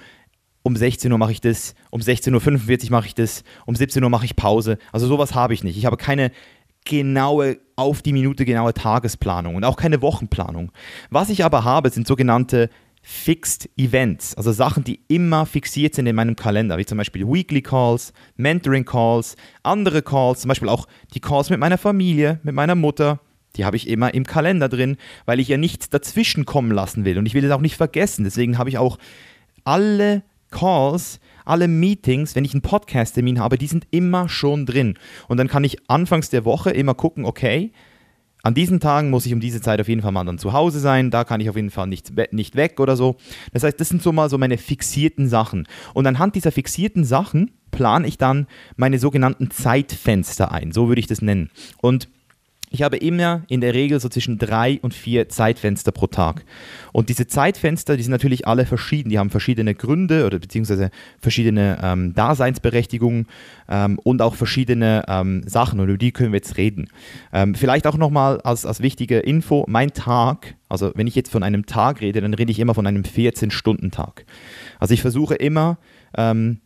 um 0.62 0.74
16 0.74 1.12
Uhr 1.12 1.18
mache 1.18 1.32
ich 1.32 1.42
das, 1.42 1.74
um 1.90 2.00
16.45 2.00 2.86
Uhr 2.86 2.90
mache 2.90 3.06
ich 3.06 3.14
das, 3.14 3.44
um 3.66 3.76
17 3.76 4.02
Uhr 4.02 4.08
mache 4.10 4.24
ich 4.24 4.34
Pause. 4.34 4.78
Also 4.92 5.06
sowas 5.06 5.34
habe 5.34 5.52
ich 5.52 5.62
nicht. 5.62 5.76
Ich 5.76 5.84
habe 5.84 5.98
keine 5.98 6.32
genaue, 6.86 7.58
auf 7.76 8.00
die 8.00 8.14
Minute 8.14 8.46
genaue 8.46 8.72
Tagesplanung 8.72 9.56
und 9.56 9.64
auch 9.64 9.76
keine 9.76 10.00
Wochenplanung. 10.00 10.72
Was 11.10 11.28
ich 11.28 11.44
aber 11.44 11.64
habe, 11.64 11.90
sind 11.90 12.06
sogenannte 12.06 12.70
Fixed 13.02 13.68
Events, 13.76 14.34
also 14.34 14.50
Sachen, 14.50 14.82
die 14.82 15.00
immer 15.06 15.46
fixiert 15.46 15.94
sind 15.94 16.06
in 16.06 16.16
meinem 16.16 16.34
Kalender, 16.34 16.78
wie 16.78 16.86
zum 16.86 16.98
Beispiel 16.98 17.24
Weekly 17.28 17.62
Calls, 17.62 18.12
Mentoring 18.36 18.84
Calls, 18.84 19.36
andere 19.62 20.02
Calls, 20.02 20.40
zum 20.40 20.48
Beispiel 20.48 20.68
auch 20.68 20.88
die 21.14 21.20
Calls 21.20 21.50
mit 21.50 21.60
meiner 21.60 21.78
Familie, 21.78 22.40
mit 22.42 22.54
meiner 22.54 22.74
Mutter, 22.74 23.20
die 23.56 23.64
habe 23.64 23.76
ich 23.76 23.88
immer 23.88 24.14
im 24.14 24.24
Kalender 24.24 24.68
drin, 24.68 24.96
weil 25.24 25.40
ich 25.40 25.48
ja 25.48 25.56
nichts 25.56 25.90
dazwischen 25.90 26.44
kommen 26.44 26.70
lassen 26.70 27.04
will 27.04 27.18
und 27.18 27.26
ich 27.26 27.34
will 27.34 27.44
es 27.44 27.50
auch 27.50 27.60
nicht 27.60 27.76
vergessen. 27.76 28.24
Deswegen 28.24 28.58
habe 28.58 28.68
ich 28.68 28.78
auch 28.78 28.98
alle 29.64 30.22
Calls, 30.50 31.20
alle 31.44 31.68
Meetings, 31.68 32.34
wenn 32.34 32.44
ich 32.44 32.54
einen 32.54 32.62
Podcast-Termin 32.62 33.40
habe, 33.40 33.58
die 33.58 33.66
sind 33.66 33.86
immer 33.90 34.28
schon 34.28 34.66
drin. 34.66 34.94
Und 35.28 35.38
dann 35.38 35.48
kann 35.48 35.64
ich 35.64 35.90
anfangs 35.90 36.30
der 36.30 36.44
Woche 36.44 36.70
immer 36.70 36.94
gucken, 36.94 37.24
okay, 37.24 37.72
an 38.42 38.54
diesen 38.54 38.78
Tagen 38.78 39.10
muss 39.10 39.26
ich 39.26 39.34
um 39.34 39.40
diese 39.40 39.60
Zeit 39.60 39.80
auf 39.80 39.88
jeden 39.88 40.02
Fall 40.02 40.12
mal 40.12 40.24
dann 40.24 40.38
zu 40.38 40.52
Hause 40.52 40.78
sein, 40.78 41.10
da 41.10 41.24
kann 41.24 41.40
ich 41.40 41.50
auf 41.50 41.56
jeden 41.56 41.70
Fall 41.70 41.88
nicht, 41.88 42.12
nicht 42.32 42.54
weg 42.54 42.78
oder 42.78 42.96
so. 42.96 43.16
Das 43.52 43.64
heißt, 43.64 43.80
das 43.80 43.88
sind 43.88 44.02
so 44.02 44.12
mal 44.12 44.30
so 44.30 44.38
meine 44.38 44.56
fixierten 44.56 45.28
Sachen. 45.28 45.66
Und 45.94 46.06
anhand 46.06 46.36
dieser 46.36 46.52
fixierten 46.52 47.02
Sachen 47.02 47.50
plane 47.72 48.06
ich 48.06 48.18
dann 48.18 48.46
meine 48.76 49.00
sogenannten 49.00 49.50
Zeitfenster 49.50 50.52
ein, 50.52 50.70
so 50.70 50.86
würde 50.86 51.00
ich 51.00 51.08
das 51.08 51.22
nennen. 51.22 51.50
Und 51.78 52.08
ich 52.70 52.82
habe 52.82 52.96
immer 52.96 53.42
in 53.48 53.60
der 53.60 53.74
Regel 53.74 54.00
so 54.00 54.08
zwischen 54.08 54.38
drei 54.38 54.80
und 54.82 54.92
vier 54.92 55.28
Zeitfenster 55.28 55.92
pro 55.92 56.08
Tag. 56.08 56.44
Und 56.92 57.08
diese 57.08 57.26
Zeitfenster, 57.26 57.96
die 57.96 58.02
sind 58.02 58.10
natürlich 58.10 58.46
alle 58.46 58.66
verschieden. 58.66 59.08
Die 59.08 59.18
haben 59.18 59.30
verschiedene 59.30 59.74
Gründe 59.74 60.26
oder 60.26 60.40
beziehungsweise 60.40 60.90
verschiedene 61.20 61.78
ähm, 61.80 62.14
Daseinsberechtigungen 62.14 63.26
ähm, 63.68 64.00
und 64.02 64.20
auch 64.20 64.34
verschiedene 64.34 65.04
ähm, 65.06 65.42
Sachen. 65.46 65.78
Und 65.78 65.88
über 65.88 65.98
die 65.98 66.10
können 66.10 66.32
wir 66.32 66.38
jetzt 66.38 66.56
reden. 66.56 66.88
Ähm, 67.32 67.54
vielleicht 67.54 67.86
auch 67.86 67.96
nochmal 67.96 68.40
als, 68.40 68.66
als 68.66 68.80
wichtige 68.80 69.20
Info: 69.20 69.64
Mein 69.68 69.92
Tag, 69.92 70.56
also 70.68 70.90
wenn 70.96 71.06
ich 71.06 71.14
jetzt 71.14 71.30
von 71.30 71.44
einem 71.44 71.66
Tag 71.66 72.00
rede, 72.00 72.20
dann 72.20 72.34
rede 72.34 72.50
ich 72.50 72.58
immer 72.58 72.74
von 72.74 72.86
einem 72.86 73.02
14-Stunden-Tag. 73.02 74.24
Also 74.80 74.92
ich 74.92 75.02
versuche 75.02 75.36
immer, 75.36 75.78
ähm, 76.16 76.58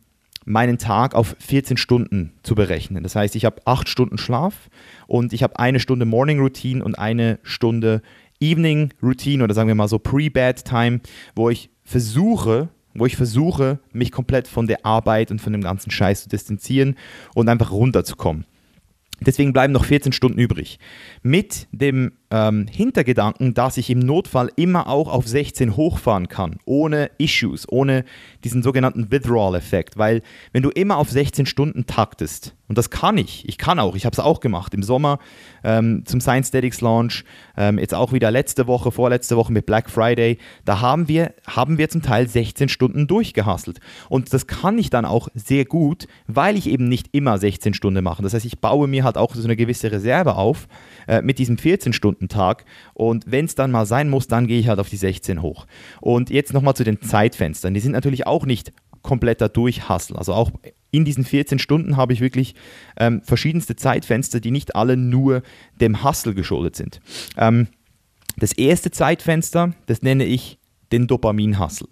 meinen 0.45 0.77
Tag 0.77 1.15
auf 1.15 1.35
14 1.39 1.77
Stunden 1.77 2.33
zu 2.43 2.55
berechnen. 2.55 3.03
Das 3.03 3.15
heißt, 3.15 3.35
ich 3.35 3.45
habe 3.45 3.61
8 3.65 3.87
Stunden 3.87 4.17
Schlaf 4.17 4.69
und 5.07 5.33
ich 5.33 5.43
habe 5.43 5.59
eine 5.59 5.79
Stunde 5.79 6.05
Morning 6.05 6.39
Routine 6.39 6.83
und 6.83 6.97
eine 6.97 7.39
Stunde 7.43 8.01
Evening 8.39 8.91
Routine 9.01 9.43
oder 9.43 9.53
sagen 9.53 9.67
wir 9.67 9.75
mal 9.75 9.87
so 9.87 9.99
Pre-Bed 9.99 10.65
Time, 10.65 11.01
wo 11.35 11.49
ich 11.49 11.69
versuche, 11.83 12.69
wo 12.93 13.05
ich 13.05 13.15
versuche, 13.15 13.79
mich 13.93 14.11
komplett 14.11 14.47
von 14.47 14.67
der 14.67 14.85
Arbeit 14.85 15.31
und 15.31 15.39
von 15.39 15.53
dem 15.53 15.61
ganzen 15.61 15.91
Scheiß 15.91 16.23
zu 16.23 16.29
distanzieren 16.29 16.95
und 17.35 17.47
einfach 17.47 17.71
runterzukommen. 17.71 18.45
Deswegen 19.23 19.53
bleiben 19.53 19.71
noch 19.71 19.85
14 19.85 20.11
Stunden 20.13 20.39
übrig. 20.39 20.79
Mit 21.21 21.67
dem 21.71 22.13
ähm, 22.31 22.65
Hintergedanken, 22.71 23.53
dass 23.53 23.77
ich 23.77 23.89
im 23.89 23.99
Notfall 23.99 24.49
immer 24.55 24.87
auch 24.87 25.11
auf 25.11 25.27
16 25.27 25.75
hochfahren 25.75 26.29
kann, 26.29 26.57
ohne 26.65 27.11
Issues, 27.17 27.67
ohne 27.69 28.05
diesen 28.43 28.63
sogenannten 28.63 29.11
Withdrawal-Effekt. 29.11 29.97
Weil 29.97 30.21
wenn 30.53 30.63
du 30.63 30.69
immer 30.69 30.97
auf 30.97 31.09
16 31.09 31.45
Stunden 31.45 31.85
taktest, 31.85 32.55
und 32.71 32.77
das 32.77 32.89
kann 32.89 33.17
ich, 33.17 33.47
ich 33.49 33.57
kann 33.57 33.79
auch, 33.79 33.97
ich 33.97 34.05
habe 34.05 34.13
es 34.13 34.19
auch 34.19 34.39
gemacht 34.39 34.73
im 34.73 34.81
Sommer 34.81 35.19
ähm, 35.61 36.03
zum 36.05 36.21
Science 36.21 36.47
Statics 36.47 36.79
Launch, 36.79 37.25
ähm, 37.57 37.77
jetzt 37.77 37.93
auch 37.93 38.13
wieder 38.13 38.31
letzte 38.31 38.65
Woche, 38.65 38.93
vorletzte 38.93 39.35
Woche 39.35 39.51
mit 39.51 39.65
Black 39.65 39.89
Friday, 39.89 40.37
da 40.63 40.79
haben 40.79 41.09
wir, 41.09 41.33
haben 41.45 41.77
wir 41.77 41.89
zum 41.89 42.01
Teil 42.01 42.29
16 42.29 42.69
Stunden 42.69 43.07
durchgehasselt. 43.07 43.81
Und 44.07 44.33
das 44.33 44.47
kann 44.47 44.77
ich 44.77 44.89
dann 44.89 45.03
auch 45.03 45.27
sehr 45.33 45.65
gut, 45.65 46.07
weil 46.27 46.55
ich 46.55 46.69
eben 46.69 46.87
nicht 46.87 47.09
immer 47.11 47.37
16 47.37 47.73
Stunden 47.73 48.01
mache. 48.01 48.23
Das 48.23 48.33
heißt, 48.33 48.45
ich 48.45 48.59
baue 48.59 48.87
mir 48.87 49.03
halt 49.03 49.17
auch 49.17 49.35
so 49.35 49.43
eine 49.43 49.57
gewisse 49.57 49.91
Reserve 49.91 50.35
auf 50.35 50.69
äh, 51.09 51.21
mit 51.21 51.39
diesem 51.39 51.57
14 51.57 51.91
Stunden 51.91 52.20
Tag. 52.29 52.65
Und 52.93 53.25
wenn 53.27 53.45
es 53.45 53.55
dann 53.55 53.71
mal 53.71 53.85
sein 53.85 54.09
muss, 54.09 54.27
dann 54.27 54.47
gehe 54.47 54.59
ich 54.59 54.67
halt 54.67 54.79
auf 54.79 54.89
die 54.89 54.97
16 54.97 55.41
hoch. 55.41 55.65
Und 55.99 56.29
jetzt 56.29 56.53
nochmal 56.53 56.75
zu 56.75 56.83
den 56.83 57.01
Zeitfenstern. 57.01 57.73
Die 57.73 57.79
sind 57.79 57.91
natürlich 57.91 58.27
auch 58.27 58.45
nicht 58.45 58.71
kompletter 59.01 59.49
Durchhustle. 59.49 60.17
Also 60.17 60.33
auch 60.33 60.51
in 60.91 61.05
diesen 61.05 61.25
14 61.25 61.59
Stunden 61.59 61.97
habe 61.97 62.13
ich 62.13 62.21
wirklich 62.21 62.55
ähm, 62.97 63.21
verschiedenste 63.23 63.75
Zeitfenster, 63.75 64.39
die 64.39 64.51
nicht 64.51 64.75
alle 64.75 64.97
nur 64.97 65.41
dem 65.79 66.03
Hustle 66.03 66.33
geschuldet 66.33 66.75
sind. 66.75 66.99
Ähm, 67.37 67.67
das 68.37 68.53
erste 68.53 68.91
Zeitfenster, 68.91 69.73
das 69.87 70.01
nenne 70.01 70.25
ich 70.25 70.59
den 70.91 71.07
Dopamin-Hustle. 71.07 71.87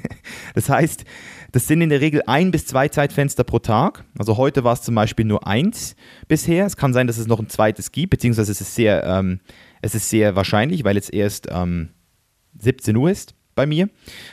das 0.54 0.68
heißt, 0.68 1.04
das 1.52 1.66
sind 1.66 1.80
in 1.82 1.88
der 1.88 2.00
Regel 2.00 2.22
ein 2.26 2.50
bis 2.50 2.66
zwei 2.66 2.88
Zeitfenster 2.88 3.44
pro 3.44 3.58
Tag. 3.58 4.04
Also 4.18 4.36
heute 4.36 4.64
war 4.64 4.72
es 4.72 4.82
zum 4.82 4.94
Beispiel 4.94 5.24
nur 5.24 5.46
eins 5.46 5.96
bisher. 6.28 6.66
Es 6.66 6.76
kann 6.76 6.92
sein, 6.92 7.06
dass 7.06 7.18
es 7.18 7.26
noch 7.26 7.38
ein 7.38 7.48
zweites 7.48 7.92
gibt, 7.92 8.10
beziehungsweise 8.10 8.52
es 8.52 8.60
ist 8.60 8.74
sehr, 8.74 9.04
ähm, 9.04 9.40
es 9.82 9.94
ist 9.94 10.08
sehr 10.08 10.36
wahrscheinlich, 10.36 10.84
weil 10.84 10.96
jetzt 10.96 11.12
erst 11.12 11.48
ähm, 11.50 11.90
17 12.58 12.96
Uhr 12.96 13.10
ist 13.10 13.34
bei 13.54 13.66
mir. 13.66 13.88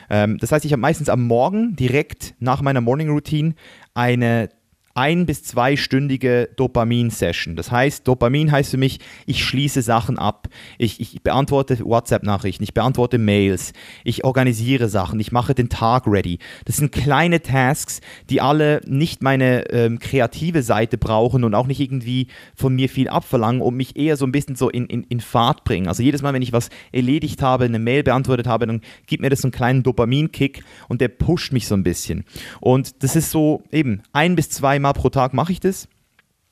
Ähm, 0.09 0.37
das 0.37 0.51
heißt, 0.51 0.65
ich 0.65 0.71
habe 0.71 0.81
meistens 0.81 1.09
am 1.09 1.23
Morgen 1.25 1.75
direkt 1.75 2.35
nach 2.39 2.61
meiner 2.61 2.81
Morning 2.81 3.09
Routine 3.09 3.55
eine 3.93 4.49
ein- 4.97 5.25
bis 5.27 5.43
zweistündige 5.43 6.49
Dopamin-Session. 6.55 7.55
Das 7.55 7.71
heißt, 7.71 8.07
Dopamin 8.07 8.51
heißt 8.51 8.71
für 8.71 8.77
mich, 8.77 8.99
ich 9.27 9.43
schließe 9.45 9.81
Sachen 9.83 10.17
ab. 10.17 10.47
Ich, 10.79 10.99
ich 10.99 11.21
beantworte 11.21 11.79
WhatsApp-Nachrichten, 11.85 12.63
ich 12.63 12.73
beantworte 12.73 13.19
Mails, 13.19 13.73
ich 14.03 14.23
organisiere 14.23 14.89
Sachen, 14.89 15.19
ich 15.19 15.31
mache 15.31 15.53
den 15.53 15.69
Tag 15.69 16.07
ready. 16.07 16.39
Das 16.65 16.77
sind 16.77 16.91
kleine 16.91 17.41
Tasks, 17.43 18.01
die 18.29 18.41
alle 18.41 18.81
nicht 18.87 19.21
meine 19.21 19.69
ähm, 19.69 19.99
kreative 19.99 20.63
Seite 20.63 20.97
brauchen 20.97 21.43
und 21.43 21.53
auch 21.53 21.67
nicht 21.67 21.79
irgendwie 21.79 22.27
von 22.55 22.73
mir 22.73 22.89
viel 22.89 23.07
abverlangen 23.07 23.61
und 23.61 23.75
mich 23.75 23.97
eher 23.97 24.17
so 24.17 24.25
ein 24.25 24.31
bisschen 24.31 24.55
so 24.55 24.67
in, 24.69 24.87
in, 24.87 25.03
in 25.03 25.19
Fahrt 25.19 25.63
bringen. 25.63 25.87
Also 25.87 26.01
jedes 26.01 26.23
Mal, 26.23 26.33
wenn 26.33 26.41
ich 26.41 26.53
was 26.53 26.69
erledigt 26.91 27.43
habe, 27.43 27.65
eine 27.65 27.77
Mail 27.77 28.01
beantwortet 28.01 28.47
habe, 28.47 28.65
dann 28.65 28.81
gibt 29.05 29.21
mir 29.21 29.29
das 29.29 29.41
so 29.41 29.45
einen 29.47 29.51
kleinen 29.51 29.83
Dopamin-Kick 29.83 30.63
und 30.87 31.01
der 31.01 31.09
pusht 31.09 31.53
mich 31.53 31.67
so 31.67 31.75
ein 31.75 31.83
bisschen. 31.83 32.25
Und 32.61 33.03
das 33.03 33.15
ist 33.15 33.29
so 33.29 33.61
eben 33.71 34.01
ein 34.11 34.35
bis 34.35 34.49
zwei 34.49 34.79
Mal 34.79 34.86
Mal 34.87 34.93
pro 34.93 35.09
Tag 35.09 35.33
mache 35.33 35.51
ich 35.51 35.59
das. 35.59 35.89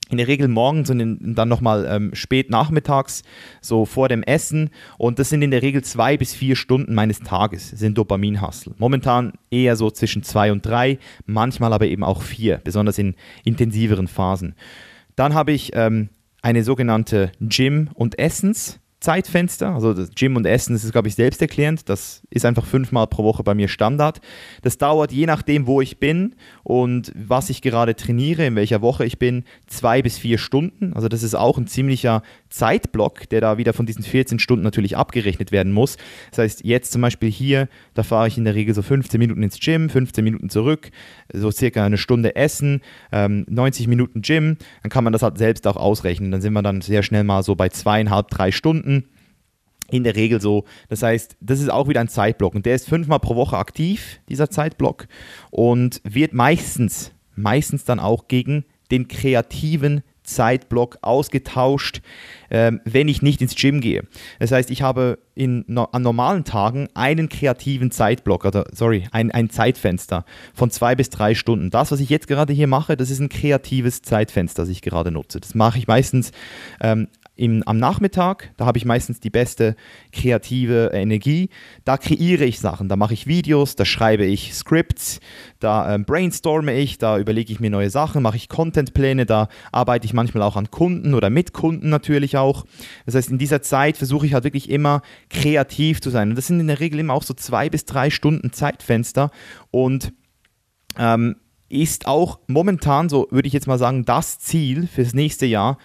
In 0.09 0.17
der 0.17 0.27
Regel 0.27 0.49
morgens 0.49 0.89
und 0.89 1.35
dann 1.35 1.49
nochmal 1.49 1.87
ähm, 1.89 2.13
spät 2.13 2.49
nachmittags, 2.49 3.23
so 3.61 3.85
vor 3.85 4.09
dem 4.09 4.23
Essen. 4.23 4.69
Und 4.97 5.17
das 5.17 5.29
sind 5.29 5.41
in 5.41 5.51
der 5.51 5.61
Regel 5.61 5.83
zwei 5.83 6.17
bis 6.17 6.35
vier 6.35 6.55
Stunden 6.55 6.93
meines 6.93 7.21
Tages, 7.21 7.69
sind 7.69 7.97
Dopamin-Hustle. 7.97 8.75
Momentan 8.77 9.33
eher 9.49 9.77
so 9.77 9.89
zwischen 9.89 10.21
zwei 10.21 10.51
und 10.51 10.65
drei, 10.65 10.99
manchmal 11.25 11.71
aber 11.71 11.87
eben 11.87 12.03
auch 12.03 12.21
vier, 12.21 12.59
besonders 12.63 12.99
in 12.99 13.15
intensiveren 13.45 14.07
Phasen. 14.07 14.53
Dann 15.15 15.33
habe 15.33 15.53
ich 15.53 15.71
ähm, 15.73 16.09
eine 16.41 16.63
sogenannte 16.63 17.31
Gym- 17.39 17.89
und 17.93 18.19
Essens- 18.19 18.79
Zeitfenster. 19.05 19.75
Also 19.75 19.93
das 19.93 20.09
Gym 20.15 20.35
und 20.35 20.45
Essen, 20.45 20.73
das 20.73 20.83
ist, 20.83 20.91
glaube 20.91 21.07
ich, 21.07 21.15
selbsterklärend. 21.15 21.87
Das 21.87 22.23
ist 22.31 22.43
einfach 22.43 22.65
fünfmal 22.65 23.05
pro 23.05 23.23
Woche 23.23 23.43
bei 23.43 23.53
mir 23.53 23.67
Standard. 23.67 24.19
Das 24.63 24.79
dauert 24.79 25.11
je 25.11 25.27
nachdem, 25.27 25.67
wo 25.67 25.79
ich 25.79 25.99
bin 25.99 26.35
und 26.63 27.11
was 27.15 27.51
ich 27.51 27.61
gerade 27.61 27.95
trainiere, 27.95 28.47
in 28.47 28.55
welcher 28.55 28.81
Woche 28.81 29.05
ich 29.05 29.19
bin, 29.19 29.43
zwei 29.67 30.01
bis 30.01 30.17
vier 30.17 30.39
Stunden. 30.39 30.93
Also 30.93 31.07
das 31.07 31.21
ist 31.21 31.35
auch 31.35 31.59
ein 31.59 31.67
ziemlicher 31.67 32.23
Zeitblock, 32.55 33.27
der 33.29 33.41
da 33.41 33.57
wieder 33.57 33.73
von 33.73 33.85
diesen 33.85 34.03
14 34.03 34.39
Stunden 34.39 34.63
natürlich 34.63 34.95
abgerechnet 34.95 35.51
werden 35.51 35.73
muss. 35.73 35.97
Das 36.31 36.39
heißt, 36.39 36.63
jetzt 36.63 36.91
zum 36.91 37.01
Beispiel 37.01 37.29
hier, 37.29 37.67
da 37.93 38.03
fahre 38.03 38.27
ich 38.29 38.37
in 38.37 38.45
der 38.45 38.55
Regel 38.55 38.73
so 38.73 38.81
15 38.81 39.19
Minuten 39.19 39.43
ins 39.43 39.59
Gym, 39.59 39.89
15 39.89 40.23
Minuten 40.23 40.49
zurück, 40.49 40.89
so 41.33 41.51
circa 41.51 41.85
eine 41.85 41.97
Stunde 41.97 42.35
Essen, 42.35 42.81
ähm, 43.11 43.45
90 43.49 43.87
Minuten 43.87 44.21
Gym. 44.21 44.57
Dann 44.83 44.89
kann 44.89 45.03
man 45.03 45.11
das 45.11 45.21
halt 45.21 45.37
selbst 45.37 45.67
auch 45.67 45.75
ausrechnen. 45.75 46.31
Dann 46.31 46.41
sind 46.41 46.53
wir 46.53 46.61
dann 46.61 46.79
sehr 46.79 47.03
schnell 47.03 47.25
mal 47.25 47.43
so 47.43 47.55
bei 47.55 47.67
zweieinhalb, 47.67 48.29
drei 48.29 48.51
Stunden 48.51 49.09
in 49.89 50.03
der 50.03 50.15
Regel 50.15 50.39
so. 50.39 50.63
Das 50.87 51.03
heißt, 51.03 51.35
das 51.41 51.59
ist 51.59 51.69
auch 51.69 51.89
wieder 51.89 51.99
ein 51.99 52.07
Zeitblock 52.07 52.55
und 52.55 52.65
der 52.65 52.75
ist 52.75 52.87
fünfmal 52.87 53.19
pro 53.19 53.35
Woche 53.35 53.57
aktiv, 53.57 54.21
dieser 54.29 54.49
Zeitblock, 54.49 55.07
und 55.51 56.01
wird 56.03 56.33
meistens, 56.33 57.11
meistens 57.35 57.83
dann 57.83 57.99
auch 57.99 58.27
gegen 58.27 58.65
den 58.91 59.07
kreativen 59.07 60.03
Zeitblock 60.25 60.97
ausgetauscht, 61.01 62.01
ähm, 62.49 62.81
wenn 62.85 63.07
ich 63.07 63.21
nicht 63.21 63.41
ins 63.41 63.55
Gym 63.55 63.81
gehe. 63.81 64.03
Das 64.39 64.51
heißt, 64.51 64.69
ich 64.71 64.81
habe 64.81 65.19
in, 65.35 65.65
no, 65.67 65.85
an 65.91 66.01
normalen 66.01 66.43
Tagen 66.43 66.87
einen 66.93 67.29
kreativen 67.29 67.91
Zeitblock, 67.91 68.45
oder 68.45 68.65
sorry, 68.71 69.07
ein, 69.11 69.31
ein 69.31 69.49
Zeitfenster 69.49 70.25
von 70.53 70.71
zwei 70.71 70.95
bis 70.95 71.09
drei 71.09 71.35
Stunden. 71.35 71.69
Das, 71.69 71.91
was 71.91 71.99
ich 71.99 72.09
jetzt 72.09 72.27
gerade 72.27 72.53
hier 72.53 72.67
mache, 72.67 72.97
das 72.97 73.09
ist 73.09 73.19
ein 73.19 73.29
kreatives 73.29 74.01
Zeitfenster, 74.01 74.63
das 74.63 74.69
ich 74.69 74.81
gerade 74.81 75.11
nutze. 75.11 75.39
Das 75.39 75.55
mache 75.55 75.77
ich 75.77 75.87
meistens 75.87 76.31
ähm, 76.81 77.07
im, 77.35 77.63
am 77.65 77.77
Nachmittag, 77.77 78.53
da 78.57 78.65
habe 78.65 78.77
ich 78.77 78.85
meistens 78.85 79.19
die 79.19 79.29
beste 79.29 79.75
kreative 80.11 80.91
Energie. 80.93 81.49
Da 81.83 81.97
kreiere 81.97 82.45
ich 82.45 82.59
Sachen, 82.59 82.87
da 82.87 82.95
mache 82.95 83.13
ich 83.13 83.27
Videos, 83.27 83.75
da 83.75 83.83
schreibe 83.83 84.25
ich 84.25 84.53
Scripts, 84.53 85.19
da 85.59 85.93
ähm, 85.93 86.05
brainstorme 86.05 86.73
ich, 86.73 86.97
da 86.97 87.19
überlege 87.19 87.51
ich 87.51 87.59
mir 87.59 87.69
neue 87.69 87.89
Sachen, 87.89 88.23
mache 88.23 88.37
ich 88.37 88.47
Contentpläne, 88.47 89.25
da 89.25 89.49
arbeite 89.71 90.05
ich 90.05 90.13
manchmal 90.13 90.43
auch 90.43 90.55
an 90.55 90.71
Kunden 90.71 91.13
oder 91.13 91.29
mit 91.29 91.51
Kunden 91.51 91.89
natürlich 91.89 92.37
auch. 92.37 92.65
Das 93.05 93.15
heißt, 93.15 93.31
in 93.31 93.37
dieser 93.37 93.61
Zeit 93.61 93.97
versuche 93.97 94.25
ich 94.25 94.33
halt 94.33 94.45
wirklich 94.45 94.69
immer 94.69 95.01
kreativ 95.29 96.01
zu 96.01 96.09
sein. 96.09 96.29
Und 96.29 96.35
das 96.37 96.47
sind 96.47 96.61
in 96.61 96.67
der 96.67 96.79
Regel 96.79 96.99
immer 96.99 97.13
auch 97.13 97.23
so 97.23 97.33
zwei 97.33 97.69
bis 97.69 97.85
drei 97.85 98.09
Stunden 98.09 98.53
Zeitfenster 98.53 99.29
und 99.71 100.13
ähm, 100.97 101.35
ist 101.67 102.07
auch 102.07 102.39
momentan 102.47 103.09
so, 103.09 103.27
würde 103.31 103.47
ich 103.47 103.53
jetzt 103.53 103.67
mal 103.67 103.79
sagen, 103.79 104.05
das 104.05 104.39
Ziel 104.39 104.87
fürs 104.87 105.13
nächste 105.13 105.45
Jahr, 105.45 105.77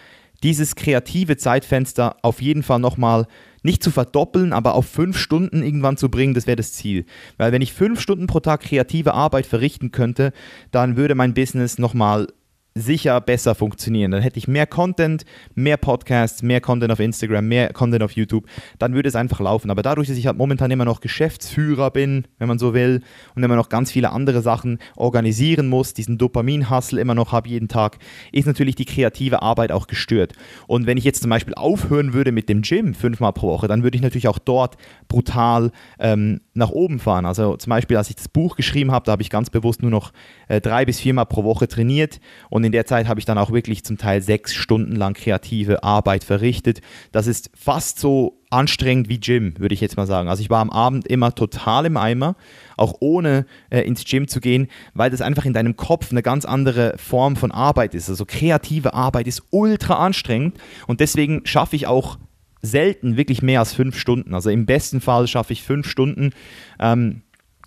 dieses 0.43 0.75
kreative 0.75 1.37
Zeitfenster 1.37 2.17
auf 2.23 2.41
jeden 2.41 2.63
Fall 2.63 2.79
nochmal 2.79 3.27
nicht 3.63 3.83
zu 3.83 3.91
verdoppeln, 3.91 4.53
aber 4.53 4.75
auf 4.75 4.87
fünf 4.87 5.19
Stunden 5.19 5.63
irgendwann 5.63 5.97
zu 5.97 6.09
bringen, 6.09 6.35
das 6.35 6.47
wäre 6.47 6.57
das 6.57 6.73
Ziel. 6.73 7.05
Weil 7.37 7.53
wenn 7.53 7.63
ich 7.63 7.73
fünf 7.73 8.01
Stunden 8.01 8.27
pro 8.27 8.41
Tag 8.41 8.63
kreative 8.63 9.15
Arbeit 9.15 9.47
verrichten 9.47 9.91
könnte, 9.91 10.33
dann 10.71 10.97
würde 10.97 11.15
mein 11.15 11.35
Business 11.35 11.79
nochmal 11.79 12.29
sicher 12.75 13.21
besser 13.21 13.55
funktionieren. 13.55 14.11
Dann 14.11 14.23
hätte 14.23 14.39
ich 14.39 14.49
mehr 14.49 14.67
Content, 14.67 15.25
mehr 15.55 15.77
Podcasts, 15.77 16.43
mehr 16.43 16.61
Content 16.61 16.93
auf 16.93 17.01
Instagram, 17.01 17.47
mehr 17.47 17.73
Content 17.73 18.03
auf 18.03 18.13
YouTube. 18.13 18.47
Dann 18.79 18.95
würde 18.95 19.09
es 19.09 19.17
einfach 19.17 19.41
laufen. 19.41 19.71
Aber 19.71 19.83
dadurch, 19.83 20.09
dass 20.09 20.17
ich 20.17 20.27
halt 20.27 20.39
momentan 20.39 20.71
immer 20.71 20.85
noch 20.85 21.01
Geschäftsführer 21.01 21.91
bin, 21.91 22.27
wenn 22.39 22.49
man 22.49 22.59
so 22.59 22.75
will, 22.75 23.03
und 23.35 23.43
immer 23.43 23.57
noch 23.57 23.69
ganz 23.69 23.91
viele 23.91 24.11
andere 24.11 24.41
Sachen 24.43 24.79
organisieren 24.97 25.69
muss, 25.69 25.95
diesen 25.95 26.19
Dopamin-Hustle 26.19 27.01
immer 27.01 27.15
noch 27.15 27.33
habe 27.33 27.49
jeden 27.49 27.69
Tag, 27.69 27.99
ist 28.33 28.47
natürlich 28.47 28.77
die 28.77 28.85
kreative 28.85 29.43
Arbeit 29.43 29.73
auch 29.73 29.87
gestört. 29.87 30.35
Und 30.67 30.87
wenn 30.87 30.97
ich 30.97 31.05
jetzt 31.05 31.23
zum 31.23 31.31
Beispiel 31.31 31.55
aufhören 31.55 32.13
würde 32.13 32.33
mit 32.33 32.49
dem 32.49 32.63
Gym 32.63 32.95
fünfmal 32.95 33.33
pro 33.33 33.49
Woche, 33.49 33.69
dann 33.69 33.83
würde 33.83 33.97
ich 33.97 34.03
natürlich 34.03 34.29
auch 34.29 34.39
dort 34.39 34.77
brutal 35.09 35.73
ähm, 35.99 36.41
nach 36.61 36.71
oben 36.71 37.01
fahren. 37.01 37.27
Also 37.27 37.57
zum 37.57 37.71
Beispiel, 37.71 37.97
als 37.97 38.09
ich 38.11 38.17
das 38.17 38.29
Buch 38.29 38.55
geschrieben 38.55 38.93
habe, 38.93 39.05
da 39.05 39.13
habe 39.13 39.23
ich 39.23 39.31
ganz 39.31 39.51
bewusst 39.51 39.83
nur 39.83 39.91
noch 39.91 40.13
äh, 40.47 40.61
drei 40.61 40.85
bis 40.85 41.01
viermal 41.01 41.27
pro 41.27 41.43
Woche 41.43 41.67
trainiert 41.67 42.21
und 42.49 42.63
in 42.63 42.71
der 42.71 42.87
Zeit 42.87 43.09
habe 43.09 43.19
ich 43.19 43.27
dann 43.27 43.39
auch 43.39 43.51
wirklich 43.51 43.85
zum 43.85 43.99
Teil 43.99 44.23
sechs 44.23 44.55
Stunden 44.55 44.95
lang 44.95 45.15
kreative 45.15 45.83
Arbeit 45.83 46.23
verrichtet. 46.23 46.81
Das 47.11 47.27
ist 47.27 47.51
fast 47.55 47.99
so 47.99 48.41
anstrengend 48.51 49.09
wie 49.09 49.21
Gym, 49.21 49.55
würde 49.59 49.75
ich 49.75 49.81
jetzt 49.81 49.97
mal 49.97 50.07
sagen. 50.07 50.29
Also 50.29 50.43
ich 50.43 50.51
war 50.51 50.61
am 50.61 50.71
Abend 50.71 51.07
immer 51.07 51.35
total 51.35 51.87
im 51.87 51.97
Eimer, 51.97 52.37
auch 52.77 52.95
ohne 53.01 53.47
äh, 53.71 53.81
ins 53.81 54.05
Gym 54.05 54.29
zu 54.29 54.41
gehen, 54.41 54.69
weil 54.93 55.11
das 55.11 55.21
einfach 55.21 55.45
in 55.45 55.53
deinem 55.53 55.77
Kopf 55.77 56.11
eine 56.11 56.23
ganz 56.23 56.45
andere 56.45 56.95
Form 56.99 57.37
von 57.37 57.53
Arbeit 57.53 57.95
ist. 57.95 58.09
Also 58.09 58.25
kreative 58.27 58.95
Arbeit 58.95 59.27
ist 59.27 59.43
ultra 59.51 59.95
anstrengend 60.05 60.59
und 60.87 61.01
deswegen 61.01 61.43
schaffe 61.45 61.77
ich 61.77 61.87
auch 61.87 62.19
selten 62.63 63.17
wirklich 63.17 63.43
mehr 63.43 63.61
als 63.61 63.73
fünf 63.73 63.99
Stunden. 63.99 64.35
Also 64.35 64.51
im 64.51 64.67
besten 64.67 65.01
Fall 65.01 65.27
schaffe 65.27 65.53
ich 65.53 65.63
fünf 65.63 65.89
Stunden 65.89 66.31
ähm, 66.79 67.23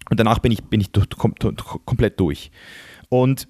und 0.10 0.20
danach 0.20 0.40
bin 0.40 0.52
ich, 0.52 0.64
bin 0.64 0.82
ich 0.82 0.92
kom 1.18 1.34
komplett 1.86 2.20
durch. 2.20 2.52
Und 3.10 3.48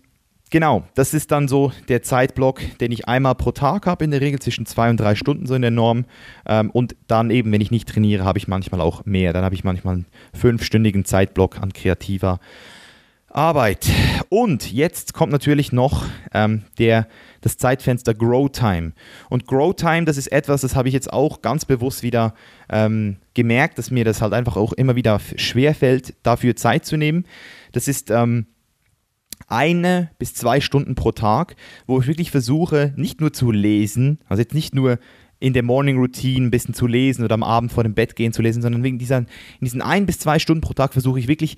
genau, 0.50 0.86
das 0.96 1.14
ist 1.14 1.32
dann 1.32 1.48
so 1.48 1.72
der 1.90 2.04
Zeitblock, 2.04 2.62
den 2.80 2.92
ich 2.92 3.08
einmal 3.08 3.36
pro 3.36 3.52
Tag 3.52 3.88
habe, 3.88 4.06
in 4.06 4.12
der 4.12 4.22
Regel 4.22 4.40
zwischen 4.40 4.66
zwei 4.66 4.90
und 4.90 4.98
drei 4.98 5.16
Stunden 5.16 5.46
so 5.46 5.56
in 5.56 5.62
der 5.62 5.72
Norm. 5.72 6.06
Ähm, 6.46 6.70
und 6.70 6.96
dann 7.08 7.32
eben, 7.32 7.52
wenn 7.52 7.62
ich 7.62 7.72
nicht 7.72 7.90
trainiere, 7.90 8.24
habe 8.24 8.38
ich 8.38 8.48
manchmal 8.48 8.82
auch 8.82 9.06
mehr. 9.06 9.34
Dann 9.34 9.44
habe 9.44 9.56
ich 9.56 9.64
manchmal 9.64 9.96
einen 9.96 10.06
fünfstündigen 10.34 11.06
Zeitblock 11.06 11.60
an 11.60 11.74
kreativer 11.74 12.40
Arbeit. 13.30 13.90
Und 14.30 14.72
jetzt 14.72 15.14
kommt 15.14 15.32
natürlich 15.32 15.72
noch 15.72 16.06
ähm, 16.34 16.64
der, 16.78 17.08
das 17.44 17.58
Zeitfenster 17.58 18.14
Grow 18.14 18.50
Time. 18.52 18.94
Und 19.30 19.46
Grow 19.46 19.76
Time, 19.76 20.06
das 20.06 20.18
ist 20.18 20.32
etwas, 20.32 20.62
das 20.62 20.76
habe 20.76 20.88
ich 20.88 20.94
jetzt 20.94 21.12
auch 21.14 21.42
ganz 21.42 21.66
bewusst 21.66 22.02
wieder 22.02 22.34
ähm, 22.70 23.18
gemerkt, 23.34 23.78
dass 23.78 23.92
mir 23.92 24.06
das 24.06 24.22
halt 24.22 24.34
einfach 24.34 24.58
auch 24.58 24.74
immer 24.74 24.96
wieder 24.96 25.20
schwerfällt, 25.36 26.16
dafür 26.24 26.56
Zeit 26.56 26.86
zu 26.86 26.98
nehmen. 26.98 27.26
Das 27.72 27.88
ist 27.88 28.10
ähm, 28.10 28.48
eine 29.48 30.12
bis 30.18 30.34
zwei 30.34 30.62
Stunden 30.62 30.96
pro 30.96 31.12
Tag, 31.12 31.56
wo 31.86 32.00
ich 32.00 32.08
wirklich 32.08 32.32
versuche, 32.32 32.94
nicht 32.96 33.22
nur 33.22 33.34
zu 33.34 33.52
lesen, 33.52 34.20
also 34.28 34.42
jetzt 34.42 34.54
nicht 34.54 34.74
nur 34.74 35.00
in 35.40 35.52
der 35.52 35.64
Morning 35.64 35.98
Routine 35.98 36.48
ein 36.48 36.52
bisschen 36.52 36.74
zu 36.74 36.88
lesen 36.88 37.26
oder 37.26 37.34
am 37.34 37.44
Abend 37.44 37.72
vor 37.72 37.84
dem 37.84 37.94
Bett 37.94 38.16
gehen 38.16 38.32
zu 38.32 38.42
lesen, 38.42 38.62
sondern 38.62 38.84
wegen 38.84 38.98
dieser, 38.98 39.18
in 39.18 39.28
diesen 39.62 39.82
ein 39.82 40.06
bis 40.06 40.18
zwei 40.18 40.40
Stunden 40.40 40.62
pro 40.62 40.74
Tag 40.74 40.94
versuche 40.94 41.20
ich 41.20 41.28
wirklich 41.28 41.58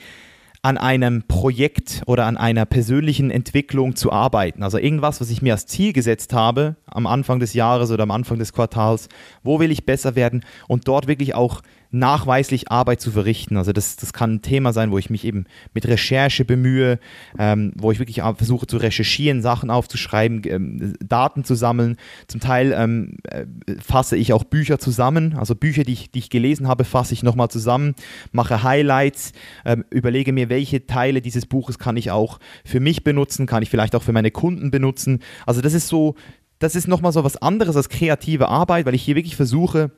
an 0.66 0.80
einem 0.80 1.22
Projekt 1.28 2.01
oder 2.07 2.26
an 2.26 2.38
einer 2.38 2.66
persönlichen 2.66 3.30
Entwicklung 3.30 3.95
zu 3.95 4.11
arbeiten. 4.11 4.63
Also 4.63 4.80
irgendwas, 4.80 5.22
was 5.22 5.30
ich 5.30 5.43
mir 5.43 5.53
als 5.53 5.68
Ziel 5.68 5.93
gesetzt 5.93 6.34
habe 6.34 6.76
am 6.88 7.05
Anfang 7.05 7.39
des 7.39 7.53
Jahres 7.53 7.91
oder 7.91 8.01
am 8.01 8.09
Anfang 8.09 8.39
des 8.39 8.51
Quartals. 8.51 9.07
Wo 9.43 9.59
will 9.59 9.70
ich 9.70 9.86
besser 9.86 10.16
werden 10.16 10.43
und 10.68 10.88
dort 10.88 11.05
wirklich 11.05 11.36
auch 11.36 11.61
nachweislich 11.91 12.71
Arbeit 12.71 13.01
zu 13.01 13.11
verrichten. 13.11 13.57
Also 13.57 13.71
das, 13.71 13.95
das 13.95 14.13
kann 14.13 14.36
ein 14.36 14.41
Thema 14.41 14.73
sein, 14.73 14.91
wo 14.91 14.97
ich 14.97 15.09
mich 15.09 15.25
eben 15.25 15.45
mit 15.73 15.88
Recherche 15.88 16.45
bemühe, 16.45 16.99
ähm, 17.38 17.73
wo 17.75 17.91
ich 17.91 17.99
wirklich 17.99 18.21
versuche 18.21 18.67
zu 18.67 18.77
recherchieren, 18.77 19.41
Sachen 19.41 19.69
aufzuschreiben, 19.69 20.41
ähm, 20.45 20.93
Daten 20.99 21.43
zu 21.43 21.55
sammeln. 21.55 21.97
Zum 22.27 22.41
Teil 22.41 22.73
ähm, 22.77 23.17
äh, 23.23 23.45
fasse 23.79 24.17
ich 24.17 24.33
auch 24.33 24.43
Bücher 24.43 24.79
zusammen, 24.79 25.36
also 25.36 25.55
Bücher, 25.55 25.83
die 25.83 25.93
ich, 25.93 26.11
die 26.11 26.19
ich 26.19 26.29
gelesen 26.29 26.67
habe, 26.67 26.83
fasse 26.83 27.13
ich 27.13 27.23
nochmal 27.23 27.49
zusammen, 27.49 27.95
mache 28.31 28.63
Highlights, 28.63 29.31
ähm, 29.65 29.86
überlege 29.89 30.33
mir, 30.33 30.49
welche 30.49 30.86
Teile 30.86 31.21
dieses 31.21 31.45
Buches 31.45 31.79
kann 31.79 31.97
ich 31.97 32.11
auch 32.11 32.39
für 32.63 32.79
mich 32.79 33.03
benutzen, 33.03 33.45
kann 33.45 33.63
ich 33.63 33.69
vielleicht 33.69 33.95
auch 33.95 34.03
für 34.03 34.13
meine 34.13 34.31
Kunden 34.31 34.71
benutzen. 34.71 35.19
Also 35.45 35.61
das 35.61 35.73
ist 35.73 35.88
so, 35.88 36.15
das 36.59 36.75
ist 36.75 36.88
nochmal 36.88 37.11
so 37.11 37.23
was 37.23 37.38
anderes 37.38 37.75
als 37.75 37.89
kreative 37.89 38.47
Arbeit, 38.47 38.86
weil 38.86 38.95
ich 38.95 39.03
hier 39.03 39.15
wirklich 39.15 39.36
versuche, 39.36 39.91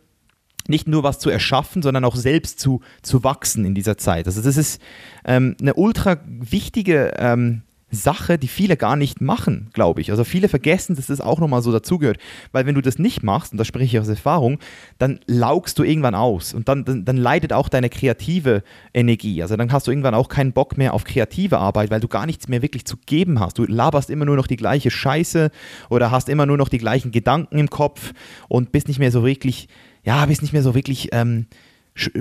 nicht 0.69 0.87
nur 0.87 1.03
was 1.03 1.19
zu 1.19 1.29
erschaffen, 1.29 1.81
sondern 1.81 2.05
auch 2.05 2.15
selbst 2.15 2.59
zu, 2.59 2.81
zu 3.01 3.23
wachsen 3.23 3.65
in 3.65 3.75
dieser 3.75 3.97
Zeit. 3.97 4.27
Also 4.27 4.41
das 4.41 4.57
ist 4.57 4.81
ähm, 5.25 5.55
eine 5.59 5.73
ultra 5.75 6.17
wichtige 6.25 7.13
ähm, 7.17 7.63
Sache, 7.89 8.37
die 8.37 8.49
viele 8.49 8.75
gar 8.75 8.97
nicht 8.97 9.21
machen, 9.21 9.69
glaube 9.71 10.01
ich. 10.01 10.11
Also 10.11 10.25
viele 10.25 10.49
vergessen, 10.49 10.97
dass 10.97 11.07
das 11.07 11.21
auch 11.21 11.39
nochmal 11.39 11.61
so 11.61 11.71
dazugehört. 11.71 12.17
Weil 12.51 12.65
wenn 12.65 12.75
du 12.75 12.81
das 12.81 12.99
nicht 12.99 13.23
machst, 13.23 13.53
und 13.53 13.57
da 13.57 13.63
spreche 13.63 13.85
ich 13.85 13.99
aus 13.99 14.09
Erfahrung, 14.09 14.59
dann 14.97 15.21
laugst 15.25 15.79
du 15.79 15.83
irgendwann 15.83 16.13
aus 16.13 16.53
und 16.53 16.67
dann, 16.67 16.83
dann, 16.83 17.05
dann, 17.05 17.15
leidet 17.15 17.53
auch 17.53 17.69
deine 17.69 17.89
kreative 17.89 18.63
Energie. 18.93 19.41
Also 19.41 19.55
dann 19.55 19.71
hast 19.71 19.87
du 19.87 19.91
irgendwann 19.91 20.15
auch 20.15 20.27
keinen 20.27 20.51
Bock 20.51 20.77
mehr 20.77 20.93
auf 20.93 21.05
kreative 21.05 21.59
Arbeit, 21.59 21.89
weil 21.89 22.01
du 22.01 22.09
gar 22.09 22.25
nichts 22.25 22.49
mehr 22.49 22.61
wirklich 22.61 22.85
zu 22.85 22.97
geben 23.05 23.39
hast. 23.39 23.57
Du 23.57 23.63
laberst 23.63 24.09
immer 24.09 24.25
nur 24.25 24.35
noch 24.35 24.47
die 24.47 24.57
gleiche 24.57 24.91
Scheiße 24.91 25.49
oder 25.89 26.11
hast 26.11 26.27
immer 26.27 26.45
nur 26.45 26.57
noch 26.57 26.69
die 26.69 26.79
gleichen 26.79 27.11
Gedanken 27.11 27.57
im 27.57 27.69
Kopf 27.69 28.13
und 28.49 28.73
bist 28.73 28.89
nicht 28.89 28.99
mehr 28.99 29.11
so 29.11 29.25
wirklich 29.25 29.69
ja, 30.07 30.25
bist 30.25 30.41
nicht 30.41 30.53
mehr 30.53 30.63
so 30.63 30.73
wirklich, 30.73 31.09
ähm, 31.11 31.47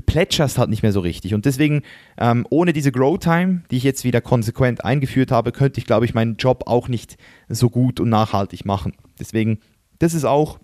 plätscherst 0.06 0.58
halt 0.58 0.70
nicht 0.70 0.82
mehr 0.82 0.90
so 0.90 0.98
richtig. 0.98 1.34
Und 1.34 1.44
deswegen, 1.44 1.82
ähm, 2.18 2.44
ohne 2.50 2.72
diese 2.72 2.90
Grow 2.90 3.16
Time, 3.16 3.62
die 3.70 3.76
ich 3.76 3.84
jetzt 3.84 4.02
wieder 4.02 4.20
konsequent 4.20 4.84
eingeführt 4.84 5.30
habe, 5.30 5.52
könnte 5.52 5.78
ich, 5.78 5.86
glaube 5.86 6.04
ich, 6.04 6.12
meinen 6.12 6.36
Job 6.36 6.64
auch 6.66 6.88
nicht 6.88 7.16
so 7.48 7.70
gut 7.70 8.00
und 8.00 8.08
nachhaltig 8.08 8.64
machen. 8.64 8.94
Deswegen, 9.20 9.60
das 10.00 10.14
ist 10.14 10.24
auch 10.24 10.58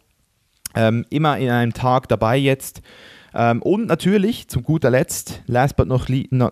ähm, 0.74 1.06
immer 1.10 1.38
in 1.38 1.48
einem 1.48 1.74
Tag 1.74 2.08
dabei 2.08 2.36
jetzt. 2.36 2.82
Ähm, 3.34 3.62
und 3.62 3.86
natürlich, 3.86 4.48
zum 4.48 4.64
guter 4.64 4.90
Letzt, 4.90 5.44
last 5.46 5.76
but 5.76 5.86
not, 5.86 6.08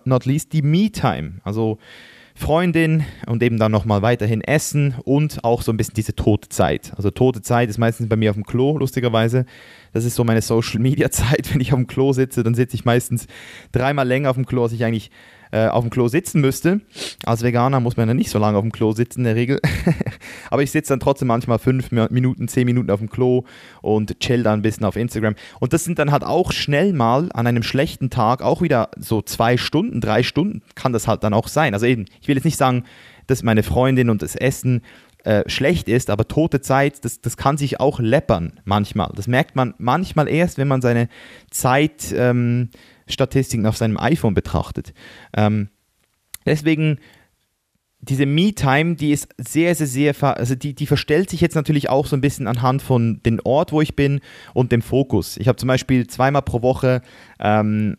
not 0.07 0.25
least, 0.25 0.53
die 0.53 0.61
Me-Time. 0.61 1.41
Also 1.43 1.79
Freundin 2.41 3.05
und 3.27 3.43
eben 3.43 3.59
dann 3.59 3.71
nochmal 3.71 4.01
weiterhin 4.01 4.41
essen 4.41 4.95
und 5.05 5.43
auch 5.43 5.61
so 5.61 5.71
ein 5.71 5.77
bisschen 5.77 5.93
diese 5.93 6.15
tote 6.15 6.49
Zeit. 6.49 6.91
Also 6.97 7.11
tote 7.11 7.41
Zeit 7.41 7.69
ist 7.69 7.77
meistens 7.77 8.09
bei 8.09 8.15
mir 8.15 8.31
auf 8.31 8.35
dem 8.35 8.45
Klo, 8.45 8.77
lustigerweise. 8.77 9.45
Das 9.93 10.05
ist 10.05 10.15
so 10.15 10.23
meine 10.23 10.41
Social 10.41 10.79
Media 10.79 11.11
Zeit. 11.11 11.49
Wenn 11.53 11.61
ich 11.61 11.71
auf 11.71 11.79
dem 11.79 11.87
Klo 11.87 12.13
sitze, 12.13 12.43
dann 12.43 12.55
sitze 12.55 12.75
ich 12.75 12.83
meistens 12.83 13.27
dreimal 13.71 14.07
länger 14.07 14.31
auf 14.31 14.35
dem 14.35 14.45
Klo, 14.45 14.63
als 14.63 14.73
ich 14.73 14.83
eigentlich 14.83 15.11
äh, 15.51 15.67
auf 15.67 15.83
dem 15.83 15.89
Klo 15.89 16.07
sitzen 16.07 16.41
müsste. 16.41 16.81
Als 17.25 17.43
Veganer 17.43 17.79
muss 17.79 17.97
man 17.97 18.07
ja 18.07 18.13
nicht 18.13 18.29
so 18.29 18.39
lange 18.39 18.57
auf 18.57 18.63
dem 18.63 18.71
Klo 18.71 18.93
sitzen 18.93 19.19
in 19.19 19.25
der 19.25 19.35
Regel. 19.35 19.59
Aber 20.49 20.63
ich 20.63 20.71
sitze 20.71 20.93
dann 20.93 20.99
trotzdem 20.99 21.27
manchmal 21.27 21.59
fünf 21.59 21.91
Minuten, 21.91 22.47
zehn 22.47 22.65
Minuten 22.65 22.89
auf 22.89 22.99
dem 22.99 23.09
Klo 23.09 23.43
und 23.81 24.19
chill 24.19 24.43
dann 24.43 24.59
ein 24.59 24.61
bisschen 24.61 24.85
auf 24.85 24.95
Instagram. 24.95 25.35
Und 25.59 25.73
das 25.73 25.83
sind 25.83 25.99
dann 25.99 26.11
halt 26.11 26.23
auch 26.23 26.51
schnell 26.51 26.93
mal 26.93 27.29
an 27.33 27.47
einem 27.47 27.63
schlechten 27.63 28.09
Tag 28.09 28.41
auch 28.41 28.61
wieder 28.61 28.89
so 28.97 29.21
zwei 29.21 29.57
Stunden, 29.57 30.01
drei 30.01 30.23
Stunden 30.23 30.61
kann 30.75 30.93
das 30.93 31.07
halt 31.07 31.23
dann 31.23 31.33
auch 31.33 31.47
sein. 31.47 31.73
Also 31.73 31.85
eben, 31.85 32.05
ich 32.21 32.27
will 32.27 32.35
jetzt 32.35 32.45
nicht 32.45 32.57
sagen, 32.57 32.83
dass 33.27 33.43
meine 33.43 33.63
Freundin 33.63 34.09
und 34.09 34.21
das 34.21 34.35
Essen 34.35 34.81
äh, 35.23 35.47
schlecht 35.47 35.87
ist, 35.87 36.09
aber 36.09 36.27
tote 36.27 36.61
Zeit, 36.61 37.05
das, 37.05 37.21
das 37.21 37.37
kann 37.37 37.55
sich 37.55 37.79
auch 37.79 37.99
läppern 37.99 38.59
manchmal. 38.65 39.11
Das 39.15 39.27
merkt 39.27 39.55
man 39.55 39.75
manchmal 39.77 40.27
erst, 40.27 40.57
wenn 40.57 40.67
man 40.67 40.81
seine 40.81 41.09
Zeitstatistiken 41.51 42.69
ähm, 42.69 42.69
auf 43.65 43.77
seinem 43.77 43.97
iPhone 43.97 44.33
betrachtet. 44.33 44.93
Ähm, 45.35 45.69
deswegen 46.45 46.99
diese 48.01 48.25
Me-Time, 48.25 48.95
die 48.95 49.11
ist 49.11 49.29
sehr, 49.37 49.75
sehr, 49.75 49.87
sehr, 49.87 50.23
also 50.23 50.55
die, 50.55 50.73
die 50.73 50.87
verstellt 50.87 51.29
sich 51.29 51.39
jetzt 51.39 51.55
natürlich 51.55 51.89
auch 51.89 52.07
so 52.07 52.15
ein 52.15 52.21
bisschen 52.21 52.47
anhand 52.47 52.81
von 52.81 53.21
dem 53.23 53.39
Ort, 53.43 53.71
wo 53.71 53.79
ich 53.79 53.95
bin 53.95 54.21
und 54.55 54.71
dem 54.71 54.81
Fokus. 54.81 55.37
Ich 55.37 55.47
habe 55.47 55.57
zum 55.57 55.67
Beispiel 55.67 56.07
zweimal 56.07 56.41
pro 56.41 56.63
Woche 56.63 57.01
ähm, 57.39 57.97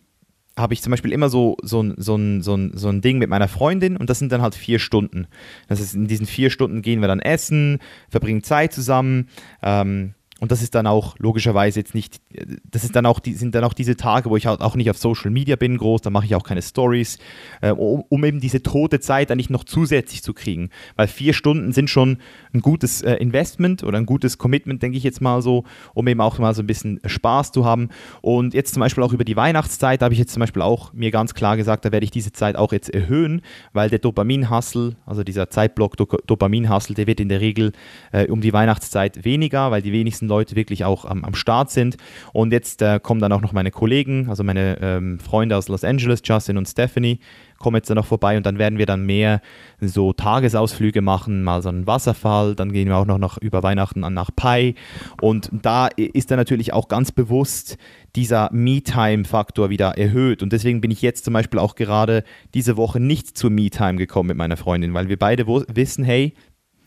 habe 0.56 0.74
ich 0.74 0.82
zum 0.82 0.90
Beispiel 0.90 1.12
immer 1.12 1.30
so, 1.30 1.56
so, 1.62 1.94
so, 1.96 2.18
so, 2.40 2.68
so 2.72 2.88
ein 2.88 3.00
Ding 3.00 3.18
mit 3.18 3.30
meiner 3.30 3.48
Freundin 3.48 3.96
und 3.96 4.10
das 4.10 4.18
sind 4.18 4.32
dann 4.32 4.42
halt 4.42 4.54
vier 4.54 4.78
Stunden. 4.78 5.26
Das 5.68 5.80
ist 5.80 5.94
in 5.94 6.08
diesen 6.08 6.26
vier 6.26 6.50
Stunden 6.50 6.82
gehen 6.82 7.00
wir 7.00 7.08
dann 7.08 7.20
essen, 7.20 7.78
verbringen 8.10 8.42
Zeit 8.42 8.72
zusammen. 8.72 9.28
Ähm, 9.62 10.14
und 10.42 10.50
das 10.50 10.60
ist 10.60 10.74
dann 10.74 10.88
auch 10.88 11.14
logischerweise 11.20 11.78
jetzt 11.78 11.94
nicht, 11.94 12.20
das 12.68 12.82
ist 12.82 12.96
dann 12.96 13.06
auch, 13.06 13.20
die, 13.20 13.34
sind 13.34 13.54
dann 13.54 13.62
auch 13.62 13.74
diese 13.74 13.94
Tage, 13.94 14.28
wo 14.28 14.36
ich 14.36 14.46
halt 14.46 14.60
auch 14.60 14.74
nicht 14.74 14.90
auf 14.90 14.98
Social 14.98 15.30
Media 15.30 15.54
bin 15.54 15.78
groß, 15.78 16.00
da 16.00 16.10
mache 16.10 16.24
ich 16.24 16.34
auch 16.34 16.42
keine 16.42 16.62
Stories, 16.62 17.18
äh, 17.60 17.70
um, 17.70 18.02
um, 18.08 18.24
eben 18.24 18.40
diese 18.40 18.60
tote 18.60 18.98
Zeit 18.98 19.30
dann 19.30 19.36
nicht 19.36 19.50
noch 19.50 19.62
zusätzlich 19.62 20.24
zu 20.24 20.34
kriegen. 20.34 20.70
Weil 20.96 21.06
vier 21.06 21.32
Stunden 21.32 21.70
sind 21.70 21.90
schon 21.90 22.18
ein 22.52 22.60
gutes 22.60 23.02
äh, 23.02 23.14
Investment 23.18 23.84
oder 23.84 23.98
ein 23.98 24.04
gutes 24.04 24.36
Commitment, 24.36 24.82
denke 24.82 24.98
ich 24.98 25.04
jetzt 25.04 25.20
mal 25.20 25.42
so, 25.42 25.62
um 25.94 26.08
eben 26.08 26.20
auch 26.20 26.40
mal 26.40 26.52
so 26.56 26.62
ein 26.64 26.66
bisschen 26.66 26.98
Spaß 27.06 27.52
zu 27.52 27.64
haben. 27.64 27.90
Und 28.20 28.52
jetzt 28.52 28.74
zum 28.74 28.80
Beispiel 28.80 29.04
auch 29.04 29.12
über 29.12 29.24
die 29.24 29.36
Weihnachtszeit 29.36 30.02
habe 30.02 30.12
ich 30.12 30.18
jetzt 30.18 30.32
zum 30.32 30.40
Beispiel 30.40 30.62
auch 30.62 30.92
mir 30.92 31.12
ganz 31.12 31.34
klar 31.34 31.56
gesagt, 31.56 31.84
da 31.84 31.92
werde 31.92 32.02
ich 32.02 32.10
diese 32.10 32.32
Zeit 32.32 32.56
auch 32.56 32.72
jetzt 32.72 32.92
erhöhen, 32.92 33.42
weil 33.74 33.90
der 33.90 34.00
Dopamin-Hustle, 34.00 34.96
also 35.06 35.22
dieser 35.22 35.50
Zeitblock 35.50 35.96
Dopamin-Hustle, 35.96 36.96
der 36.96 37.06
wird 37.06 37.20
in 37.20 37.28
der 37.28 37.40
Regel 37.40 37.70
äh, 38.10 38.26
um 38.26 38.40
die 38.40 38.52
Weihnachtszeit 38.52 39.24
weniger, 39.24 39.70
weil 39.70 39.82
die 39.82 39.92
wenigsten 39.92 40.31
Leute 40.32 40.56
wirklich 40.56 40.84
auch 40.84 41.04
am, 41.04 41.24
am 41.24 41.34
Start 41.34 41.70
sind. 41.70 41.96
Und 42.32 42.52
jetzt 42.52 42.80
äh, 42.82 42.98
kommen 43.00 43.20
dann 43.20 43.32
auch 43.32 43.42
noch 43.42 43.52
meine 43.52 43.70
Kollegen, 43.70 44.28
also 44.28 44.42
meine 44.42 44.78
ähm, 44.80 45.18
Freunde 45.20 45.56
aus 45.56 45.68
Los 45.68 45.84
Angeles, 45.84 46.22
Justin 46.24 46.56
und 46.56 46.66
Stephanie, 46.66 47.20
kommen 47.58 47.76
jetzt 47.76 47.88
dann 47.88 47.96
noch 47.96 48.06
vorbei. 48.06 48.36
Und 48.36 48.44
dann 48.44 48.58
werden 48.58 48.78
wir 48.78 48.86
dann 48.86 49.04
mehr 49.04 49.40
so 49.80 50.12
Tagesausflüge 50.12 51.00
machen, 51.00 51.42
mal 51.42 51.62
so 51.62 51.68
einen 51.68 51.86
Wasserfall, 51.86 52.54
dann 52.54 52.72
gehen 52.72 52.88
wir 52.88 52.96
auch 52.96 53.06
noch 53.06 53.18
nach, 53.18 53.38
über 53.38 53.62
Weihnachten 53.62 54.00
nach 54.00 54.30
Pai 54.34 54.74
und 55.20 55.50
da 55.52 55.86
ist 55.86 56.30
dann 56.30 56.38
natürlich 56.38 56.72
auch 56.72 56.88
ganz 56.88 57.12
bewusst 57.12 57.78
dieser 58.16 58.50
Me-Time-Faktor 58.52 59.70
wieder 59.70 59.96
erhöht. 59.96 60.42
Und 60.42 60.52
deswegen 60.52 60.80
bin 60.80 60.90
ich 60.90 61.02
jetzt 61.02 61.24
zum 61.24 61.34
Beispiel 61.34 61.58
auch 61.58 61.74
gerade 61.74 62.24
diese 62.54 62.76
Woche 62.76 63.00
nicht 63.00 63.36
zur 63.38 63.50
Me-Time 63.50 63.96
gekommen 63.96 64.28
mit 64.28 64.36
meiner 64.36 64.56
Freundin, 64.56 64.94
weil 64.94 65.08
wir 65.08 65.18
beide 65.18 65.46
wissen, 65.46 66.04
hey, 66.04 66.34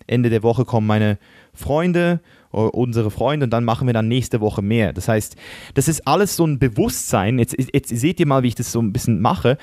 Ende 0.08 0.30
der 0.30 0.44
Woche 0.44 0.66
kommen 0.66 0.86
meine 0.86 1.18
Freunde 1.54 2.20
unsere 2.52 3.12
Freunde 3.12 3.46
und 3.46 3.50
dann 3.52 3.66
machen 3.66 3.88
wir 3.88 3.94
dann 3.94 4.08
nächste 4.08 4.40
Woche 4.42 4.62
mehr. 4.62 4.94
Das 4.94 5.08
heißt, 5.08 5.36
das 5.74 5.88
ist 5.88 6.08
alles 6.08 6.36
so 6.36 6.46
ein 6.46 6.60
Bewusstsein. 6.60 7.40
Jetzt, 7.40 7.56
jetzt 7.74 7.90
seht 7.90 8.20
ihr 8.20 8.28
mal, 8.28 8.44
wie 8.44 8.48
ich 8.48 8.56
das 8.56 8.72
so 8.72 8.82
ein 8.82 8.94
bisschen 8.94 9.22
mache 9.22 9.58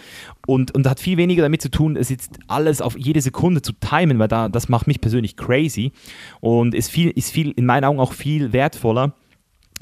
und, 0.46 0.74
und 0.74 0.86
hat 0.86 1.00
viel 1.00 1.16
weniger 1.16 1.42
damit 1.42 1.62
zu 1.62 1.70
tun, 1.70 1.96
es 1.96 2.10
jetzt 2.10 2.38
alles 2.48 2.80
auf 2.80 2.98
jede 2.98 3.20
Sekunde 3.20 3.62
zu 3.62 3.72
timen, 3.72 4.18
weil 4.18 4.28
da, 4.28 4.48
das 4.48 4.68
macht 4.68 4.86
mich 4.86 5.00
persönlich 5.00 5.36
crazy 5.36 5.92
und 6.40 6.74
ist 6.74 6.90
viel, 6.90 7.10
ist 7.10 7.32
viel, 7.32 7.52
in 7.52 7.66
meinen 7.66 7.84
Augen 7.84 8.00
auch 8.00 8.12
viel 8.12 8.52
wertvoller, 8.52 9.14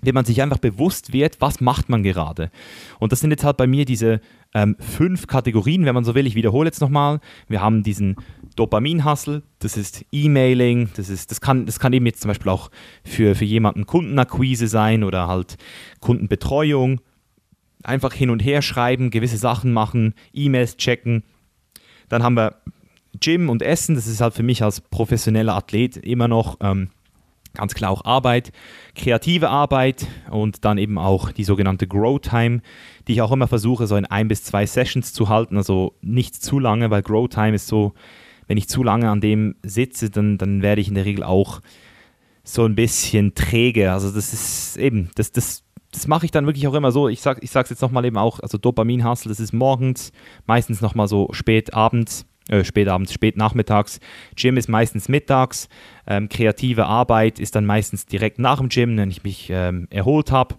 wenn 0.02 0.14
man 0.14 0.24
sich 0.24 0.40
einfach 0.42 0.58
bewusst 0.58 1.12
wird, 1.12 1.40
was 1.40 1.60
macht 1.60 1.88
man 1.88 2.02
gerade. 2.02 2.50
Und 2.98 3.12
das 3.12 3.20
sind 3.20 3.30
jetzt 3.30 3.44
halt 3.44 3.56
bei 3.56 3.66
mir 3.66 3.84
diese 3.84 4.20
ähm, 4.54 4.76
fünf 4.78 5.26
Kategorien, 5.26 5.84
wenn 5.84 5.94
man 5.94 6.04
so 6.04 6.14
will. 6.14 6.26
Ich 6.26 6.34
wiederhole 6.34 6.66
jetzt 6.66 6.80
nochmal. 6.80 7.20
Wir 7.48 7.60
haben 7.60 7.82
diesen 7.82 8.16
Dopamin-Hustle, 8.60 9.42
das 9.58 9.78
ist 9.78 10.04
E-Mailing, 10.12 10.90
das, 10.94 11.08
das, 11.26 11.40
kann, 11.40 11.64
das 11.64 11.80
kann 11.80 11.94
eben 11.94 12.04
jetzt 12.04 12.20
zum 12.20 12.28
Beispiel 12.28 12.50
auch 12.50 12.70
für, 13.04 13.34
für 13.34 13.46
jemanden 13.46 13.86
Kundenakquise 13.86 14.68
sein 14.68 15.02
oder 15.02 15.28
halt 15.28 15.56
Kundenbetreuung. 16.00 17.00
Einfach 17.82 18.12
hin 18.12 18.28
und 18.28 18.40
her 18.40 18.60
schreiben, 18.60 19.08
gewisse 19.08 19.38
Sachen 19.38 19.72
machen, 19.72 20.12
E-Mails 20.34 20.76
checken. 20.76 21.22
Dann 22.10 22.22
haben 22.22 22.36
wir 22.36 22.56
Gym 23.18 23.48
und 23.48 23.62
Essen, 23.62 23.94
das 23.94 24.06
ist 24.06 24.20
halt 24.20 24.34
für 24.34 24.42
mich 24.42 24.62
als 24.62 24.82
professioneller 24.82 25.54
Athlet 25.54 25.96
immer 25.96 26.28
noch 26.28 26.58
ähm, 26.60 26.90
ganz 27.54 27.72
klar 27.74 27.90
auch 27.90 28.04
Arbeit, 28.04 28.52
kreative 28.94 29.48
Arbeit 29.48 30.06
und 30.30 30.66
dann 30.66 30.76
eben 30.76 30.98
auch 30.98 31.32
die 31.32 31.44
sogenannte 31.44 31.86
Grow 31.86 32.20
Time, 32.20 32.60
die 33.08 33.12
ich 33.14 33.22
auch 33.22 33.32
immer 33.32 33.48
versuche, 33.48 33.86
so 33.86 33.96
in 33.96 34.04
ein 34.04 34.28
bis 34.28 34.44
zwei 34.44 34.66
Sessions 34.66 35.14
zu 35.14 35.30
halten, 35.30 35.56
also 35.56 35.94
nicht 36.02 36.34
zu 36.34 36.58
lange, 36.58 36.90
weil 36.90 37.02
Grow 37.02 37.26
Time 37.26 37.54
ist 37.54 37.66
so, 37.66 37.94
wenn 38.50 38.58
ich 38.58 38.66
zu 38.66 38.82
lange 38.82 39.08
an 39.08 39.20
dem 39.20 39.54
sitze, 39.62 40.10
dann, 40.10 40.36
dann 40.36 40.60
werde 40.60 40.80
ich 40.80 40.88
in 40.88 40.96
der 40.96 41.04
Regel 41.04 41.22
auch 41.22 41.60
so 42.42 42.64
ein 42.64 42.74
bisschen 42.74 43.36
träge. 43.36 43.92
Also 43.92 44.10
das 44.10 44.32
ist 44.32 44.76
eben, 44.76 45.08
das, 45.14 45.30
das, 45.30 45.62
das 45.92 46.08
mache 46.08 46.24
ich 46.24 46.32
dann 46.32 46.46
wirklich 46.46 46.66
auch 46.66 46.74
immer 46.74 46.90
so. 46.90 47.08
Ich 47.08 47.20
sage 47.20 47.38
ich 47.44 47.54
es 47.54 47.70
jetzt 47.70 47.80
nochmal 47.80 48.04
eben 48.06 48.16
auch, 48.16 48.40
also 48.40 48.58
Dopamin-Hustle, 48.58 49.28
das 49.28 49.38
ist 49.38 49.52
morgens, 49.52 50.10
meistens 50.46 50.80
nochmal 50.80 51.06
so 51.06 51.28
spät 51.30 51.74
abends 51.74 52.26
äh, 52.48 52.64
spät 52.64 52.88
abends, 52.88 53.12
spät 53.12 53.36
nachmittags. 53.36 54.00
Gym 54.34 54.56
ist 54.56 54.68
meistens 54.68 55.08
mittags. 55.08 55.68
Ähm, 56.08 56.28
kreative 56.28 56.86
Arbeit 56.86 57.38
ist 57.38 57.54
dann 57.54 57.66
meistens 57.66 58.06
direkt 58.06 58.40
nach 58.40 58.58
dem 58.58 58.68
Gym, 58.68 58.96
wenn 58.96 59.12
ich 59.12 59.22
mich 59.22 59.48
ähm, 59.50 59.86
erholt 59.90 60.32
habe. 60.32 60.56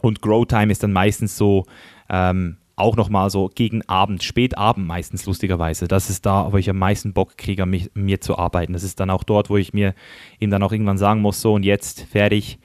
Und 0.00 0.22
Grow 0.22 0.44
Time 0.44 0.72
ist 0.72 0.82
dann 0.82 0.92
meistens 0.92 1.36
so 1.36 1.66
ähm, 2.08 2.56
auch 2.80 2.96
nochmal 2.96 3.30
so 3.30 3.50
gegen 3.54 3.82
Abend, 3.82 4.22
Spätabend 4.22 4.86
meistens 4.86 5.26
lustigerweise. 5.26 5.88
Das 5.88 6.10
ist 6.10 6.26
da, 6.26 6.52
wo 6.52 6.56
ich 6.56 6.68
am 6.70 6.78
meisten 6.78 7.12
Bock 7.12 7.36
kriege, 7.36 7.62
an 7.62 7.70
mich, 7.70 7.90
mir 7.94 8.20
zu 8.20 8.38
arbeiten. 8.38 8.72
Das 8.72 8.82
ist 8.82 9.00
dann 9.00 9.10
auch 9.10 9.24
dort, 9.24 9.50
wo 9.50 9.56
ich 9.56 9.72
mir 9.72 9.94
eben 10.40 10.50
dann 10.50 10.62
auch 10.62 10.72
irgendwann 10.72 10.98
sagen 10.98 11.20
muss, 11.20 11.40
so 11.40 11.54
und 11.54 11.62
jetzt 11.64 12.02
fertig, 12.02 12.58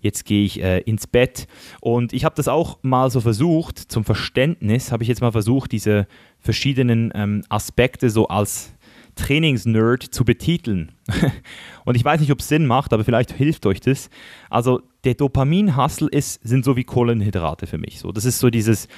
jetzt 0.00 0.24
gehe 0.24 0.44
ich 0.44 0.62
äh, 0.62 0.80
ins 0.80 1.06
Bett. 1.06 1.46
Und 1.80 2.12
ich 2.12 2.24
habe 2.24 2.34
das 2.34 2.48
auch 2.48 2.78
mal 2.82 3.10
so 3.10 3.20
versucht, 3.20 3.78
zum 3.78 4.04
Verständnis 4.04 4.92
habe 4.92 5.02
ich 5.02 5.08
jetzt 5.08 5.20
mal 5.20 5.32
versucht, 5.32 5.72
diese 5.72 6.06
verschiedenen 6.40 7.12
ähm, 7.14 7.44
Aspekte 7.48 8.10
so 8.10 8.28
als 8.28 8.74
Trainingsnerd 9.14 10.02
zu 10.02 10.24
betiteln. 10.24 10.92
und 11.84 11.96
ich 11.96 12.04
weiß 12.04 12.20
nicht, 12.20 12.32
ob 12.32 12.40
es 12.40 12.48
Sinn 12.48 12.66
macht, 12.66 12.92
aber 12.92 13.04
vielleicht 13.04 13.32
hilft 13.32 13.66
euch 13.66 13.80
das. 13.80 14.10
Also 14.50 14.82
der 15.04 15.14
Dopamin-Hustle 15.14 16.08
sind 16.12 16.64
so 16.64 16.76
wie 16.76 16.84
Kohlenhydrate 16.84 17.66
für 17.66 17.78
mich. 17.78 17.98
So, 17.98 18.12
das 18.12 18.24
ist 18.24 18.38
so 18.38 18.50
dieses, 18.50 18.88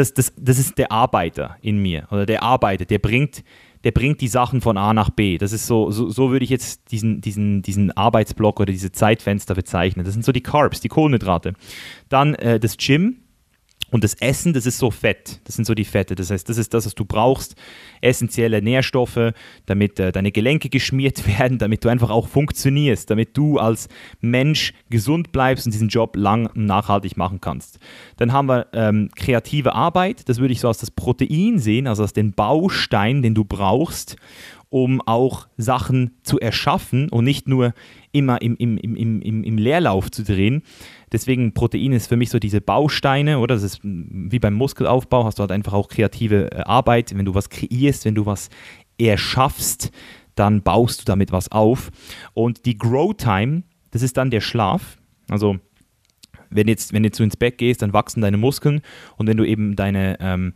das, 0.00 0.14
das, 0.14 0.32
das 0.36 0.58
ist 0.58 0.78
der 0.78 0.90
Arbeiter 0.90 1.56
in 1.60 1.80
mir 1.80 2.08
oder 2.10 2.26
der 2.26 2.42
Arbeiter, 2.42 2.86
der 2.86 2.98
bringt, 2.98 3.44
der 3.84 3.92
bringt 3.92 4.20
die 4.20 4.28
Sachen 4.28 4.60
von 4.60 4.78
A 4.78 4.94
nach 4.94 5.10
B. 5.10 5.36
Das 5.38 5.52
ist 5.52 5.66
so, 5.66 5.90
so, 5.90 6.08
so 6.08 6.30
würde 6.30 6.44
ich 6.44 6.50
jetzt 6.50 6.90
diesen, 6.90 7.20
diesen, 7.20 7.62
diesen 7.62 7.92
Arbeitsblock 7.92 8.60
oder 8.60 8.72
diese 8.72 8.92
Zeitfenster 8.92 9.54
bezeichnen. 9.54 10.04
Das 10.04 10.14
sind 10.14 10.24
so 10.24 10.32
die 10.32 10.42
Carbs, 10.42 10.80
die 10.80 10.88
Kohlenhydrate. 10.88 11.52
Dann 12.08 12.34
äh, 12.36 12.58
das 12.58 12.78
Gym, 12.78 13.16
und 13.90 14.04
das 14.04 14.14
Essen, 14.14 14.52
das 14.52 14.66
ist 14.66 14.78
so 14.78 14.90
Fett. 14.90 15.40
Das 15.44 15.56
sind 15.56 15.64
so 15.64 15.74
die 15.74 15.84
Fette. 15.84 16.14
Das 16.14 16.30
heißt, 16.30 16.48
das 16.48 16.58
ist 16.58 16.72
das, 16.74 16.86
was 16.86 16.94
du 16.94 17.04
brauchst. 17.04 17.56
Essentielle 18.00 18.62
Nährstoffe, 18.62 19.32
damit 19.66 19.98
äh, 19.98 20.12
deine 20.12 20.32
Gelenke 20.32 20.68
geschmiert 20.68 21.26
werden, 21.38 21.58
damit 21.58 21.84
du 21.84 21.88
einfach 21.88 22.10
auch 22.10 22.28
funktionierst, 22.28 23.10
damit 23.10 23.36
du 23.36 23.58
als 23.58 23.88
Mensch 24.20 24.72
gesund 24.90 25.32
bleibst 25.32 25.66
und 25.66 25.72
diesen 25.72 25.88
Job 25.88 26.16
lang 26.16 26.46
und 26.46 26.66
nachhaltig 26.66 27.16
machen 27.16 27.40
kannst. 27.40 27.78
Dann 28.16 28.32
haben 28.32 28.48
wir 28.48 28.66
ähm, 28.72 29.10
kreative 29.14 29.74
Arbeit. 29.74 30.28
Das 30.28 30.38
würde 30.38 30.52
ich 30.52 30.60
so 30.60 30.68
als 30.68 30.78
das 30.78 30.90
Protein 30.90 31.58
sehen, 31.58 31.86
also 31.86 32.02
als 32.02 32.12
den 32.12 32.32
Baustein, 32.32 33.22
den 33.22 33.34
du 33.34 33.44
brauchst, 33.44 34.16
um 34.70 35.00
auch 35.00 35.48
Sachen 35.56 36.16
zu 36.22 36.38
erschaffen 36.38 37.08
und 37.08 37.24
nicht 37.24 37.48
nur 37.48 37.74
immer 38.12 38.40
im, 38.40 38.56
im, 38.56 38.78
im, 38.78 38.96
im, 39.20 39.44
im 39.44 39.58
Leerlauf 39.58 40.10
zu 40.10 40.24
drehen. 40.24 40.62
Deswegen 41.12 41.54
Protein 41.54 41.92
ist 41.92 42.06
für 42.06 42.16
mich 42.16 42.30
so 42.30 42.38
diese 42.38 42.60
Bausteine, 42.60 43.38
oder? 43.38 43.54
Das 43.54 43.64
ist 43.64 43.80
wie 43.82 44.38
beim 44.38 44.54
Muskelaufbau, 44.54 45.24
hast 45.24 45.38
du 45.38 45.40
halt 45.40 45.52
einfach 45.52 45.72
auch 45.72 45.88
kreative 45.88 46.52
äh, 46.52 46.62
Arbeit. 46.62 47.16
Wenn 47.16 47.24
du 47.24 47.34
was 47.34 47.48
kreierst, 47.50 48.04
wenn 48.04 48.14
du 48.14 48.26
was 48.26 48.48
erschaffst, 48.98 49.90
dann 50.34 50.62
baust 50.62 51.00
du 51.00 51.04
damit 51.04 51.32
was 51.32 51.50
auf. 51.50 51.90
Und 52.34 52.64
die 52.66 52.78
Grow 52.78 53.14
Time, 53.14 53.62
das 53.90 54.02
ist 54.02 54.16
dann 54.16 54.30
der 54.30 54.40
Schlaf. 54.40 54.98
Also 55.28 55.58
wenn 56.50 56.68
jetzt, 56.68 56.92
wenn 56.92 57.04
jetzt 57.04 57.18
du 57.18 57.24
ins 57.24 57.36
Bett 57.36 57.58
gehst, 57.58 57.82
dann 57.82 57.92
wachsen 57.92 58.20
deine 58.20 58.36
Muskeln 58.36 58.82
und 59.16 59.26
wenn 59.26 59.36
du 59.36 59.44
eben 59.44 59.76
deine, 59.76 60.18
ähm, 60.20 60.54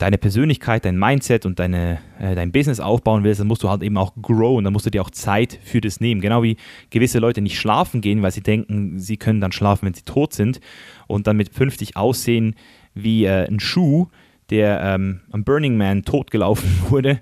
deine 0.00 0.16
Persönlichkeit, 0.16 0.86
dein 0.86 0.98
Mindset 0.98 1.44
und 1.44 1.58
deine, 1.58 1.98
äh, 2.18 2.34
dein 2.34 2.52
Business 2.52 2.80
aufbauen 2.80 3.22
willst, 3.22 3.40
dann 3.40 3.46
musst 3.46 3.62
du 3.62 3.68
halt 3.68 3.82
eben 3.82 3.98
auch 3.98 4.14
growen, 4.20 4.64
dann 4.64 4.72
musst 4.72 4.86
du 4.86 4.90
dir 4.90 5.02
auch 5.02 5.10
Zeit 5.10 5.58
für 5.62 5.82
das 5.82 6.00
nehmen. 6.00 6.22
Genau 6.22 6.42
wie 6.42 6.56
gewisse 6.88 7.18
Leute 7.18 7.42
nicht 7.42 7.58
schlafen 7.58 8.00
gehen, 8.00 8.22
weil 8.22 8.30
sie 8.30 8.40
denken, 8.40 8.98
sie 8.98 9.18
können 9.18 9.42
dann 9.42 9.52
schlafen, 9.52 9.86
wenn 9.86 9.94
sie 9.94 10.02
tot 10.02 10.32
sind 10.32 10.60
und 11.06 11.26
dann 11.26 11.36
mit 11.36 11.52
50 11.52 11.96
aussehen 11.96 12.54
wie 12.94 13.26
äh, 13.26 13.46
ein 13.46 13.60
Schuh, 13.60 14.08
der 14.48 14.80
ähm, 14.82 15.20
am 15.32 15.44
Burning 15.44 15.76
Man 15.76 16.02
totgelaufen 16.02 16.70
wurde. 16.88 17.20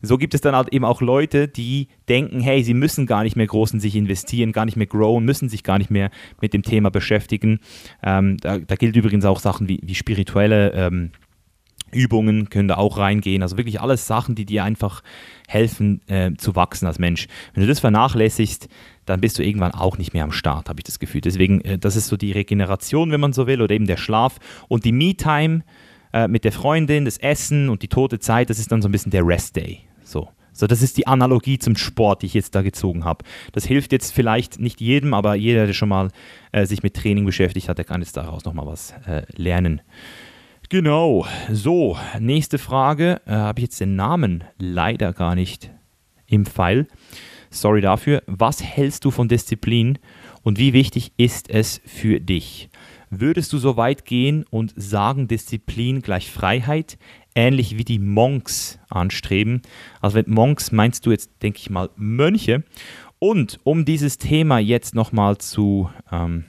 So 0.00 0.16
gibt 0.16 0.32
es 0.32 0.40
dann 0.40 0.54
halt 0.54 0.72
eben 0.72 0.84
auch 0.84 1.00
Leute, 1.00 1.48
die 1.48 1.88
denken, 2.08 2.40
hey, 2.40 2.62
sie 2.62 2.74
müssen 2.74 3.06
gar 3.06 3.24
nicht 3.24 3.34
mehr 3.34 3.48
groß 3.48 3.72
in 3.72 3.80
sich 3.80 3.96
investieren, 3.96 4.52
gar 4.52 4.66
nicht 4.66 4.76
mehr 4.76 4.86
growen, 4.86 5.24
müssen 5.24 5.48
sich 5.48 5.64
gar 5.64 5.78
nicht 5.78 5.90
mehr 5.90 6.10
mit 6.40 6.54
dem 6.54 6.62
Thema 6.62 6.90
beschäftigen. 6.90 7.58
Ähm, 8.04 8.36
da, 8.36 8.58
da, 8.58 8.76
gilt 8.76 8.94
übrigens 8.94 9.24
auch 9.24 9.40
Sachen 9.40 9.68
wie, 9.68 9.80
wie 9.82 9.96
spirituelle 9.96 10.72
ähm, 10.74 11.10
Übungen 11.92 12.50
können 12.50 12.68
da 12.68 12.76
auch 12.76 12.98
reingehen. 12.98 13.42
Also 13.42 13.56
wirklich 13.56 13.80
alles 13.80 14.06
Sachen, 14.06 14.34
die 14.34 14.44
dir 14.44 14.64
einfach 14.64 15.02
helfen 15.48 16.00
äh, 16.08 16.32
zu 16.36 16.54
wachsen 16.56 16.86
als 16.86 16.98
Mensch. 16.98 17.26
Wenn 17.54 17.62
du 17.62 17.68
das 17.68 17.80
vernachlässigst, 17.80 18.68
dann 19.06 19.20
bist 19.20 19.38
du 19.38 19.44
irgendwann 19.44 19.72
auch 19.72 19.98
nicht 19.98 20.14
mehr 20.14 20.24
am 20.24 20.32
Start, 20.32 20.68
habe 20.68 20.80
ich 20.80 20.84
das 20.84 20.98
Gefühl. 20.98 21.20
Deswegen, 21.20 21.60
äh, 21.62 21.78
das 21.78 21.96
ist 21.96 22.08
so 22.08 22.16
die 22.16 22.32
Regeneration, 22.32 23.10
wenn 23.10 23.20
man 23.20 23.32
so 23.32 23.46
will, 23.46 23.60
oder 23.60 23.74
eben 23.74 23.86
der 23.86 23.96
Schlaf 23.96 24.38
und 24.68 24.84
die 24.84 24.92
Me-Time 24.92 25.62
äh, 26.12 26.28
mit 26.28 26.44
der 26.44 26.52
Freundin, 26.52 27.04
das 27.04 27.18
Essen 27.18 27.68
und 27.68 27.82
die 27.82 27.88
tote 27.88 28.18
Zeit, 28.18 28.50
das 28.50 28.58
ist 28.58 28.70
dann 28.72 28.82
so 28.82 28.88
ein 28.88 28.92
bisschen 28.92 29.10
der 29.10 29.26
Rest-Day. 29.26 29.80
So. 30.04 30.28
So, 30.52 30.66
das 30.66 30.82
ist 30.82 30.96
die 30.96 31.06
Analogie 31.06 31.58
zum 31.58 31.76
Sport, 31.76 32.22
die 32.22 32.26
ich 32.26 32.34
jetzt 32.34 32.54
da 32.54 32.62
gezogen 32.62 33.04
habe. 33.04 33.24
Das 33.52 33.64
hilft 33.64 33.92
jetzt 33.92 34.12
vielleicht 34.12 34.58
nicht 34.58 34.80
jedem, 34.80 35.14
aber 35.14 35.34
jeder, 35.34 35.66
der 35.66 35.72
schon 35.72 35.88
mal 35.88 36.10
äh, 36.52 36.66
sich 36.66 36.82
mit 36.82 36.94
Training 36.94 37.24
beschäftigt 37.24 37.68
hat, 37.68 37.78
der 37.78 37.84
kann 37.84 38.02
jetzt 38.02 38.16
daraus 38.16 38.44
nochmal 38.44 38.66
was 38.66 38.92
äh, 39.06 39.22
lernen. 39.36 39.80
Genau, 40.72 41.26
so, 41.50 41.98
nächste 42.20 42.56
Frage. 42.56 43.20
Äh, 43.26 43.32
habe 43.32 43.58
ich 43.58 43.64
jetzt 43.64 43.80
den 43.80 43.96
Namen 43.96 44.44
leider 44.56 45.12
gar 45.12 45.34
nicht 45.34 45.72
im 46.28 46.46
Pfeil. 46.46 46.86
Sorry 47.50 47.80
dafür. 47.80 48.22
Was 48.28 48.62
hältst 48.62 49.04
du 49.04 49.10
von 49.10 49.26
Disziplin 49.26 49.98
und 50.42 50.60
wie 50.60 50.72
wichtig 50.72 51.10
ist 51.16 51.50
es 51.50 51.80
für 51.84 52.20
dich? 52.20 52.70
Würdest 53.10 53.52
du 53.52 53.58
so 53.58 53.76
weit 53.76 54.04
gehen 54.04 54.44
und 54.48 54.72
sagen, 54.76 55.26
Disziplin 55.26 56.02
gleich 56.02 56.30
Freiheit, 56.30 56.98
ähnlich 57.34 57.76
wie 57.76 57.84
die 57.84 57.98
Monks 57.98 58.78
anstreben? 58.90 59.62
Also 60.00 60.18
mit 60.18 60.28
Monks 60.28 60.70
meinst 60.70 61.04
du 61.04 61.10
jetzt, 61.10 61.32
denke 61.42 61.58
ich 61.58 61.68
mal, 61.68 61.90
Mönche. 61.96 62.62
Und 63.18 63.58
um 63.64 63.84
dieses 63.84 64.18
Thema 64.18 64.60
jetzt 64.60 64.94
nochmal 64.94 65.38
zu 65.38 65.90
ähm, 66.12 66.44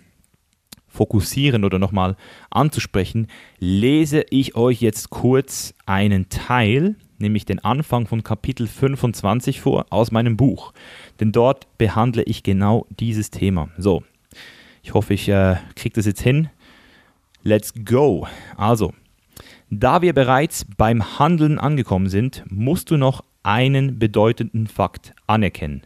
fokussieren 0.91 1.63
oder 1.63 1.79
nochmal 1.79 2.15
anzusprechen, 2.49 3.27
lese 3.59 4.25
ich 4.29 4.55
euch 4.55 4.81
jetzt 4.81 5.09
kurz 5.09 5.73
einen 5.85 6.29
Teil, 6.29 6.95
nämlich 7.17 7.45
den 7.45 7.59
Anfang 7.59 8.07
von 8.07 8.23
Kapitel 8.23 8.67
25 8.67 9.61
vor 9.61 9.85
aus 9.89 10.11
meinem 10.11 10.37
Buch. 10.37 10.73
Denn 11.19 11.31
dort 11.31 11.77
behandle 11.77 12.23
ich 12.23 12.43
genau 12.43 12.85
dieses 12.89 13.31
Thema. 13.31 13.69
So, 13.77 14.03
ich 14.83 14.93
hoffe, 14.93 15.13
ich 15.13 15.29
äh, 15.29 15.55
kriege 15.75 15.93
das 15.93 16.05
jetzt 16.05 16.21
hin. 16.21 16.49
Let's 17.43 17.73
go. 17.85 18.27
Also, 18.57 18.93
da 19.69 20.01
wir 20.01 20.13
bereits 20.13 20.65
beim 20.77 21.17
Handeln 21.17 21.57
angekommen 21.57 22.09
sind, 22.09 22.43
musst 22.49 22.91
du 22.91 22.97
noch 22.97 23.23
einen 23.43 23.97
bedeutenden 23.97 24.67
Fakt 24.67 25.13
anerkennen. 25.27 25.81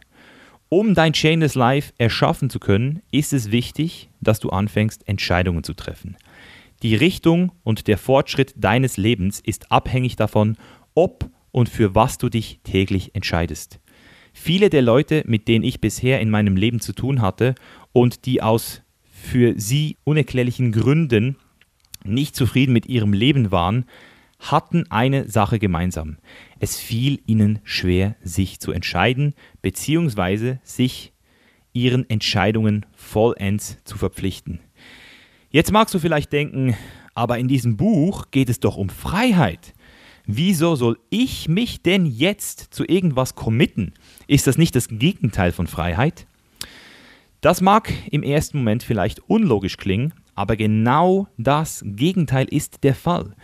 Um 0.76 0.92
dein 0.92 1.14
Chainless 1.14 1.54
Life 1.54 1.94
erschaffen 1.96 2.50
zu 2.50 2.58
können, 2.58 3.00
ist 3.10 3.32
es 3.32 3.50
wichtig, 3.50 4.10
dass 4.20 4.40
du 4.40 4.50
anfängst, 4.50 5.08
Entscheidungen 5.08 5.64
zu 5.64 5.72
treffen. 5.72 6.18
Die 6.82 6.94
Richtung 6.94 7.50
und 7.64 7.86
der 7.86 7.96
Fortschritt 7.96 8.52
deines 8.56 8.98
Lebens 8.98 9.40
ist 9.40 9.72
abhängig 9.72 10.16
davon, 10.16 10.58
ob 10.94 11.30
und 11.50 11.70
für 11.70 11.94
was 11.94 12.18
du 12.18 12.28
dich 12.28 12.60
täglich 12.62 13.14
entscheidest. 13.14 13.80
Viele 14.34 14.68
der 14.68 14.82
Leute, 14.82 15.22
mit 15.26 15.48
denen 15.48 15.64
ich 15.64 15.80
bisher 15.80 16.20
in 16.20 16.28
meinem 16.28 16.58
Leben 16.58 16.80
zu 16.80 16.92
tun 16.92 17.22
hatte 17.22 17.54
und 17.94 18.26
die 18.26 18.42
aus 18.42 18.82
für 19.10 19.54
sie 19.58 19.96
unerklärlichen 20.04 20.72
Gründen 20.72 21.36
nicht 22.04 22.36
zufrieden 22.36 22.74
mit 22.74 22.84
ihrem 22.84 23.14
Leben 23.14 23.50
waren, 23.50 23.86
hatten 24.40 24.84
eine 24.90 25.26
Sache 25.30 25.58
gemeinsam. 25.58 26.18
Es 26.58 26.78
fiel 26.78 27.20
ihnen 27.26 27.60
schwer, 27.64 28.16
sich 28.22 28.60
zu 28.60 28.72
entscheiden, 28.72 29.34
beziehungsweise 29.62 30.60
sich 30.62 31.12
ihren 31.72 32.08
Entscheidungen 32.08 32.86
vollends 32.94 33.78
zu 33.84 33.98
verpflichten. 33.98 34.60
Jetzt 35.50 35.72
magst 35.72 35.94
du 35.94 35.98
vielleicht 35.98 36.32
denken, 36.32 36.74
aber 37.14 37.38
in 37.38 37.48
diesem 37.48 37.76
Buch 37.76 38.30
geht 38.30 38.48
es 38.48 38.60
doch 38.60 38.76
um 38.76 38.88
Freiheit. 38.88 39.74
Wieso 40.26 40.74
soll 40.74 40.98
ich 41.08 41.48
mich 41.48 41.82
denn 41.82 42.04
jetzt 42.04 42.74
zu 42.74 42.84
irgendwas 42.84 43.34
committen? 43.34 43.94
Ist 44.26 44.46
das 44.46 44.58
nicht 44.58 44.74
das 44.74 44.88
Gegenteil 44.88 45.52
von 45.52 45.66
Freiheit? 45.66 46.26
Das 47.40 47.60
mag 47.60 47.92
im 48.10 48.22
ersten 48.22 48.58
Moment 48.58 48.82
vielleicht 48.82 49.20
unlogisch 49.28 49.76
klingen, 49.76 50.14
aber 50.34 50.56
genau 50.56 51.28
das 51.38 51.84
Gegenteil 51.86 52.46
ist 52.50 52.82
der 52.82 52.94
Fall. 52.94 53.36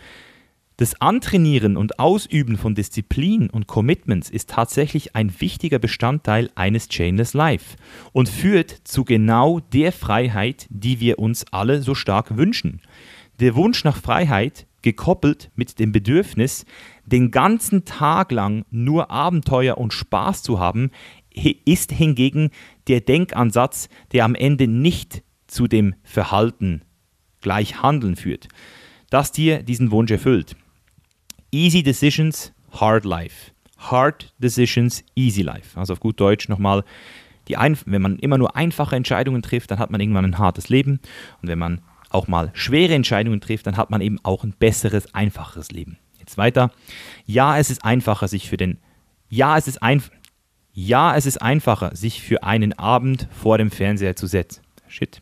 Das 0.83 0.99
Antrainieren 0.99 1.77
und 1.77 1.97
Ausüben 1.97 2.57
von 2.57 2.75
Disziplin 2.75 3.49
und 3.49 3.67
Commitments 3.67 4.29
ist 4.29 4.49
tatsächlich 4.49 5.15
ein 5.15 5.39
wichtiger 5.39 5.79
Bestandteil 5.79 6.49
eines 6.55 6.89
Chainless 6.89 7.33
Life 7.33 7.77
und 8.11 8.27
führt 8.27 8.81
zu 8.83 9.05
genau 9.05 9.61
der 9.61 9.93
Freiheit, 9.93 10.67
die 10.69 10.99
wir 10.99 11.19
uns 11.19 11.45
alle 11.53 11.81
so 11.81 11.95
stark 11.95 12.35
wünschen. 12.35 12.81
Der 13.39 13.55
Wunsch 13.55 13.85
nach 13.85 13.95
Freiheit 13.95 14.67
gekoppelt 14.81 15.51
mit 15.55 15.79
dem 15.79 15.93
Bedürfnis, 15.93 16.65
den 17.05 17.31
ganzen 17.31 17.85
Tag 17.85 18.33
lang 18.33 18.65
nur 18.69 19.09
Abenteuer 19.09 19.77
und 19.77 19.93
Spaß 19.93 20.43
zu 20.43 20.59
haben, 20.59 20.91
ist 21.63 21.93
hingegen 21.93 22.49
der 22.89 22.99
Denkansatz, 22.99 23.87
der 24.11 24.25
am 24.25 24.35
Ende 24.35 24.67
nicht 24.67 25.23
zu 25.47 25.69
dem 25.69 25.95
Verhalten 26.03 26.81
gleich 27.39 27.81
Handeln 27.81 28.17
führt, 28.17 28.49
das 29.09 29.31
dir 29.31 29.63
diesen 29.63 29.89
Wunsch 29.89 30.11
erfüllt. 30.11 30.57
Easy 31.53 31.83
Decisions, 31.83 32.51
Hard 32.71 33.05
Life. 33.05 33.51
Hard 33.77 34.33
Decisions, 34.39 35.03
Easy 35.15 35.43
Life. 35.43 35.79
Also 35.79 35.93
auf 35.93 35.99
gut 35.99 36.19
Deutsch 36.19 36.49
nochmal, 36.49 36.83
die 37.47 37.53
wenn 37.53 38.01
man 38.01 38.17
immer 38.17 38.39
nur 38.39 38.55
einfache 38.55 38.95
Entscheidungen 38.95 39.43
trifft, 39.43 39.69
dann 39.69 39.77
hat 39.77 39.91
man 39.91 40.01
irgendwann 40.01 40.25
ein 40.25 40.39
hartes 40.39 40.69
Leben. 40.69 40.99
Und 41.43 41.49
wenn 41.49 41.59
man 41.59 41.81
auch 42.09 42.27
mal 42.27 42.49
schwere 42.53 42.95
Entscheidungen 42.95 43.39
trifft, 43.39 43.67
dann 43.67 43.77
hat 43.77 43.91
man 43.91 44.01
eben 44.01 44.17
auch 44.23 44.43
ein 44.43 44.55
besseres, 44.57 45.13
einfacheres 45.13 45.69
Leben. 45.69 45.99
Jetzt 46.17 46.39
weiter. 46.39 46.71
Ja, 47.27 47.59
es 47.59 47.69
ist 47.69 47.85
einfacher, 47.85 48.27
sich 48.27 48.49
für 48.49 48.57
den. 48.57 48.79
Ja, 49.29 49.55
es 49.55 49.67
ist 49.67 49.83
ein. 49.83 50.01
Ja, 50.71 51.15
es 51.15 51.27
ist 51.27 51.39
einfacher, 51.39 51.95
sich 51.95 52.23
für 52.23 52.41
einen 52.41 52.73
Abend 52.79 53.27
vor 53.31 53.59
dem 53.59 53.69
Fernseher 53.69 54.15
zu 54.15 54.25
setzen. 54.25 54.63
Shit. 54.87 55.21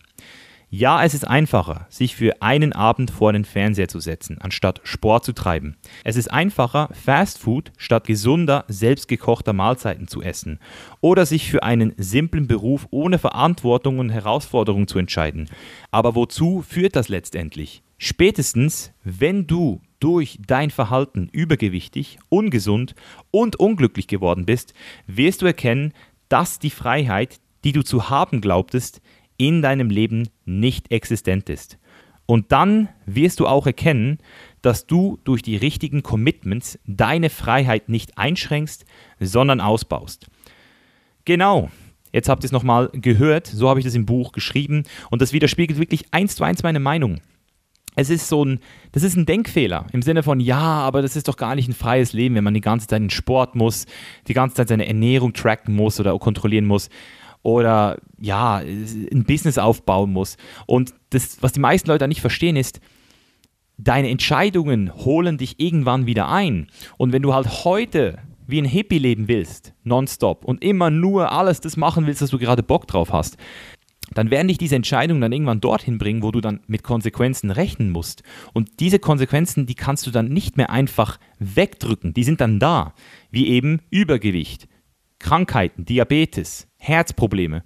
Ja, 0.73 1.03
es 1.03 1.13
ist 1.13 1.27
einfacher, 1.27 1.85
sich 1.89 2.15
für 2.15 2.41
einen 2.41 2.71
Abend 2.71 3.11
vor 3.11 3.33
den 3.33 3.43
Fernseher 3.43 3.89
zu 3.89 3.99
setzen, 3.99 4.37
anstatt 4.39 4.79
Sport 4.85 5.25
zu 5.25 5.33
treiben. 5.33 5.75
Es 6.05 6.15
ist 6.15 6.31
einfacher, 6.31 6.87
Fast 6.93 7.39
Food 7.39 7.73
statt 7.75 8.07
gesunder, 8.07 8.63
selbstgekochter 8.69 9.51
Mahlzeiten 9.51 10.07
zu 10.07 10.21
essen. 10.21 10.59
Oder 11.01 11.25
sich 11.25 11.51
für 11.51 11.63
einen 11.63 11.93
simplen 11.97 12.47
Beruf 12.47 12.87
ohne 12.89 13.19
Verantwortung 13.19 13.99
und 13.99 14.11
Herausforderung 14.11 14.87
zu 14.87 14.97
entscheiden. 14.97 15.49
Aber 15.91 16.15
wozu 16.15 16.61
führt 16.65 16.95
das 16.95 17.09
letztendlich? 17.09 17.83
Spätestens, 17.97 18.93
wenn 19.03 19.47
du 19.47 19.81
durch 19.99 20.39
dein 20.47 20.71
Verhalten 20.71 21.27
übergewichtig, 21.33 22.17
ungesund 22.29 22.95
und 23.29 23.57
unglücklich 23.57 24.07
geworden 24.07 24.45
bist, 24.45 24.73
wirst 25.05 25.41
du 25.41 25.47
erkennen, 25.47 25.91
dass 26.29 26.59
die 26.59 26.69
Freiheit, 26.69 27.41
die 27.65 27.73
du 27.73 27.83
zu 27.83 28.09
haben 28.09 28.39
glaubtest, 28.39 29.01
in 29.47 29.63
deinem 29.63 29.89
Leben 29.89 30.29
nicht 30.45 30.91
existent 30.91 31.49
ist. 31.49 31.79
Und 32.27 32.51
dann 32.51 32.89
wirst 33.07 33.39
du 33.39 33.47
auch 33.47 33.65
erkennen, 33.65 34.19
dass 34.61 34.85
du 34.85 35.17
durch 35.23 35.41
die 35.41 35.57
richtigen 35.57 36.03
Commitments 36.03 36.77
deine 36.85 37.31
Freiheit 37.31 37.89
nicht 37.89 38.19
einschränkst, 38.19 38.85
sondern 39.19 39.59
ausbaust. 39.59 40.27
Genau, 41.25 41.71
jetzt 42.13 42.29
habt 42.29 42.43
ihr 42.43 42.45
es 42.45 42.51
nochmal 42.51 42.89
gehört, 42.93 43.47
so 43.47 43.67
habe 43.67 43.79
ich 43.79 43.85
das 43.85 43.95
im 43.95 44.05
Buch 44.05 44.31
geschrieben 44.31 44.83
und 45.09 45.23
das 45.23 45.33
widerspiegelt 45.33 45.79
wirklich 45.79 46.05
eins 46.11 46.35
zu 46.35 46.43
eins 46.43 46.61
meine 46.61 46.79
Meinung. 46.79 47.19
Es 47.95 48.09
ist 48.09 48.29
so 48.29 48.45
ein, 48.45 48.59
das 48.93 49.03
ist 49.03 49.17
ein 49.17 49.25
Denkfehler 49.25 49.87
im 49.91 50.03
Sinne 50.03 50.23
von, 50.23 50.39
ja, 50.39 50.59
aber 50.59 51.01
das 51.01 51.15
ist 51.15 51.27
doch 51.27 51.35
gar 51.35 51.55
nicht 51.55 51.67
ein 51.67 51.73
freies 51.73 52.13
Leben, 52.13 52.35
wenn 52.35 52.43
man 52.43 52.53
die 52.53 52.61
ganze 52.61 52.87
Zeit 52.87 53.01
in 53.01 53.09
Sport 53.09 53.55
muss, 53.55 53.87
die 54.27 54.33
ganze 54.33 54.55
Zeit 54.55 54.69
seine 54.69 54.87
Ernährung 54.87 55.33
tracken 55.33 55.75
muss 55.75 55.99
oder 55.99 56.17
kontrollieren 56.19 56.65
muss 56.65 56.89
oder 57.43 57.97
ja, 58.19 58.57
ein 58.57 59.23
Business 59.25 59.57
aufbauen 59.57 60.11
muss. 60.13 60.37
Und 60.65 60.93
das, 61.09 61.37
was 61.41 61.53
die 61.53 61.59
meisten 61.59 61.89
Leute 61.89 62.07
nicht 62.07 62.21
verstehen, 62.21 62.55
ist, 62.55 62.79
deine 63.77 64.09
Entscheidungen 64.09 64.93
holen 64.93 65.37
dich 65.37 65.59
irgendwann 65.59 66.05
wieder 66.05 66.29
ein. 66.29 66.67
Und 66.97 67.13
wenn 67.13 67.21
du 67.21 67.33
halt 67.33 67.63
heute 67.65 68.19
wie 68.47 68.59
ein 68.59 68.65
Hippie 68.65 68.99
leben 68.99 69.27
willst, 69.27 69.73
nonstop, 69.83 70.45
und 70.45 70.63
immer 70.63 70.89
nur 70.89 71.31
alles 71.31 71.61
das 71.61 71.77
machen 71.77 72.05
willst, 72.05 72.21
was 72.21 72.29
du 72.29 72.37
gerade 72.37 72.63
Bock 72.63 72.87
drauf 72.87 73.11
hast, 73.11 73.37
dann 74.13 74.29
werden 74.29 74.49
dich 74.49 74.57
diese 74.57 74.75
Entscheidungen 74.75 75.21
dann 75.21 75.31
irgendwann 75.31 75.61
dorthin 75.61 75.97
bringen, 75.97 76.21
wo 76.21 76.31
du 76.31 76.41
dann 76.41 76.59
mit 76.67 76.83
Konsequenzen 76.83 77.49
rechnen 77.49 77.91
musst. 77.91 78.23
Und 78.53 78.81
diese 78.81 78.99
Konsequenzen, 78.99 79.65
die 79.65 79.75
kannst 79.75 80.05
du 80.05 80.11
dann 80.11 80.27
nicht 80.27 80.57
mehr 80.57 80.69
einfach 80.69 81.17
wegdrücken. 81.39 82.13
Die 82.13 82.25
sind 82.25 82.41
dann 82.41 82.59
da, 82.59 82.93
wie 83.31 83.47
eben 83.47 83.79
Übergewicht, 83.89 84.67
Krankheiten, 85.19 85.85
Diabetes, 85.85 86.67
Herzprobleme, 86.81 87.63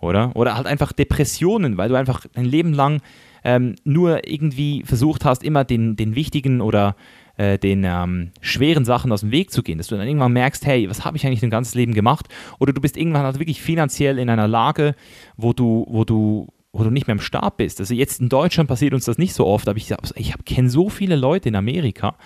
oder? 0.00 0.34
Oder 0.34 0.56
halt 0.56 0.66
einfach 0.66 0.92
Depressionen, 0.92 1.78
weil 1.78 1.88
du 1.88 1.94
einfach 1.94 2.26
ein 2.34 2.44
Leben 2.44 2.72
lang 2.72 3.00
ähm, 3.44 3.76
nur 3.84 4.28
irgendwie 4.28 4.82
versucht 4.84 5.24
hast, 5.24 5.44
immer 5.44 5.64
den, 5.64 5.94
den 5.94 6.16
wichtigen 6.16 6.60
oder 6.60 6.96
äh, 7.36 7.58
den 7.58 7.84
ähm, 7.84 8.32
schweren 8.40 8.84
Sachen 8.84 9.12
aus 9.12 9.20
dem 9.20 9.30
Weg 9.30 9.52
zu 9.52 9.62
gehen, 9.62 9.78
dass 9.78 9.86
du 9.86 9.96
dann 9.96 10.06
irgendwann 10.06 10.32
merkst, 10.32 10.66
hey, 10.66 10.90
was 10.90 11.04
habe 11.04 11.16
ich 11.16 11.26
eigentlich 11.26 11.44
ein 11.44 11.50
ganzes 11.50 11.74
Leben 11.74 11.94
gemacht? 11.94 12.26
Oder 12.58 12.72
du 12.72 12.80
bist 12.80 12.96
irgendwann 12.96 13.22
halt 13.22 13.38
wirklich 13.38 13.62
finanziell 13.62 14.18
in 14.18 14.28
einer 14.28 14.48
Lage, 14.48 14.96
wo 15.36 15.52
du, 15.52 15.86
wo 15.88 16.04
du 16.04 16.48
wo 16.72 16.84
du 16.84 16.90
nicht 16.90 17.06
mehr 17.06 17.14
im 17.14 17.20
Stab 17.20 17.56
bist. 17.56 17.80
Also 17.80 17.94
jetzt 17.94 18.20
in 18.20 18.28
Deutschland 18.28 18.68
passiert 18.68 18.92
uns 18.92 19.06
das 19.06 19.18
nicht 19.18 19.32
so 19.32 19.46
oft, 19.46 19.68
aber 19.68 19.78
ich, 19.78 19.94
ich 20.14 20.34
kenne 20.44 20.68
so 20.68 20.90
viele 20.90 21.16
Leute 21.16 21.48
in 21.48 21.56
Amerika, 21.56 22.16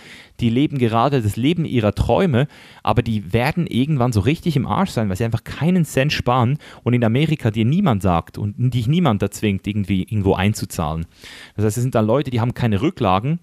die 0.41 0.51
leben 0.51 0.78
gerade 0.78 1.22
das 1.22 1.36
Leben 1.36 1.64
ihrer 1.64 1.95
Träume, 1.95 2.49
aber 2.82 3.03
die 3.03 3.32
werden 3.32 3.66
irgendwann 3.66 4.12
so 4.12 4.20
richtig 4.20 4.57
im 4.57 4.66
Arsch 4.66 4.91
sein, 4.91 5.09
weil 5.09 5.16
sie 5.16 5.24
einfach 5.24 5.45
keinen 5.45 5.84
Cent 5.84 6.12
sparen 6.12 6.59
und 6.82 6.95
in 6.95 7.05
Amerika 7.05 7.51
dir 7.51 7.64
niemand 7.64 8.03
sagt 8.03 8.38
und 8.38 8.57
dich 8.74 8.88
niemand 8.88 9.22
da 9.22 9.30
zwingt, 9.30 9.66
irgendwie 9.66 10.03
irgendwo 10.03 10.34
einzuzahlen. 10.34 11.07
Das 11.55 11.64
heißt, 11.64 11.76
es 11.76 11.82
sind 11.82 11.95
dann 11.95 12.07
Leute, 12.07 12.30
die 12.30 12.41
haben 12.41 12.55
keine 12.55 12.82
Rücklagen 12.82 13.38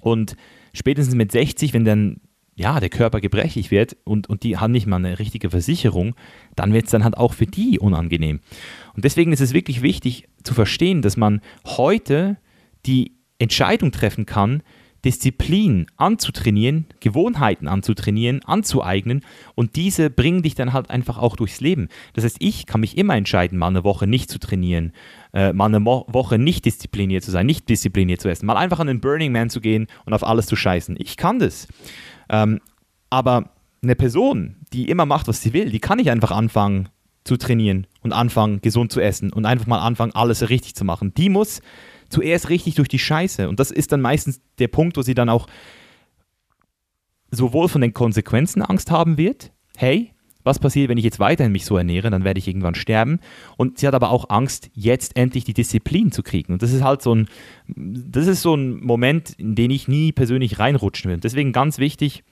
und 0.00 0.36
spätestens 0.72 1.14
mit 1.14 1.30
60, 1.30 1.74
wenn 1.74 1.84
dann 1.84 2.20
ja, 2.54 2.80
der 2.80 2.90
Körper 2.90 3.20
gebrechlich 3.20 3.70
wird 3.70 3.96
und, 4.04 4.28
und 4.28 4.42
die 4.42 4.58
haben 4.58 4.72
nicht 4.72 4.86
mal 4.86 4.96
eine 4.96 5.18
richtige 5.18 5.50
Versicherung, 5.50 6.14
dann 6.54 6.72
wird 6.72 6.84
es 6.84 6.90
dann 6.90 7.04
halt 7.04 7.16
auch 7.16 7.32
für 7.32 7.46
die 7.46 7.78
unangenehm. 7.78 8.40
Und 8.94 9.04
deswegen 9.04 9.32
ist 9.32 9.40
es 9.40 9.52
wirklich 9.52 9.82
wichtig 9.82 10.28
zu 10.42 10.54
verstehen, 10.54 11.02
dass 11.02 11.16
man 11.16 11.40
heute 11.64 12.36
die 12.86 13.12
Entscheidung 13.38 13.92
treffen 13.92 14.26
kann, 14.26 14.62
Disziplin 15.04 15.86
anzutrainieren, 15.96 16.86
Gewohnheiten 17.00 17.66
anzutrainieren, 17.66 18.44
anzueignen 18.44 19.22
und 19.56 19.74
diese 19.74 20.10
bringen 20.10 20.42
dich 20.42 20.54
dann 20.54 20.72
halt 20.72 20.90
einfach 20.90 21.18
auch 21.18 21.34
durchs 21.34 21.60
Leben. 21.60 21.88
Das 22.12 22.24
heißt, 22.24 22.36
ich 22.38 22.66
kann 22.66 22.80
mich 22.80 22.96
immer 22.96 23.16
entscheiden, 23.16 23.58
mal 23.58 23.68
eine 23.68 23.82
Woche 23.82 24.06
nicht 24.06 24.30
zu 24.30 24.38
trainieren, 24.38 24.92
äh, 25.32 25.52
mal 25.52 25.66
eine 25.66 25.80
Mo 25.80 26.06
Woche 26.08 26.38
nicht 26.38 26.64
diszipliniert 26.64 27.24
zu 27.24 27.32
sein, 27.32 27.46
nicht 27.46 27.68
diszipliniert 27.68 28.20
zu 28.20 28.28
essen, 28.28 28.46
mal 28.46 28.56
einfach 28.56 28.78
an 28.78 28.86
den 28.86 29.00
Burning 29.00 29.32
Man 29.32 29.50
zu 29.50 29.60
gehen 29.60 29.88
und 30.04 30.12
auf 30.12 30.24
alles 30.24 30.46
zu 30.46 30.54
scheißen. 30.54 30.96
Ich 30.98 31.16
kann 31.16 31.40
das. 31.40 31.66
Ähm, 32.28 32.60
aber 33.10 33.50
eine 33.82 33.96
Person, 33.96 34.56
die 34.72 34.88
immer 34.88 35.04
macht, 35.04 35.26
was 35.26 35.42
sie 35.42 35.52
will, 35.52 35.70
die 35.70 35.80
kann 35.80 35.98
nicht 35.98 36.10
einfach 36.10 36.30
anfangen 36.30 36.88
zu 37.24 37.36
trainieren 37.36 37.86
und 38.00 38.12
anfangen, 38.12 38.60
gesund 38.60 38.92
zu 38.92 39.00
essen 39.00 39.32
und 39.32 39.46
einfach 39.46 39.66
mal 39.66 39.80
anfangen, 39.80 40.12
alles 40.14 40.48
richtig 40.48 40.74
zu 40.74 40.84
machen. 40.84 41.14
Die 41.14 41.28
muss 41.28 41.62
zuerst 42.08 42.48
richtig 42.48 42.74
durch 42.74 42.88
die 42.88 42.98
Scheiße. 42.98 43.48
Und 43.48 43.60
das 43.60 43.70
ist 43.70 43.92
dann 43.92 44.00
meistens 44.00 44.40
der 44.58 44.68
Punkt, 44.68 44.96
wo 44.96 45.02
sie 45.02 45.14
dann 45.14 45.28
auch 45.28 45.46
sowohl 47.30 47.68
von 47.68 47.80
den 47.80 47.94
Konsequenzen 47.94 48.62
Angst 48.62 48.90
haben 48.90 49.16
wird, 49.16 49.52
hey, 49.76 50.12
was 50.44 50.58
passiert, 50.58 50.88
wenn 50.88 50.98
ich 50.98 51.04
jetzt 51.04 51.20
weiterhin 51.20 51.52
mich 51.52 51.64
so 51.64 51.76
ernähre, 51.76 52.10
dann 52.10 52.24
werde 52.24 52.38
ich 52.38 52.48
irgendwann 52.48 52.74
sterben. 52.74 53.20
Und 53.56 53.78
sie 53.78 53.86
hat 53.86 53.94
aber 53.94 54.10
auch 54.10 54.28
Angst, 54.28 54.70
jetzt 54.74 55.16
endlich 55.16 55.44
die 55.44 55.54
Disziplin 55.54 56.10
zu 56.10 56.22
kriegen. 56.22 56.54
Und 56.54 56.62
das 56.62 56.72
ist 56.72 56.82
halt 56.82 57.00
so 57.00 57.14
ein, 57.14 57.28
das 57.66 58.26
ist 58.26 58.42
so 58.42 58.54
ein 58.54 58.80
Moment, 58.80 59.30
in 59.38 59.54
den 59.54 59.70
ich 59.70 59.88
nie 59.88 60.12
persönlich 60.12 60.58
reinrutschen 60.58 61.10
will. 61.10 61.18
Deswegen 61.18 61.52
ganz 61.52 61.78
wichtig, 61.78 62.24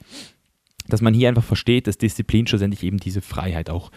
dass 0.88 1.00
man 1.00 1.14
hier 1.14 1.28
einfach 1.28 1.44
versteht, 1.44 1.86
dass 1.86 1.98
Disziplin 1.98 2.46
schlussendlich 2.46 2.82
eben 2.82 2.98
diese 2.98 3.20
Freiheit 3.20 3.70
auch 3.70 3.90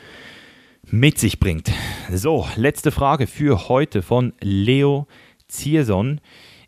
mit 0.90 1.18
sich 1.18 1.40
bringt. 1.40 1.72
So, 2.12 2.48
letzte 2.56 2.92
Frage 2.92 3.28
für 3.28 3.70
heute 3.70 4.02
von 4.02 4.34
Leo 4.42 5.08
Zierson. 5.48 6.20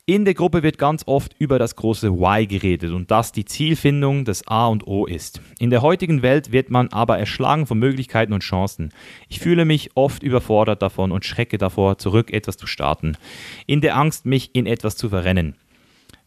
In 0.07 0.23
der 0.23 0.35
Gruppe 0.35 0.61
wird 0.61 0.77
ganz 0.77 1.03
oft 1.07 1.35
über 1.39 1.57
das 1.57 1.75
große 1.75 2.11
Why 2.13 2.45
geredet 2.45 2.91
und 2.91 3.09
das 3.09 3.31
die 3.31 3.45
Zielfindung 3.45 4.23
des 4.23 4.47
A 4.47 4.67
und 4.67 4.85
O 4.85 5.07
ist. 5.07 5.41
In 5.57 5.71
der 5.71 5.81
heutigen 5.81 6.21
Welt 6.21 6.51
wird 6.51 6.69
man 6.69 6.89
aber 6.89 7.17
erschlagen 7.17 7.65
von 7.65 7.79
Möglichkeiten 7.79 8.31
und 8.31 8.43
Chancen. 8.43 8.93
Ich 9.29 9.39
fühle 9.39 9.65
mich 9.65 9.89
oft 9.95 10.21
überfordert 10.21 10.83
davon 10.83 11.11
und 11.11 11.25
schrecke 11.25 11.57
davor, 11.57 11.97
zurück 11.97 12.31
etwas 12.31 12.57
zu 12.57 12.67
starten. 12.67 13.17
In 13.65 13.81
der 13.81 13.97
Angst, 13.97 14.27
mich 14.27 14.53
in 14.53 14.67
etwas 14.67 14.95
zu 14.95 15.09
verrennen. 15.09 15.55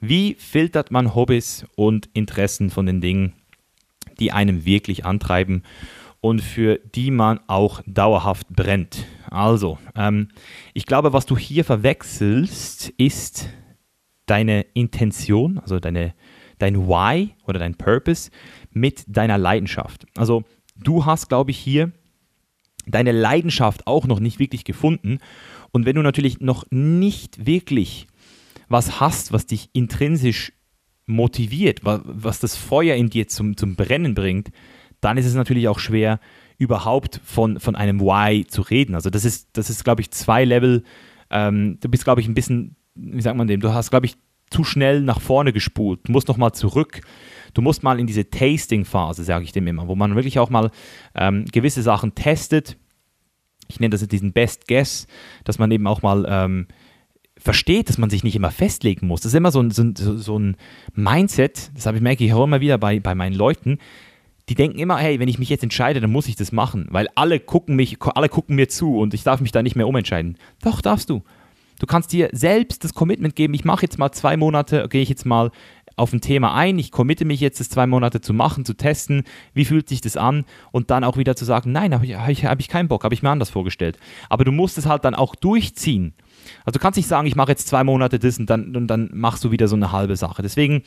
Wie 0.01 0.35
filtert 0.35 0.91
man 0.91 1.15
Hobbys 1.15 1.65
und 1.77 2.09
Interessen 2.15 2.71
von 2.71 2.87
den 2.87 3.01
Dingen, 3.01 3.33
die 4.19 4.33
einem 4.33 4.65
wirklich 4.65 5.05
antreiben 5.05 5.63
und 6.29 6.41
für 6.43 6.79
die 6.95 7.11
man 7.11 7.41
auch 7.47 7.81
dauerhaft 7.87 8.49
brennt? 8.51 9.07
Also, 9.31 9.79
ähm, 9.97 10.29
ich 10.75 10.85
glaube, 10.85 11.15
was 11.15 11.25
du 11.25 11.39
hier 11.39 11.65
verwechselst, 11.65 12.91
ist 12.99 13.49
deine 14.27 14.67
Intention, 14.75 15.59
also 15.59 15.81
deine, 15.81 16.13
dein 16.59 16.87
Why 16.87 17.31
oder 17.47 17.59
dein 17.59 17.77
Purpose 17.77 18.31
mit 18.73 19.05
deiner 19.07 19.39
Leidenschaft. 19.39 20.07
Also 20.19 20.45
du 20.77 21.07
hast, 21.07 21.31
glaube 21.31 21.51
ich, 21.51 21.59
hier 21.59 21.93
deine 22.87 23.13
Leidenschaft 23.13 23.87
auch 23.87 24.07
noch 24.07 24.21
nicht 24.21 24.39
wirklich 24.39 24.65
gefunden. 24.65 25.21
Und 25.73 25.87
wenn 25.87 25.97
du 25.97 26.03
natürlich 26.03 26.41
noch 26.41 26.67
nicht 26.71 27.47
wirklich 27.47 28.07
was 28.69 29.01
hast, 29.01 29.33
was 29.33 29.47
dich 29.47 29.71
intrinsisch 29.73 30.53
motiviert, 31.07 31.81
was, 31.85 32.39
das 32.39 32.55
Feuer 32.55 32.97
in 32.97 33.09
dir 33.09 33.29
zum, 33.29 33.57
zum 33.57 33.77
Brennen 33.77 34.15
bringt, 34.15 34.51
dann 35.01 35.17
ist 35.17 35.27
es 35.27 35.35
natürlich 35.35 35.69
auch 35.69 35.79
schwer, 35.79 36.21
überhaupt 36.59 37.21
von, 37.25 37.61
von 37.61 37.77
einem 37.77 38.01
Why 38.01 38.45
zu 38.47 38.63
reden. 38.63 38.95
Also 38.95 39.11
das 39.11 39.25
ist, 39.25 39.51
das 39.53 39.71
ist, 39.71 39.85
glaube 39.85 40.01
ich, 40.01 40.11
zwei 40.11 40.45
Level. 40.45 40.83
Ähm, 41.31 41.79
du 41.81 41.89
bist, 41.89 42.05
glaube 42.05 42.21
ich, 42.21 42.27
ein 42.27 42.35
bisschen 42.35 42.77
wie 42.99 43.21
sagt 43.21 43.37
man 43.37 43.47
dem, 43.47 43.61
du 43.61 43.73
hast, 43.73 43.91
glaube 43.91 44.07
ich, 44.07 44.17
zu 44.51 44.65
schnell 44.65 45.03
nach 45.03 45.21
vorne 45.21 45.53
gespult. 45.53 46.01
Du 46.05 46.13
musst 46.13 46.29
nochmal 46.29 46.53
zurück. 46.53 47.01
Du 47.55 47.63
musst 47.63 47.83
mal 47.83 48.01
in 48.01 48.07
diese 48.07 48.29
Tasting-Phase, 48.29 49.25
sage 49.25 49.45
ich 49.45 49.53
dem 49.53 49.67
immer, 49.67 49.89
wo 49.89 49.95
man 49.95 50.15
wirklich 50.15 50.39
auch 50.39 50.51
mal 50.51 50.71
ähm, 51.15 51.45
gewisse 51.47 51.83
Sachen 51.83 52.15
testet. 52.15 52.77
Ich 53.69 53.81
nenne 53.81 53.91
das 53.91 54.07
diesen 54.07 54.33
Best 54.33 54.67
Guess, 54.67 55.07
dass 55.45 55.59
man 55.59 55.71
eben 55.71 55.87
auch 55.87 56.03
mal 56.03 56.27
ähm, 56.29 56.67
versteht, 57.37 57.89
dass 57.89 57.99
man 57.99 58.11
sich 58.11 58.25
nicht 58.25 58.37
immer 58.37 58.51
festlegen 58.51 59.07
muss. 59.07 59.21
Das 59.21 59.33
ist 59.33 59.37
immer 59.37 59.51
so 59.51 59.61
ein, 59.61 59.71
so, 59.71 60.17
so 60.17 60.39
ein 60.39 60.57
Mindset, 60.95 61.71
das 61.75 61.87
habe 61.87 61.99
ich 61.99 62.03
merke 62.03 62.25
ich 62.25 62.33
auch 62.33 62.45
immer 62.45 62.61
wieder 62.61 62.79
bei, 62.79 63.01
bei 63.01 63.15
meinen 63.15 63.35
Leuten, 63.35 63.79
die 64.49 64.55
denken 64.55 64.79
immer, 64.79 64.99
hey, 64.99 65.21
wenn 65.21 65.29
ich 65.29 65.39
mich 65.39 65.49
jetzt 65.49 65.63
entscheide, 65.63 66.01
dann 66.01 66.11
muss 66.11 66.29
ich 66.29 66.37
das 66.37 66.53
machen, 66.53 66.87
weil 66.91 67.09
alle 67.15 67.39
gucken 67.41 67.77
mich, 67.77 67.99
alle 68.01 68.29
gucken 68.29 68.57
mir 68.57 68.69
zu 68.69 68.97
und 68.99 69.15
ich 69.15 69.23
darf 69.23 69.41
mich 69.41 69.53
da 69.53 69.63
nicht 69.63 69.77
mehr 69.77 69.87
umentscheiden. 69.87 70.39
Doch, 70.63 70.81
darfst 70.81 71.11
du. 71.11 71.23
Du 71.79 71.87
kannst 71.87 72.13
dir 72.13 72.31
selbst 72.33 72.83
das 72.83 72.95
Commitment 72.95 73.37
geben, 73.37 73.55
ich 73.55 73.65
mache 73.65 73.83
jetzt 73.83 73.99
mal 73.99 74.11
zwei 74.11 74.37
Monate, 74.37 74.89
gehe 74.89 75.03
ich 75.03 75.09
jetzt 75.09 75.27
mal 75.27 75.51
auf 75.99 76.13
ein 76.13 76.21
Thema 76.21 76.55
ein, 76.55 76.79
ich 76.79 76.93
committe 76.93 77.25
mich 77.25 77.41
jetzt, 77.41 77.61
das 77.61 77.69
zwei 77.69 77.87
Monate 77.87 78.21
zu 78.21 78.33
machen, 78.33 78.65
zu 78.65 78.75
testen, 78.75 79.25
wie 79.53 79.65
fühlt 79.65 79.89
sich 79.89 80.01
das 80.01 80.17
an 80.17 80.45
und 80.71 80.91
dann 80.91 81.05
auch 81.05 81.17
wieder 81.17 81.37
zu 81.37 81.45
sagen, 81.45 81.73
nein, 81.73 81.93
habe 81.93 82.07
ich, 82.07 82.15
hab 82.15 82.29
ich, 82.29 82.45
hab 82.45 82.61
ich 82.61 82.69
keinen 82.69 82.89
Bock, 82.89 83.05
habe 83.05 83.15
ich 83.15 83.23
mir 83.23 83.31
anders 83.31 83.51
vorgestellt. 83.51 83.99
Aber 84.29 84.45
du 84.45 84.53
musst 84.53 84.79
es 84.79 84.87
halt 84.87 85.05
dann 85.05 85.15
auch 85.15 85.35
durchziehen. 85.35 86.15
Also 86.65 86.79
du 86.79 86.83
kannst 86.83 86.97
nicht 86.97 87.09
sagen, 87.09 87.27
ich 87.27 87.37
mache 87.37 87.51
jetzt 87.51 87.69
zwei 87.69 87.85
Monate 87.85 88.19
das 88.19 88.39
und 88.39 88.49
dann, 88.49 88.77
und 88.77 88.87
dann 88.87 89.11
machst 89.13 89.45
du 89.45 89.51
wieder 89.51 89.69
so 89.69 89.77
eine 89.77 89.93
halbe 89.93 90.17
Sache. 90.17 90.41
Deswegen, 90.41 90.83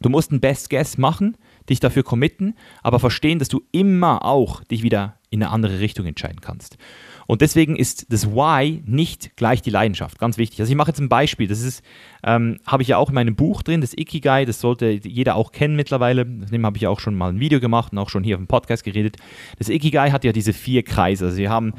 du 0.00 0.08
musst 0.08 0.32
ein 0.32 0.40
Best 0.40 0.70
Guess 0.70 0.98
machen, 0.98 1.36
dich 1.68 1.80
dafür 1.80 2.02
committen, 2.02 2.54
aber 2.82 2.98
verstehen, 2.98 3.38
dass 3.38 3.48
du 3.48 3.62
immer 3.72 4.24
auch 4.24 4.64
dich 4.64 4.82
wieder 4.82 5.16
in 5.30 5.42
eine 5.42 5.52
andere 5.52 5.80
Richtung 5.80 6.06
entscheiden 6.06 6.40
kannst. 6.40 6.78
Und 7.26 7.40
deswegen 7.40 7.74
ist 7.74 8.12
das 8.12 8.28
Why 8.30 8.82
nicht 8.86 9.36
gleich 9.36 9.60
die 9.60 9.70
Leidenschaft. 9.70 10.18
Ganz 10.18 10.38
wichtig. 10.38 10.60
Also 10.60 10.70
ich 10.70 10.76
mache 10.76 10.90
jetzt 10.90 11.00
ein 11.00 11.08
Beispiel. 11.08 11.48
Das 11.48 11.60
ist, 11.60 11.82
ähm, 12.22 12.58
habe 12.66 12.82
ich 12.82 12.88
ja 12.88 12.98
auch 12.98 13.08
in 13.08 13.16
meinem 13.16 13.34
Buch 13.34 13.62
drin, 13.62 13.80
das 13.80 13.92
Ikigai. 13.96 14.44
Das 14.44 14.60
sollte 14.60 14.88
jeder 14.88 15.34
auch 15.34 15.50
kennen 15.50 15.74
mittlerweile. 15.74 16.24
Dem 16.24 16.64
habe 16.64 16.76
ich 16.76 16.82
ja 16.82 16.88
auch 16.88 17.00
schon 17.00 17.16
mal 17.16 17.30
ein 17.30 17.40
Video 17.40 17.58
gemacht 17.58 17.92
und 17.92 17.98
auch 17.98 18.10
schon 18.10 18.22
hier 18.22 18.36
auf 18.36 18.40
dem 18.40 18.46
Podcast 18.46 18.84
geredet. 18.84 19.16
Das 19.58 19.68
Ikigai 19.68 20.10
hat 20.10 20.24
ja 20.24 20.32
diese 20.32 20.52
vier 20.52 20.84
Kreise. 20.84 21.26
Also 21.26 21.38
wir 21.38 21.50
haben 21.50 21.74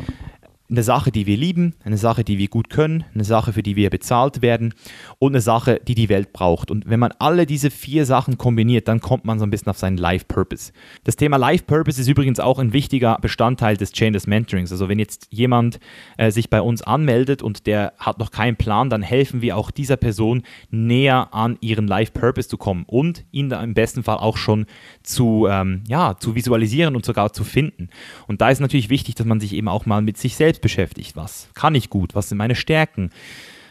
eine 0.69 0.83
Sache, 0.83 1.11
die 1.11 1.25
wir 1.25 1.37
lieben, 1.37 1.75
eine 1.83 1.97
Sache, 1.97 2.23
die 2.25 2.37
wir 2.37 2.49
gut 2.49 2.69
können, 2.69 3.05
eine 3.13 3.23
Sache, 3.23 3.53
für 3.53 3.63
die 3.63 3.77
wir 3.77 3.89
bezahlt 3.89 4.41
werden 4.41 4.73
und 5.17 5.31
eine 5.31 5.41
Sache, 5.41 5.79
die 5.87 5.95
die 5.95 6.09
Welt 6.09 6.33
braucht. 6.33 6.71
Und 6.71 6.89
wenn 6.89 6.99
man 6.99 7.13
alle 7.19 7.45
diese 7.45 7.71
vier 7.71 8.05
Sachen 8.05 8.37
kombiniert, 8.37 8.87
dann 8.89 8.99
kommt 8.99 9.23
man 9.23 9.39
so 9.39 9.45
ein 9.45 9.49
bisschen 9.49 9.69
auf 9.69 9.77
seinen 9.77 9.97
Life 9.97 10.25
Purpose. 10.27 10.73
Das 11.05 11.15
Thema 11.15 11.37
Life 11.37 11.63
Purpose 11.65 12.01
ist 12.01 12.07
übrigens 12.09 12.41
auch 12.41 12.59
ein 12.59 12.73
wichtiger 12.73 13.17
Bestandteil 13.21 13.77
des 13.77 13.93
Chain 13.93 14.11
des 14.11 14.27
Mentorings. 14.27 14.71
Also 14.71 14.89
wenn 14.89 14.99
jetzt 14.99 15.27
jemand 15.29 15.79
äh, 16.17 16.31
sich 16.31 16.49
bei 16.49 16.61
uns 16.61 16.81
anmeldet 16.81 17.41
und 17.41 17.65
der 17.65 17.93
hat 17.97 18.19
noch 18.19 18.31
keinen 18.31 18.57
Plan, 18.57 18.89
dann 18.89 19.01
helfen 19.01 19.41
wir 19.41 19.55
auch 19.55 19.71
dieser 19.71 19.95
Person 19.95 20.43
näher 20.69 21.33
an 21.33 21.57
ihren 21.61 21.87
Life 21.87 22.11
Purpose 22.11 22.49
zu 22.49 22.57
kommen 22.57 22.83
und 22.87 23.23
ihn 23.31 23.47
da 23.47 23.63
im 23.63 23.73
besten 23.73 24.03
Fall 24.03 24.17
auch 24.17 24.35
schon 24.35 24.65
zu, 25.01 25.47
ähm, 25.49 25.83
ja, 25.87 26.17
zu 26.19 26.35
visualisieren 26.35 26.97
und 26.97 27.05
sogar 27.05 27.31
zu 27.31 27.45
finden. 27.45 27.89
Und 28.27 28.41
da 28.41 28.49
ist 28.49 28.59
natürlich 28.59 28.89
wichtig, 28.89 29.15
dass 29.15 29.25
man 29.25 29.39
sich 29.39 29.53
eben 29.53 29.69
auch 29.69 29.85
mal 29.85 30.01
mit 30.01 30.17
sich 30.17 30.35
selbst 30.35 30.56
selbst 30.57 30.61
beschäftigt. 30.61 31.15
Was 31.15 31.49
kann 31.53 31.75
ich 31.75 31.89
gut? 31.89 32.15
Was 32.15 32.29
sind 32.29 32.37
meine 32.37 32.55
Stärken? 32.55 33.11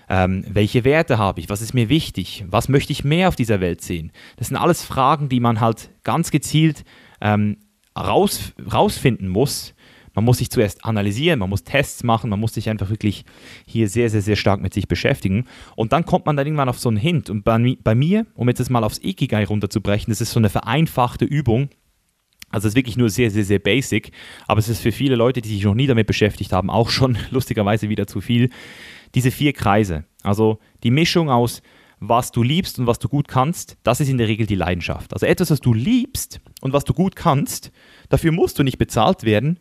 Ähm, 0.09 0.45
welche 0.49 0.85
Werte 0.85 1.19
habe 1.19 1.41
ich? 1.41 1.49
Was 1.49 1.63
ist 1.63 1.75
mir 1.75 1.89
wichtig? 1.89 2.45
Was 2.49 2.69
möchte 2.69 2.93
ich 2.93 3.03
mehr 3.05 3.29
auf 3.29 3.37
dieser 3.37 3.61
Welt 3.61 3.83
sehen? 3.83 4.13
Das 4.37 4.49
sind 4.49 4.57
alles 4.57 4.85
Fragen, 4.85 5.29
die 5.29 5.41
man 5.41 5.61
halt 5.61 5.91
ganz 6.05 6.31
gezielt 6.31 6.85
ähm, 7.21 7.57
raus, 7.97 8.53
rausfinden 8.73 9.29
muss, 9.29 9.75
Man 10.17 10.25
muss 10.25 10.39
sich 10.39 10.51
zuerst 10.51 10.83
analysieren, 10.83 11.41
man 11.41 11.51
muss 11.51 11.63
Tests 11.63 12.03
machen, 12.03 12.31
man 12.31 12.41
muss 12.41 12.55
sich 12.55 12.71
einfach 12.71 12.89
wirklich 12.89 13.27
hier 13.67 13.87
sehr, 13.87 14.09
sehr, 14.09 14.23
sehr 14.23 14.37
stark 14.37 14.63
mit 14.63 14.73
sich 14.73 14.89
beschäftigen. 14.89 15.45
Und 15.77 15.93
dann 15.93 16.07
kommt 16.07 16.25
man 16.25 16.37
dann 16.37 16.47
irgendwann 16.47 16.71
auf 16.71 16.79
so 16.79 16.89
einen 16.89 16.97
Hint. 16.97 17.29
Und 17.29 17.45
bei, 17.45 17.77
bei 17.85 17.95
mir, 17.95 18.25
um 18.35 18.49
jetzt 18.49 18.59
das 18.59 18.71
mal 18.71 18.83
aufs 18.83 18.99
Ikigai 19.03 19.45
runterzubrechen, 19.45 20.11
das 20.11 20.23
ist 20.23 20.33
so 20.33 20.41
eine 20.41 20.49
vereinfachte 20.49 21.27
Übung, 21.27 21.69
also 22.51 22.69
es 22.69 22.73
ist 22.73 22.77
wirklich 22.77 22.97
nur 22.97 23.11
sehr, 23.11 23.31
sehr, 23.31 23.45
sehr 23.45 23.59
basic, 23.59 24.13
aber 24.47 24.61
es 24.61 24.69
ist 24.69 24.81
für 24.81 24.93
viele 24.93 25.17
Leute, 25.17 25.41
die 25.41 25.49
sich 25.49 25.65
noch 25.65 25.75
nie 25.75 25.87
damit 25.87 26.07
beschäftigt 26.07 26.53
haben, 26.53 26.71
auch 26.71 26.91
schon 26.91 27.19
lustigerweise 27.31 27.89
wieder 27.89 28.07
zu 28.07 28.21
viel. 28.21 28.51
Diese 29.15 29.31
vier 29.31 29.53
Kreise, 29.53 30.05
also 30.23 30.59
die 30.83 30.91
Mischung 30.91 31.31
aus 31.31 31.63
was 31.99 32.31
du 32.31 32.43
liebst 32.43 32.79
und 32.79 32.87
was 32.87 32.99
du 32.99 33.09
gut 33.09 33.29
kannst, 33.29 33.79
das 33.83 34.01
ist 34.01 34.09
in 34.09 34.19
der 34.19 34.29
Regel 34.29 34.47
die 34.47 34.55
Leidenschaft. 34.55 35.13
Also 35.13 35.27
etwas, 35.27 35.51
was 35.51 35.61
du 35.61 35.73
liebst 35.73 36.41
und 36.61 36.73
was 36.73 36.85
du 36.85 36.93
gut 36.93 37.17
kannst, 37.17 37.73
dafür 38.09 38.33
musst 38.33 38.59
du 38.59 38.63
nicht 38.63 38.79
bezahlt 38.79 39.25
werden 39.25 39.59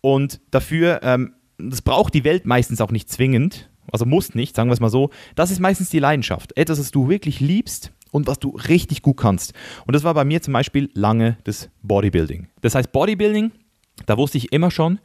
und 0.00 0.40
dafür, 0.50 1.00
ähm, 1.02 1.34
das 1.58 1.82
braucht 1.82 2.14
die 2.14 2.24
Welt 2.24 2.46
meistens 2.46 2.80
auch 2.80 2.90
nicht 2.90 3.10
zwingend, 3.10 3.70
also 3.90 4.06
muss 4.06 4.34
nicht, 4.34 4.54
sagen 4.54 4.70
wir 4.70 4.74
es 4.74 4.80
mal 4.80 4.90
so, 4.90 5.10
das 5.34 5.50
ist 5.50 5.60
meistens 5.60 5.90
die 5.90 5.98
Leidenschaft. 5.98 6.56
Etwas, 6.56 6.78
was 6.78 6.92
du 6.92 7.08
wirklich 7.08 7.40
liebst 7.40 7.92
und 8.12 8.28
was 8.28 8.38
du 8.38 8.50
richtig 8.50 9.02
gut 9.02 9.16
kannst. 9.16 9.52
Und 9.86 9.94
das 9.94 10.04
war 10.04 10.14
bei 10.14 10.24
mir 10.24 10.40
zum 10.40 10.52
Beispiel 10.52 10.88
lange 10.94 11.36
das 11.42 11.68
Bodybuilding. 11.82 12.46
Das 12.60 12.76
heißt, 12.76 12.92
Bodybuilding, 12.92 13.50
da 14.06 14.16
wusste 14.16 14.38
ich 14.38 14.52
immer 14.52 14.70
schon, 14.70 15.00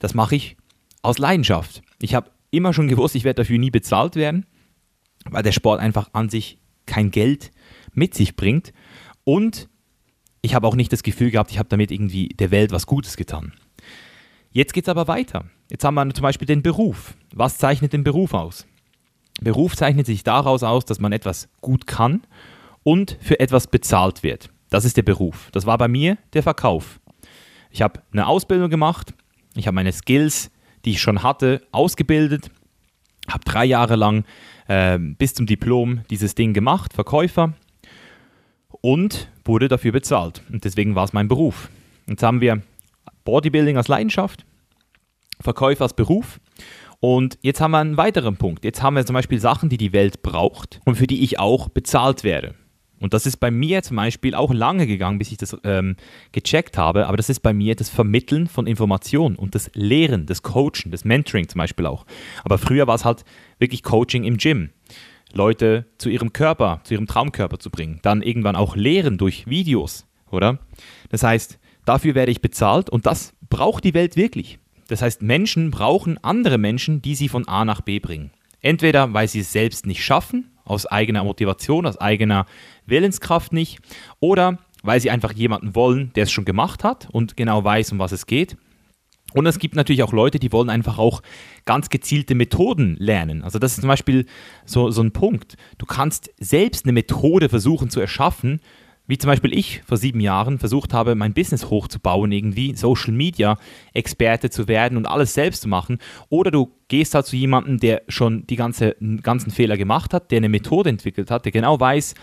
das 0.00 0.14
mache 0.14 0.34
ich 0.34 0.56
aus 1.02 1.18
Leidenschaft. 1.18 1.82
Ich 2.02 2.16
habe 2.16 2.30
immer 2.50 2.72
schon 2.72 2.88
gewusst, 2.88 3.14
ich 3.14 3.22
werde 3.22 3.42
dafür 3.42 3.58
nie 3.58 3.70
bezahlt 3.70 4.16
werden 4.16 4.44
weil 5.24 5.42
der 5.42 5.52
Sport 5.52 5.80
einfach 5.80 6.10
an 6.12 6.28
sich 6.28 6.58
kein 6.86 7.10
Geld 7.10 7.50
mit 7.92 8.14
sich 8.14 8.36
bringt. 8.36 8.72
Und 9.24 9.68
ich 10.40 10.54
habe 10.54 10.66
auch 10.66 10.76
nicht 10.76 10.92
das 10.92 11.02
Gefühl 11.02 11.30
gehabt, 11.30 11.50
ich 11.50 11.58
habe 11.58 11.68
damit 11.68 11.90
irgendwie 11.90 12.28
der 12.28 12.50
Welt 12.50 12.72
was 12.72 12.86
Gutes 12.86 13.16
getan. 13.16 13.52
Jetzt 14.50 14.72
geht 14.72 14.84
es 14.84 14.88
aber 14.88 15.08
weiter. 15.08 15.44
Jetzt 15.70 15.84
haben 15.84 15.94
wir 15.94 16.14
zum 16.14 16.22
Beispiel 16.22 16.46
den 16.46 16.62
Beruf. 16.62 17.14
Was 17.34 17.58
zeichnet 17.58 17.92
den 17.92 18.04
Beruf 18.04 18.32
aus? 18.32 18.66
Beruf 19.40 19.76
zeichnet 19.76 20.06
sich 20.06 20.24
daraus 20.24 20.62
aus, 20.62 20.84
dass 20.84 21.00
man 21.00 21.12
etwas 21.12 21.48
gut 21.60 21.86
kann 21.86 22.22
und 22.82 23.16
für 23.20 23.40
etwas 23.40 23.66
bezahlt 23.66 24.22
wird. 24.22 24.50
Das 24.70 24.84
ist 24.84 24.96
der 24.96 25.02
Beruf. 25.02 25.48
Das 25.52 25.66
war 25.66 25.78
bei 25.78 25.88
mir 25.88 26.18
der 26.32 26.42
Verkauf. 26.42 27.00
Ich 27.70 27.82
habe 27.82 28.00
eine 28.12 28.26
Ausbildung 28.26 28.70
gemacht, 28.70 29.14
ich 29.54 29.66
habe 29.66 29.74
meine 29.74 29.92
Skills, 29.92 30.50
die 30.84 30.90
ich 30.92 31.00
schon 31.00 31.22
hatte, 31.22 31.62
ausgebildet, 31.72 32.50
habe 33.28 33.44
drei 33.44 33.64
Jahre 33.64 33.96
lang 33.96 34.24
äh, 34.68 34.98
bis 34.98 35.34
zum 35.34 35.46
Diplom 35.46 36.02
dieses 36.10 36.34
Ding 36.34 36.54
gemacht, 36.54 36.92
Verkäufer, 36.92 37.54
und 38.80 39.28
wurde 39.44 39.68
dafür 39.68 39.92
bezahlt. 39.92 40.42
Und 40.52 40.64
deswegen 40.64 40.94
war 40.94 41.04
es 41.04 41.12
mein 41.12 41.28
Beruf. 41.28 41.68
Jetzt 42.06 42.22
haben 42.22 42.40
wir 42.40 42.62
Bodybuilding 43.24 43.76
als 43.76 43.88
Leidenschaft, 43.88 44.44
Verkäufer 45.40 45.84
als 45.84 45.94
Beruf. 45.94 46.40
Und 47.00 47.38
jetzt 47.42 47.60
haben 47.60 47.70
wir 47.70 47.78
einen 47.78 47.96
weiteren 47.96 48.36
Punkt. 48.36 48.64
Jetzt 48.64 48.82
haben 48.82 48.96
wir 48.96 49.06
zum 49.06 49.14
Beispiel 49.14 49.38
Sachen, 49.38 49.68
die 49.68 49.76
die 49.76 49.92
Welt 49.92 50.22
braucht 50.22 50.80
und 50.84 50.96
für 50.96 51.06
die 51.06 51.22
ich 51.22 51.38
auch 51.38 51.68
bezahlt 51.68 52.24
werde. 52.24 52.54
Und 53.00 53.14
das 53.14 53.26
ist 53.26 53.36
bei 53.36 53.52
mir 53.52 53.82
zum 53.82 53.96
Beispiel 53.96 54.34
auch 54.34 54.52
lange 54.52 54.86
gegangen, 54.86 55.18
bis 55.18 55.30
ich 55.30 55.38
das 55.38 55.56
ähm, 55.62 55.96
gecheckt 56.32 56.76
habe. 56.76 57.06
Aber 57.06 57.16
das 57.16 57.28
ist 57.28 57.40
bei 57.40 57.52
mir 57.52 57.76
das 57.76 57.88
Vermitteln 57.88 58.48
von 58.48 58.66
Informationen 58.66 59.36
und 59.36 59.54
das 59.54 59.70
Lehren, 59.74 60.26
das 60.26 60.42
Coachen, 60.42 60.90
das 60.90 61.04
Mentoring 61.04 61.48
zum 61.48 61.60
Beispiel 61.60 61.86
auch. 61.86 62.04
Aber 62.44 62.58
früher 62.58 62.86
war 62.88 62.96
es 62.96 63.04
halt 63.04 63.24
wirklich 63.58 63.84
Coaching 63.84 64.24
im 64.24 64.36
Gym. 64.36 64.70
Leute 65.32 65.86
zu 65.98 66.08
ihrem 66.08 66.32
Körper, 66.32 66.80
zu 66.84 66.94
ihrem 66.94 67.06
Traumkörper 67.06 67.58
zu 67.58 67.70
bringen. 67.70 68.00
Dann 68.02 68.22
irgendwann 68.22 68.56
auch 68.56 68.74
Lehren 68.74 69.18
durch 69.18 69.46
Videos, 69.46 70.06
oder? 70.30 70.58
Das 71.10 71.22
heißt, 71.22 71.58
dafür 71.84 72.14
werde 72.14 72.32
ich 72.32 72.40
bezahlt 72.40 72.90
und 72.90 73.06
das 73.06 73.34
braucht 73.48 73.84
die 73.84 73.94
Welt 73.94 74.16
wirklich. 74.16 74.58
Das 74.88 75.02
heißt, 75.02 75.22
Menschen 75.22 75.70
brauchen 75.70 76.22
andere 76.24 76.58
Menschen, 76.58 77.00
die 77.00 77.14
sie 77.14 77.28
von 77.28 77.46
A 77.46 77.64
nach 77.64 77.82
B 77.82 78.00
bringen. 78.00 78.32
Entweder 78.60 79.14
weil 79.14 79.28
sie 79.28 79.40
es 79.40 79.52
selbst 79.52 79.86
nicht 79.86 80.02
schaffen, 80.02 80.50
aus 80.64 80.86
eigener 80.86 81.24
Motivation, 81.24 81.86
aus 81.86 81.98
eigener 81.98 82.46
Willenskraft 82.86 83.52
nicht, 83.52 83.78
oder 84.20 84.58
weil 84.82 85.00
sie 85.00 85.10
einfach 85.10 85.32
jemanden 85.32 85.74
wollen, 85.74 86.12
der 86.14 86.24
es 86.24 86.32
schon 86.32 86.44
gemacht 86.44 86.84
hat 86.84 87.08
und 87.12 87.36
genau 87.36 87.62
weiß, 87.62 87.92
um 87.92 87.98
was 87.98 88.12
es 88.12 88.26
geht. 88.26 88.56
Und 89.34 89.44
es 89.46 89.58
gibt 89.58 89.76
natürlich 89.76 90.02
auch 90.02 90.12
Leute, 90.12 90.38
die 90.38 90.52
wollen 90.52 90.70
einfach 90.70 90.98
auch 90.98 91.22
ganz 91.66 91.90
gezielte 91.90 92.34
Methoden 92.34 92.96
lernen. 92.98 93.44
Also 93.44 93.58
das 93.58 93.72
ist 93.72 93.80
zum 93.80 93.88
Beispiel 93.88 94.24
so, 94.64 94.90
so 94.90 95.02
ein 95.02 95.12
Punkt. 95.12 95.56
Du 95.76 95.84
kannst 95.84 96.30
selbst 96.38 96.86
eine 96.86 96.92
Methode 96.92 97.50
versuchen 97.50 97.90
zu 97.90 98.00
erschaffen, 98.00 98.60
wie 99.08 99.18
zum 99.18 99.28
Beispiel 99.28 99.56
ich 99.56 99.82
vor 99.84 99.96
sieben 99.96 100.20
Jahren 100.20 100.58
versucht 100.58 100.94
habe, 100.94 101.14
mein 101.14 101.32
Business 101.32 101.70
hochzubauen, 101.70 102.30
irgendwie 102.30 102.76
Social 102.76 103.12
Media 103.12 103.56
Experte 103.94 104.50
zu 104.50 104.68
werden 104.68 104.96
und 104.96 105.06
alles 105.06 105.34
selbst 105.34 105.62
zu 105.62 105.68
machen. 105.68 105.98
Oder 106.28 106.50
du 106.50 106.70
gehst 106.88 107.14
halt 107.14 107.26
zu 107.26 107.34
jemandem, 107.34 107.78
der 107.78 108.02
schon 108.08 108.46
die 108.46 108.56
ganze, 108.56 108.96
ganzen 109.22 109.50
Fehler 109.50 109.76
gemacht 109.76 110.14
hat, 110.14 110.30
der 110.30 110.36
eine 110.36 110.50
Methode 110.50 110.90
entwickelt 110.90 111.30
hat, 111.30 111.46
der 111.46 111.52
genau 111.52 111.80
weiß, 111.80 112.14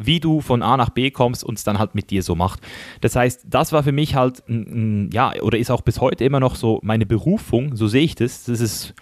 wie 0.00 0.20
du 0.20 0.40
von 0.40 0.62
A 0.62 0.76
nach 0.76 0.90
B 0.90 1.10
kommst 1.10 1.42
und 1.42 1.58
es 1.58 1.64
dann 1.64 1.80
halt 1.80 1.96
mit 1.96 2.10
dir 2.10 2.22
so 2.22 2.36
macht. 2.36 2.60
Das 3.00 3.16
heißt, 3.16 3.46
das 3.48 3.72
war 3.72 3.82
für 3.82 3.90
mich 3.90 4.14
halt, 4.14 4.44
ja, 4.46 5.32
oder 5.42 5.58
ist 5.58 5.72
auch 5.72 5.82
bis 5.82 6.00
heute 6.00 6.24
immer 6.24 6.38
noch 6.38 6.54
so 6.54 6.78
meine 6.84 7.04
Berufung, 7.04 7.74
so 7.74 7.88
sehe 7.88 8.04
ich 8.04 8.14
das. 8.14 8.44
Das 8.44 8.60
ist 8.60 8.94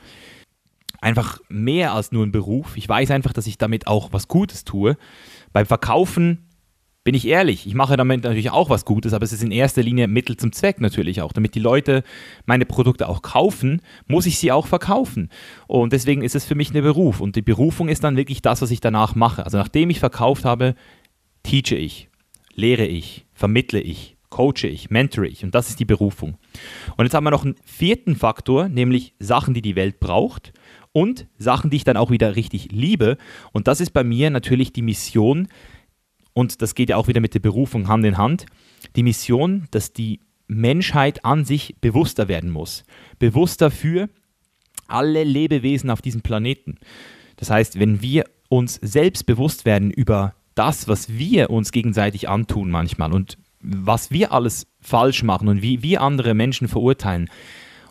einfach 1.03 1.39
mehr 1.51 1.93
als 1.93 2.13
nur 2.13 2.25
ein 2.25 2.33
Beruf. 2.33 2.79
Ich 2.79 2.89
weiß 2.89 3.11
einfach, 3.11 3.35
dass 3.35 3.47
ich 3.47 3.59
damit 3.59 3.87
auch 3.87 4.15
was 4.15 4.27
Gutes 4.27 4.65
tue. 4.65 4.97
Beim 5.53 5.67
Verkaufen 5.67 6.46
bin 7.07 7.15
ich 7.15 7.29
ehrlich, 7.29 7.69
ich 7.69 7.75
mache 7.75 7.97
damit 7.97 8.25
natürlich 8.25 8.51
auch 8.51 8.69
was 8.69 8.85
Gutes, 8.85 9.13
aber 9.13 9.23
es 9.23 9.33
ist 9.33 9.45
in 9.45 9.53
erster 9.53 9.81
Linie 9.81 10.09
Mittel 10.09 10.37
zum 10.37 10.51
Zweck 10.51 10.81
natürlich 10.81 11.23
auch. 11.23 11.33
Damit 11.33 11.55
die 11.55 11.61
Leute 11.61 12.03
meine 12.47 12.67
Produkte 12.67 13.09
auch 13.09 13.23
kaufen, 13.23 13.81
muss 14.09 14.27
ich 14.27 14.41
sie 14.41 14.51
auch 14.51 14.67
verkaufen. 14.67 15.31
Und 15.69 15.93
deswegen 15.93 16.23
ist 16.23 16.35
es 16.35 16.45
für 16.45 16.57
mich 16.57 16.71
eine 16.71 16.83
Beruf. 16.83 17.21
Und 17.21 17.37
die 17.37 17.43
Berufung 17.43 17.89
ist 17.89 18.03
dann 18.03 18.17
wirklich 18.17 18.43
das, 18.43 18.61
was 18.61 18.73
ich 18.73 18.81
danach 18.81 19.15
mache. 19.15 19.45
Also 19.45 19.57
nachdem 19.57 19.89
ich 19.89 20.01
verkauft 20.01 20.45
habe, 20.45 20.75
teache 21.45 21.77
ich, 21.77 22.09
lehre 22.57 22.87
ich, 22.87 23.25
vermittle 23.35 23.81
ich, 23.81 24.17
coache 24.29 24.67
ich, 24.67 24.91
mentore 24.91 25.29
ich. 25.29 25.45
Und 25.45 25.55
das 25.55 25.69
ist 25.69 25.79
die 25.79 25.85
Berufung. 25.85 26.37
Und 26.97 27.05
jetzt 27.05 27.15
haben 27.15 27.23
wir 27.23 27.31
noch 27.31 27.45
einen 27.45 27.55
vierten 27.65 28.17
Faktor, 28.17 28.69
nämlich 28.69 29.15
Sachen, 29.21 29.55
die 29.55 29.63
die 29.63 29.77
Welt 29.77 30.01
braucht 30.01 30.53
und 30.91 31.29
Sachen, 31.39 31.71
die 31.71 31.77
ich 31.77 31.85
dann 31.85 31.97
auch 31.97 32.11
wieder 32.11 32.35
richtig 32.35 32.73
liebe. 32.73 33.17
Und 33.53 33.69
das 33.69 33.81
ist 33.81 33.93
bei 33.93 34.03
mir 34.03 34.31
natürlich 34.31 34.73
die 34.73 34.83
Mission, 34.83 35.47
und 36.37 36.61
das 36.61 36.75
geht 36.75 36.91
ja 36.91 36.99
auch 36.99 37.09
wieder 37.09 37.23
mit 37.23 37.33
der 37.33 37.41
Berufung 37.41 37.89
Hand 37.89 38.05
in 38.05 38.19
Hand, 38.19 38.45
die 38.95 39.03
Mission, 39.03 39.69
dass 39.71 39.95
die 39.95 40.21
Menschheit 40.49 41.25
an 41.25 41.47
sich 41.47 41.77
bewusster 41.81 42.29
werden 42.29 42.51
muss. 42.51 42.85
Bewusster 43.19 43.71
für 43.71 44.11
alle 44.87 45.25
Lebewesen 45.25 45.89
auf 45.89 46.03
diesem 46.03 46.21
Planeten. 46.21 46.77
Das 47.37 47.49
heißt, 47.49 47.81
wenn 47.81 48.03
wir 48.03 48.27
uns 48.51 48.79
selbst 48.83 49.25
bewusst 49.25 49.65
werden 49.65 49.91
über 49.91 50.35
das, 50.55 50.89
was 50.89 51.09
wir 51.09 51.49
uns 51.49 51.73
gegenseitig 51.73 52.29
antun 52.29 52.71
manchmal 52.71 53.15
und 53.15 53.39
was 53.61 54.11
wir 54.11 54.31
alles 54.31 54.67
falsch 54.79 55.23
machen 55.23 55.49
und 55.49 55.63
wie 55.63 55.83
wir 55.83 56.03
andere 56.03 56.35
Menschen 56.35 56.69
verurteilen 56.69 57.31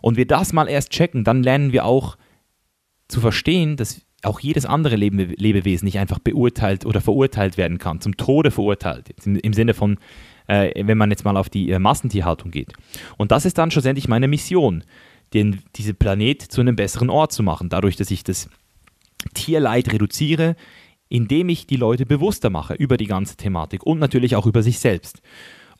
und 0.01 0.17
wir 0.17 0.27
das 0.27 0.53
mal 0.53 0.69
erst 0.69 0.91
checken, 0.91 1.23
dann 1.23 1.41
lernen 1.41 1.71
wir 1.73 1.83
auch 1.83 2.15
zu 3.07 3.21
verstehen, 3.21 3.75
dass 3.75 4.01
auch 4.25 4.39
jedes 4.39 4.65
andere 4.65 4.95
Lebe 4.95 5.23
Lebewesen 5.23 5.85
nicht 5.85 5.99
einfach 5.99 6.19
beurteilt 6.19 6.85
oder 6.85 7.01
verurteilt 7.01 7.57
werden 7.57 7.77
kann, 7.77 8.01
zum 8.01 8.17
Tode 8.17 8.51
verurteilt, 8.51 9.09
im, 9.25 9.35
im, 9.37 9.53
Sinne 9.53 9.73
von, 9.73 9.97
äh, 10.47 10.71
wenn 10.85 10.97
man 10.97 11.11
jetzt 11.11 11.25
mal 11.25 11.37
auf 11.37 11.49
die 11.49 11.69
äh, 11.69 11.79
Massentierhaltung 11.79 12.51
geht. 12.51 12.73
Und 13.17 13.31
das 13.31 13.45
ist 13.45 13.57
dann 13.57 13.71
schlussendlich 13.71 14.07
meine 14.07 14.27
Mission, 14.27 14.83
den, 15.33 15.59
diese 15.75 15.93
Planet 15.93 16.41
zu 16.41 16.61
einem 16.61 16.75
besseren 16.75 17.09
Ort 17.09 17.31
zu 17.31 17.43
machen, 17.43 17.69
dadurch, 17.69 17.95
dass 17.95 18.11
ich 18.11 18.23
das 18.23 18.49
Tierleid 19.33 19.91
reduziere, 19.91 20.55
indem 21.09 21.49
ich 21.49 21.67
die 21.67 21.77
Leute 21.77 22.05
bewusster 22.05 22.49
mache 22.49 22.73
über 22.73 22.97
die 22.97 23.07
ganze 23.07 23.37
Thematik 23.37 23.83
und 23.83 23.99
natürlich 23.99 24.35
auch 24.35 24.45
über 24.45 24.63
sich 24.63 24.79
selbst. 24.79 25.21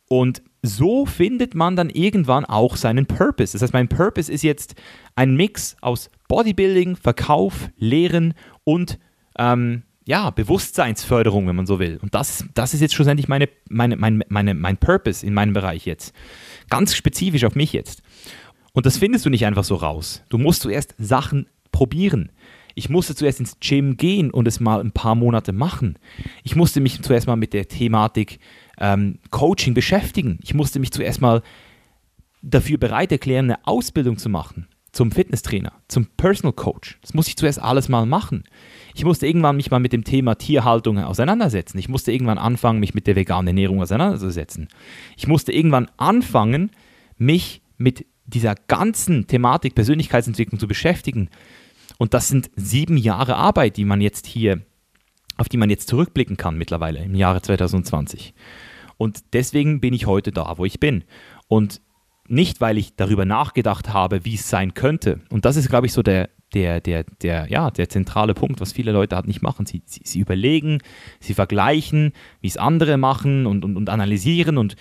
Und 0.07 0.41
so 0.61 1.05
findet 1.05 1.55
man 1.55 1.75
dann 1.75 1.89
irgendwann 1.89 2.45
auch 2.45 2.75
seinen 2.75 3.05
Purpose. 3.05 3.53
Das 3.53 3.61
heißt, 3.61 3.73
mein 3.73 3.87
Purpose 3.87 4.31
ist 4.31 4.43
jetzt 4.43 4.75
ein 5.15 5.35
Mix 5.35 5.75
aus 5.81 6.09
Bodybuilding, 6.27 6.95
Verkauf, 6.95 7.69
Lehren 7.77 8.33
und 8.63 8.99
ähm, 9.37 9.83
ja, 10.05 10.29
Bewusstseinsförderung, 10.29 11.47
wenn 11.47 11.55
man 11.55 11.65
so 11.65 11.79
will. 11.79 11.97
Und 12.01 12.13
das, 12.13 12.45
das 12.53 12.73
ist 12.73 12.81
jetzt 12.81 12.93
schlussendlich 12.93 13.27
meine, 13.27 13.49
meine, 13.69 13.97
meine, 13.97 14.21
meine, 14.27 14.53
mein 14.53 14.77
Purpose 14.77 15.25
in 15.25 15.33
meinem 15.33 15.53
Bereich 15.53 15.85
jetzt. 15.85 16.13
Ganz 16.69 16.95
spezifisch 16.95 17.43
auf 17.43 17.55
mich 17.55 17.73
jetzt. 17.73 18.03
Und 18.73 18.85
das 18.85 18.97
findest 18.97 19.25
du 19.25 19.29
nicht 19.29 19.45
einfach 19.45 19.63
so 19.63 19.75
raus. 19.75 20.23
Du 20.29 20.37
musst 20.37 20.61
zuerst 20.61 20.93
Sachen 20.99 21.47
probieren. 21.71 22.31
Ich 22.75 22.89
musste 22.89 23.15
zuerst 23.15 23.39
ins 23.39 23.57
Gym 23.61 23.97
gehen 23.97 24.31
und 24.31 24.47
es 24.47 24.59
mal 24.59 24.81
ein 24.81 24.91
paar 24.91 25.15
Monate 25.15 25.53
machen. 25.53 25.97
Ich 26.43 26.55
musste 26.55 26.81
mich 26.81 27.01
zuerst 27.01 27.25
mal 27.25 27.37
mit 27.37 27.53
der 27.53 27.67
Thematik 27.67 28.39
ähm, 28.79 29.19
Coaching 29.31 29.73
beschäftigen. 29.73 30.39
Ich 30.43 30.53
musste 30.53 30.79
mich 30.79 30.91
zuerst 30.91 31.21
mal 31.21 31.41
dafür 32.41 32.77
bereit 32.77 33.11
erklären, 33.11 33.45
eine 33.45 33.65
Ausbildung 33.67 34.17
zu 34.17 34.29
machen 34.29 34.67
zum 34.95 35.11
Fitnesstrainer, 35.11 35.73
zum 35.89 36.07
Personal 36.15 36.53
Coach. 36.53 36.97
Das 37.01 37.13
musste 37.13 37.29
ich 37.29 37.35
zuerst 37.35 37.61
alles 37.61 37.89
mal 37.89 38.05
machen. 38.05 38.45
Ich 38.93 39.03
musste 39.03 39.27
irgendwann 39.27 39.57
mich 39.57 39.69
mal 39.69 39.81
mit 39.81 39.91
dem 39.91 40.05
Thema 40.05 40.35
Tierhaltung 40.35 40.97
auseinandersetzen. 40.99 41.77
Ich 41.77 41.89
musste 41.89 42.13
irgendwann 42.13 42.37
anfangen, 42.37 42.79
mich 42.79 42.93
mit 42.93 43.05
der 43.05 43.17
veganen 43.17 43.47
Ernährung 43.47 43.81
auseinanderzusetzen. 43.81 44.69
Ich 45.17 45.27
musste 45.27 45.51
irgendwann 45.51 45.91
anfangen, 45.97 46.71
mich 47.17 47.61
mit 47.77 48.05
dieser 48.25 48.55
ganzen 48.55 49.27
Thematik 49.27 49.75
Persönlichkeitsentwicklung 49.75 50.59
zu 50.59 50.67
beschäftigen. 50.67 51.29
Und 51.97 52.13
das 52.13 52.29
sind 52.29 52.49
sieben 52.55 52.95
Jahre 52.95 53.35
Arbeit, 53.35 53.75
die 53.75 53.85
man 53.85 53.99
jetzt 53.99 54.25
hier, 54.25 54.61
auf 55.37 55.49
die 55.49 55.57
man 55.57 55.69
jetzt 55.69 55.89
zurückblicken 55.89 56.37
kann 56.37 56.57
mittlerweile 56.57 57.03
im 57.03 57.15
Jahre 57.15 57.41
2020. 57.41 58.33
Und 58.97 59.33
deswegen 59.33 59.81
bin 59.81 59.93
ich 59.93 60.05
heute 60.05 60.31
da, 60.31 60.57
wo 60.57 60.65
ich 60.65 60.79
bin. 60.79 61.03
Und 61.47 61.81
nicht, 62.27 62.61
weil 62.61 62.77
ich 62.77 62.95
darüber 62.95 63.25
nachgedacht 63.25 63.93
habe, 63.93 64.25
wie 64.25 64.35
es 64.35 64.49
sein 64.49 64.73
könnte. 64.73 65.19
Und 65.29 65.45
das 65.45 65.57
ist, 65.57 65.69
glaube 65.69 65.85
ich, 65.85 65.93
so 65.93 66.01
der, 66.01 66.29
der, 66.53 66.81
der, 66.81 67.03
der, 67.21 67.47
ja, 67.49 67.69
der 67.69 67.89
zentrale 67.89 68.33
Punkt, 68.33 68.61
was 68.61 68.73
viele 68.73 68.91
Leute 68.91 69.15
halt 69.15 69.27
nicht 69.27 69.41
machen. 69.41 69.65
Sie, 69.65 69.83
sie, 69.85 70.01
sie 70.03 70.19
überlegen, 70.19 70.79
sie 71.19 71.33
vergleichen, 71.33 72.13
wie 72.41 72.47
es 72.47 72.57
andere 72.57 72.97
machen 72.97 73.45
und, 73.45 73.63
und, 73.63 73.77
und 73.77 73.89
analysieren 73.89 74.57
und 74.57 74.75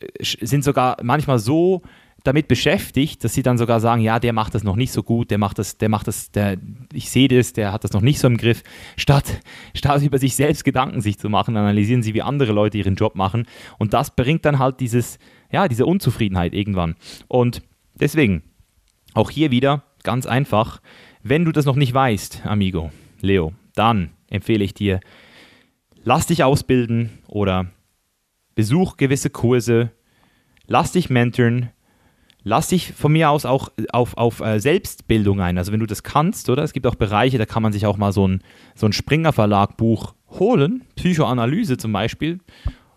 äh, 0.00 0.06
sind 0.22 0.62
sogar 0.62 0.98
manchmal 1.02 1.38
so 1.38 1.82
damit 2.24 2.48
beschäftigt, 2.48 3.22
dass 3.22 3.34
sie 3.34 3.42
dann 3.42 3.58
sogar 3.58 3.80
sagen, 3.80 4.00
ja, 4.00 4.18
der 4.18 4.32
macht 4.32 4.54
das 4.54 4.64
noch 4.64 4.76
nicht 4.76 4.92
so 4.92 5.02
gut, 5.02 5.30
der 5.30 5.36
macht 5.36 5.58
das, 5.58 5.76
der 5.76 5.90
macht 5.90 6.08
das, 6.08 6.30
der, 6.30 6.56
ich 6.92 7.10
sehe 7.10 7.28
das, 7.28 7.52
der 7.52 7.70
hat 7.70 7.84
das 7.84 7.92
noch 7.92 8.00
nicht 8.00 8.18
so 8.18 8.26
im 8.26 8.38
Griff. 8.38 8.62
Statt, 8.96 9.40
statt 9.74 10.02
über 10.02 10.18
sich 10.18 10.34
selbst 10.34 10.64
Gedanken 10.64 11.02
sich 11.02 11.18
zu 11.18 11.28
machen, 11.28 11.56
analysieren 11.56 12.02
sie, 12.02 12.14
wie 12.14 12.22
andere 12.22 12.52
Leute 12.52 12.78
ihren 12.78 12.94
Job 12.94 13.14
machen. 13.14 13.46
Und 13.78 13.92
das 13.92 14.16
bringt 14.16 14.46
dann 14.46 14.58
halt 14.58 14.80
dieses, 14.80 15.18
ja, 15.52 15.68
diese 15.68 15.84
Unzufriedenheit 15.84 16.54
irgendwann. 16.54 16.96
Und 17.28 17.62
deswegen, 17.94 18.42
auch 19.12 19.30
hier 19.30 19.50
wieder, 19.50 19.84
ganz 20.02 20.24
einfach, 20.24 20.80
wenn 21.22 21.44
du 21.44 21.52
das 21.52 21.66
noch 21.66 21.76
nicht 21.76 21.92
weißt, 21.92 22.46
Amigo, 22.46 22.90
Leo, 23.20 23.52
dann 23.74 24.10
empfehle 24.30 24.64
ich 24.64 24.72
dir, 24.72 25.00
lass 26.02 26.26
dich 26.26 26.42
ausbilden 26.42 27.10
oder 27.28 27.66
besuch 28.54 28.96
gewisse 28.96 29.28
Kurse, 29.28 29.90
lass 30.66 30.92
dich 30.92 31.10
mentoren, 31.10 31.68
lass 32.44 32.68
dich 32.68 32.92
von 32.92 33.12
mir 33.12 33.30
aus 33.30 33.44
auch 33.46 33.70
auf, 33.90 34.16
auf 34.16 34.40
äh, 34.40 34.60
Selbstbildung 34.60 35.40
ein. 35.40 35.58
Also 35.58 35.72
wenn 35.72 35.80
du 35.80 35.86
das 35.86 36.02
kannst, 36.02 36.48
oder? 36.50 36.62
Es 36.62 36.72
gibt 36.72 36.86
auch 36.86 36.94
Bereiche, 36.94 37.38
da 37.38 37.46
kann 37.46 37.62
man 37.62 37.72
sich 37.72 37.86
auch 37.86 37.96
mal 37.96 38.12
so 38.12 38.28
ein, 38.28 38.42
so 38.74 38.86
ein 38.86 38.92
Springer 38.92 39.32
Verlag 39.32 39.76
Buch 39.76 40.14
holen, 40.30 40.84
Psychoanalyse 40.96 41.76
zum 41.76 41.92
Beispiel, 41.92 42.38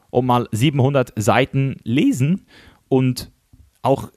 und 0.10 0.26
mal 0.26 0.48
700 0.52 1.14
Seiten 1.16 1.78
lesen 1.84 2.46
und 2.90 3.32
auch 3.82 4.10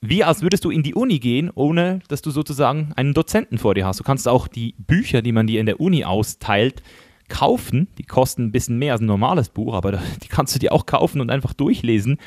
wie 0.00 0.22
als 0.22 0.42
würdest 0.42 0.64
du 0.64 0.70
in 0.70 0.82
die 0.82 0.94
Uni 0.94 1.18
gehen, 1.18 1.50
ohne 1.54 2.00
dass 2.08 2.22
du 2.22 2.30
sozusagen 2.30 2.92
einen 2.96 3.14
Dozenten 3.14 3.58
vor 3.58 3.74
dir 3.74 3.86
hast. 3.86 3.98
Du 3.98 4.04
kannst 4.04 4.28
auch 4.28 4.46
die 4.46 4.74
Bücher, 4.78 5.22
die 5.22 5.32
man 5.32 5.46
dir 5.46 5.58
in 5.58 5.66
der 5.66 5.80
Uni 5.80 6.04
austeilt, 6.04 6.82
kaufen. 7.28 7.88
Die 7.98 8.04
kosten 8.04 8.44
ein 8.44 8.52
bisschen 8.52 8.78
mehr 8.78 8.92
als 8.92 9.00
ein 9.00 9.06
normales 9.06 9.48
Buch, 9.48 9.74
aber 9.74 9.92
die 10.22 10.28
kannst 10.28 10.54
du 10.54 10.58
dir 10.58 10.72
auch 10.72 10.86
kaufen 10.86 11.20
und 11.20 11.30
einfach 11.30 11.54
durchlesen. 11.54 12.18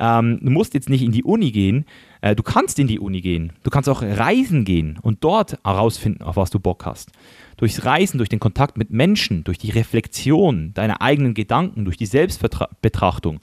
Ähm, 0.00 0.40
du 0.42 0.50
musst 0.50 0.72
jetzt 0.72 0.88
nicht 0.88 1.02
in 1.02 1.12
die 1.12 1.22
Uni 1.22 1.52
gehen, 1.52 1.84
äh, 2.22 2.34
du 2.34 2.42
kannst 2.42 2.78
in 2.78 2.86
die 2.86 2.98
Uni 2.98 3.20
gehen. 3.20 3.52
Du 3.62 3.70
kannst 3.70 3.88
auch 3.88 4.02
reisen 4.02 4.64
gehen 4.64 4.98
und 5.02 5.22
dort 5.22 5.58
herausfinden, 5.62 6.22
auf 6.22 6.36
was 6.36 6.50
du 6.50 6.58
Bock 6.58 6.86
hast. 6.86 7.10
Durchs 7.58 7.84
Reisen, 7.84 8.16
durch 8.16 8.30
den 8.30 8.40
Kontakt 8.40 8.78
mit 8.78 8.90
Menschen, 8.90 9.44
durch 9.44 9.58
die 9.58 9.70
Reflexion 9.70 10.72
deiner 10.72 11.02
eigenen 11.02 11.34
Gedanken, 11.34 11.84
durch 11.84 11.98
die 11.98 12.06
Selbstbetrachtung, 12.06 13.40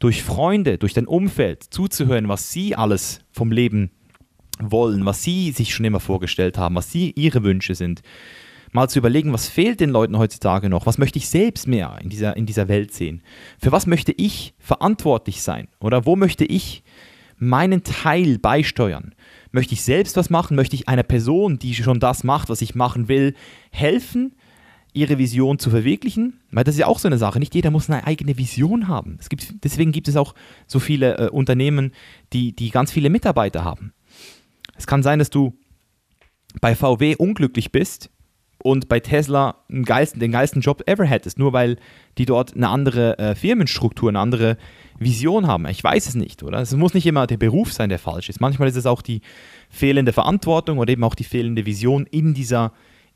durch 0.00 0.24
Freunde, 0.24 0.78
durch 0.78 0.92
dein 0.92 1.06
Umfeld, 1.06 1.62
zuzuhören, 1.62 2.28
was 2.28 2.50
sie 2.50 2.74
alles 2.74 3.20
vom 3.30 3.52
Leben 3.52 3.92
wollen, 4.58 5.06
was 5.06 5.22
sie 5.22 5.52
sich 5.52 5.72
schon 5.72 5.86
immer 5.86 6.00
vorgestellt 6.00 6.58
haben, 6.58 6.74
was 6.74 6.90
sie 6.90 7.12
ihre 7.12 7.44
Wünsche 7.44 7.76
sind 7.76 8.02
mal 8.72 8.88
zu 8.88 8.98
überlegen, 8.98 9.32
was 9.32 9.48
fehlt 9.48 9.80
den 9.80 9.90
Leuten 9.90 10.18
heutzutage 10.18 10.68
noch? 10.68 10.86
Was 10.86 10.98
möchte 10.98 11.18
ich 11.18 11.28
selbst 11.28 11.68
mehr 11.68 11.98
in 12.02 12.08
dieser, 12.08 12.36
in 12.36 12.46
dieser 12.46 12.68
Welt 12.68 12.92
sehen? 12.92 13.22
Für 13.58 13.70
was 13.70 13.86
möchte 13.86 14.12
ich 14.12 14.54
verantwortlich 14.58 15.42
sein? 15.42 15.68
Oder 15.78 16.06
wo 16.06 16.16
möchte 16.16 16.44
ich 16.44 16.82
meinen 17.36 17.84
Teil 17.84 18.38
beisteuern? 18.38 19.14
Möchte 19.50 19.74
ich 19.74 19.82
selbst 19.82 20.16
was 20.16 20.30
machen? 20.30 20.56
Möchte 20.56 20.74
ich 20.74 20.88
einer 20.88 21.02
Person, 21.02 21.58
die 21.58 21.74
schon 21.74 22.00
das 22.00 22.24
macht, 22.24 22.48
was 22.48 22.62
ich 22.62 22.74
machen 22.74 23.08
will, 23.08 23.34
helfen? 23.70 24.34
ihre 24.94 25.18
Vision 25.18 25.58
zu 25.58 25.70
verwirklichen, 25.70 26.40
weil 26.50 26.64
das 26.64 26.74
ist 26.74 26.80
ja 26.80 26.86
auch 26.86 26.98
so 26.98 27.08
eine 27.08 27.18
Sache. 27.18 27.38
Nicht 27.38 27.54
jeder 27.54 27.70
muss 27.70 27.88
eine 27.88 28.06
eigene 28.06 28.36
Vision 28.36 28.88
haben. 28.88 29.16
Es 29.20 29.28
gibt, 29.28 29.64
deswegen 29.64 29.90
gibt 29.90 30.08
es 30.08 30.16
auch 30.16 30.34
so 30.66 30.80
viele 30.80 31.16
äh, 31.16 31.28
Unternehmen, 31.30 31.92
die, 32.32 32.54
die 32.54 32.70
ganz 32.70 32.92
viele 32.92 33.08
Mitarbeiter 33.08 33.64
haben. 33.64 33.94
Es 34.76 34.86
kann 34.86 35.02
sein, 35.02 35.18
dass 35.18 35.30
du 35.30 35.56
bei 36.60 36.74
VW 36.74 37.16
unglücklich 37.16 37.72
bist, 37.72 38.10
und 38.62 38.88
bei 38.88 39.00
Tesla 39.00 39.56
den 39.68 39.84
geilsten, 39.84 40.20
den 40.20 40.30
geilsten 40.30 40.62
Job 40.62 40.82
ever 40.86 41.04
hättest, 41.04 41.38
nur 41.38 41.52
weil 41.52 41.76
die 42.18 42.26
dort 42.26 42.54
eine 42.54 42.68
andere 42.68 43.18
äh, 43.18 43.34
Firmenstruktur, 43.34 44.08
eine 44.08 44.20
andere 44.20 44.56
Vision 44.98 45.46
haben. 45.48 45.66
Ich 45.66 45.82
weiß 45.82 46.06
es 46.06 46.14
nicht, 46.14 46.42
oder? 46.42 46.60
Es 46.60 46.74
muss 46.74 46.94
nicht 46.94 47.06
immer 47.06 47.26
der 47.26 47.38
Beruf 47.38 47.72
sein, 47.72 47.88
der 47.88 47.98
falsch 47.98 48.28
ist. 48.28 48.40
Manchmal 48.40 48.68
ist 48.68 48.76
es 48.76 48.86
auch 48.86 49.02
die 49.02 49.20
fehlende 49.68 50.12
Verantwortung 50.12 50.78
oder 50.78 50.92
eben 50.92 51.02
auch 51.02 51.16
die 51.16 51.24
fehlende 51.24 51.66
Vision 51.66 52.06
in 52.06 52.34
dieser, 52.34 52.72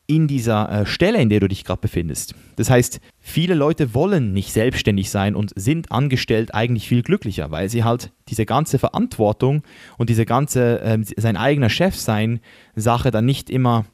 in 0.09 0.27
dieser 0.27 0.81
äh, 0.81 0.87
Stelle, 0.87 1.21
in 1.21 1.29
der 1.29 1.39
du 1.39 1.47
dich 1.47 1.63
gerade 1.63 1.81
befindest. 1.81 2.35
Das 2.57 2.69
heißt, 2.69 3.01
viele 3.21 3.55
Leute 3.55 3.95
wollen 3.95 4.33
nicht 4.33 4.53
selbstständig 4.53 5.11
sein 5.11 5.37
und 5.37 5.53
sind 5.55 5.93
angestellt 5.93 6.55
eigentlich 6.55 6.89
viel 6.89 7.03
glücklicher, 7.03 7.53
weil 7.53 7.69
sie 7.69 7.85
halt 7.85 8.11
diese 8.29 8.47
ganze 8.47 8.81
Verantwortung 8.81 9.63
und 9.97 10.11
diese 10.11 10.25
ganze 10.25 10.81
äh, 10.81 10.99
sein 11.17 11.37
eigener 11.37 11.69
Chef 11.69 11.95
sein 11.95 12.41
Sache 12.75 13.13
dann 13.13 13.27
nicht 13.27 13.49
immer 13.49 13.85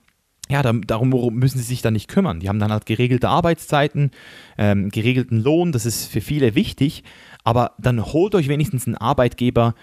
ja, 0.53 0.63
darum 0.63 1.35
müssen 1.35 1.59
sie 1.59 1.65
sich 1.65 1.83
dann 1.83 1.95
nicht 1.95 2.09
kümmern. 2.09 2.41
Die 2.41 2.49
haben 2.49 2.59
dann 2.59 2.71
halt 2.71 2.87
geregelte 2.87 3.29
Arbeitszeiten, 3.29 4.11
ähm, 4.59 4.91
geregelten 4.91 5.43
Lohn, 5.43 5.73
das 5.73 5.87
ist 5.87 6.07
für 6.07 6.21
viele 6.21 6.55
wichtig, 6.55 7.05
aber 7.43 7.73
dann 7.79 8.05
holt 8.05 8.35
euch 8.35 8.49
wenigstens 8.49 8.87
einen 8.87 8.97
Arbeitgeber, 8.97 9.75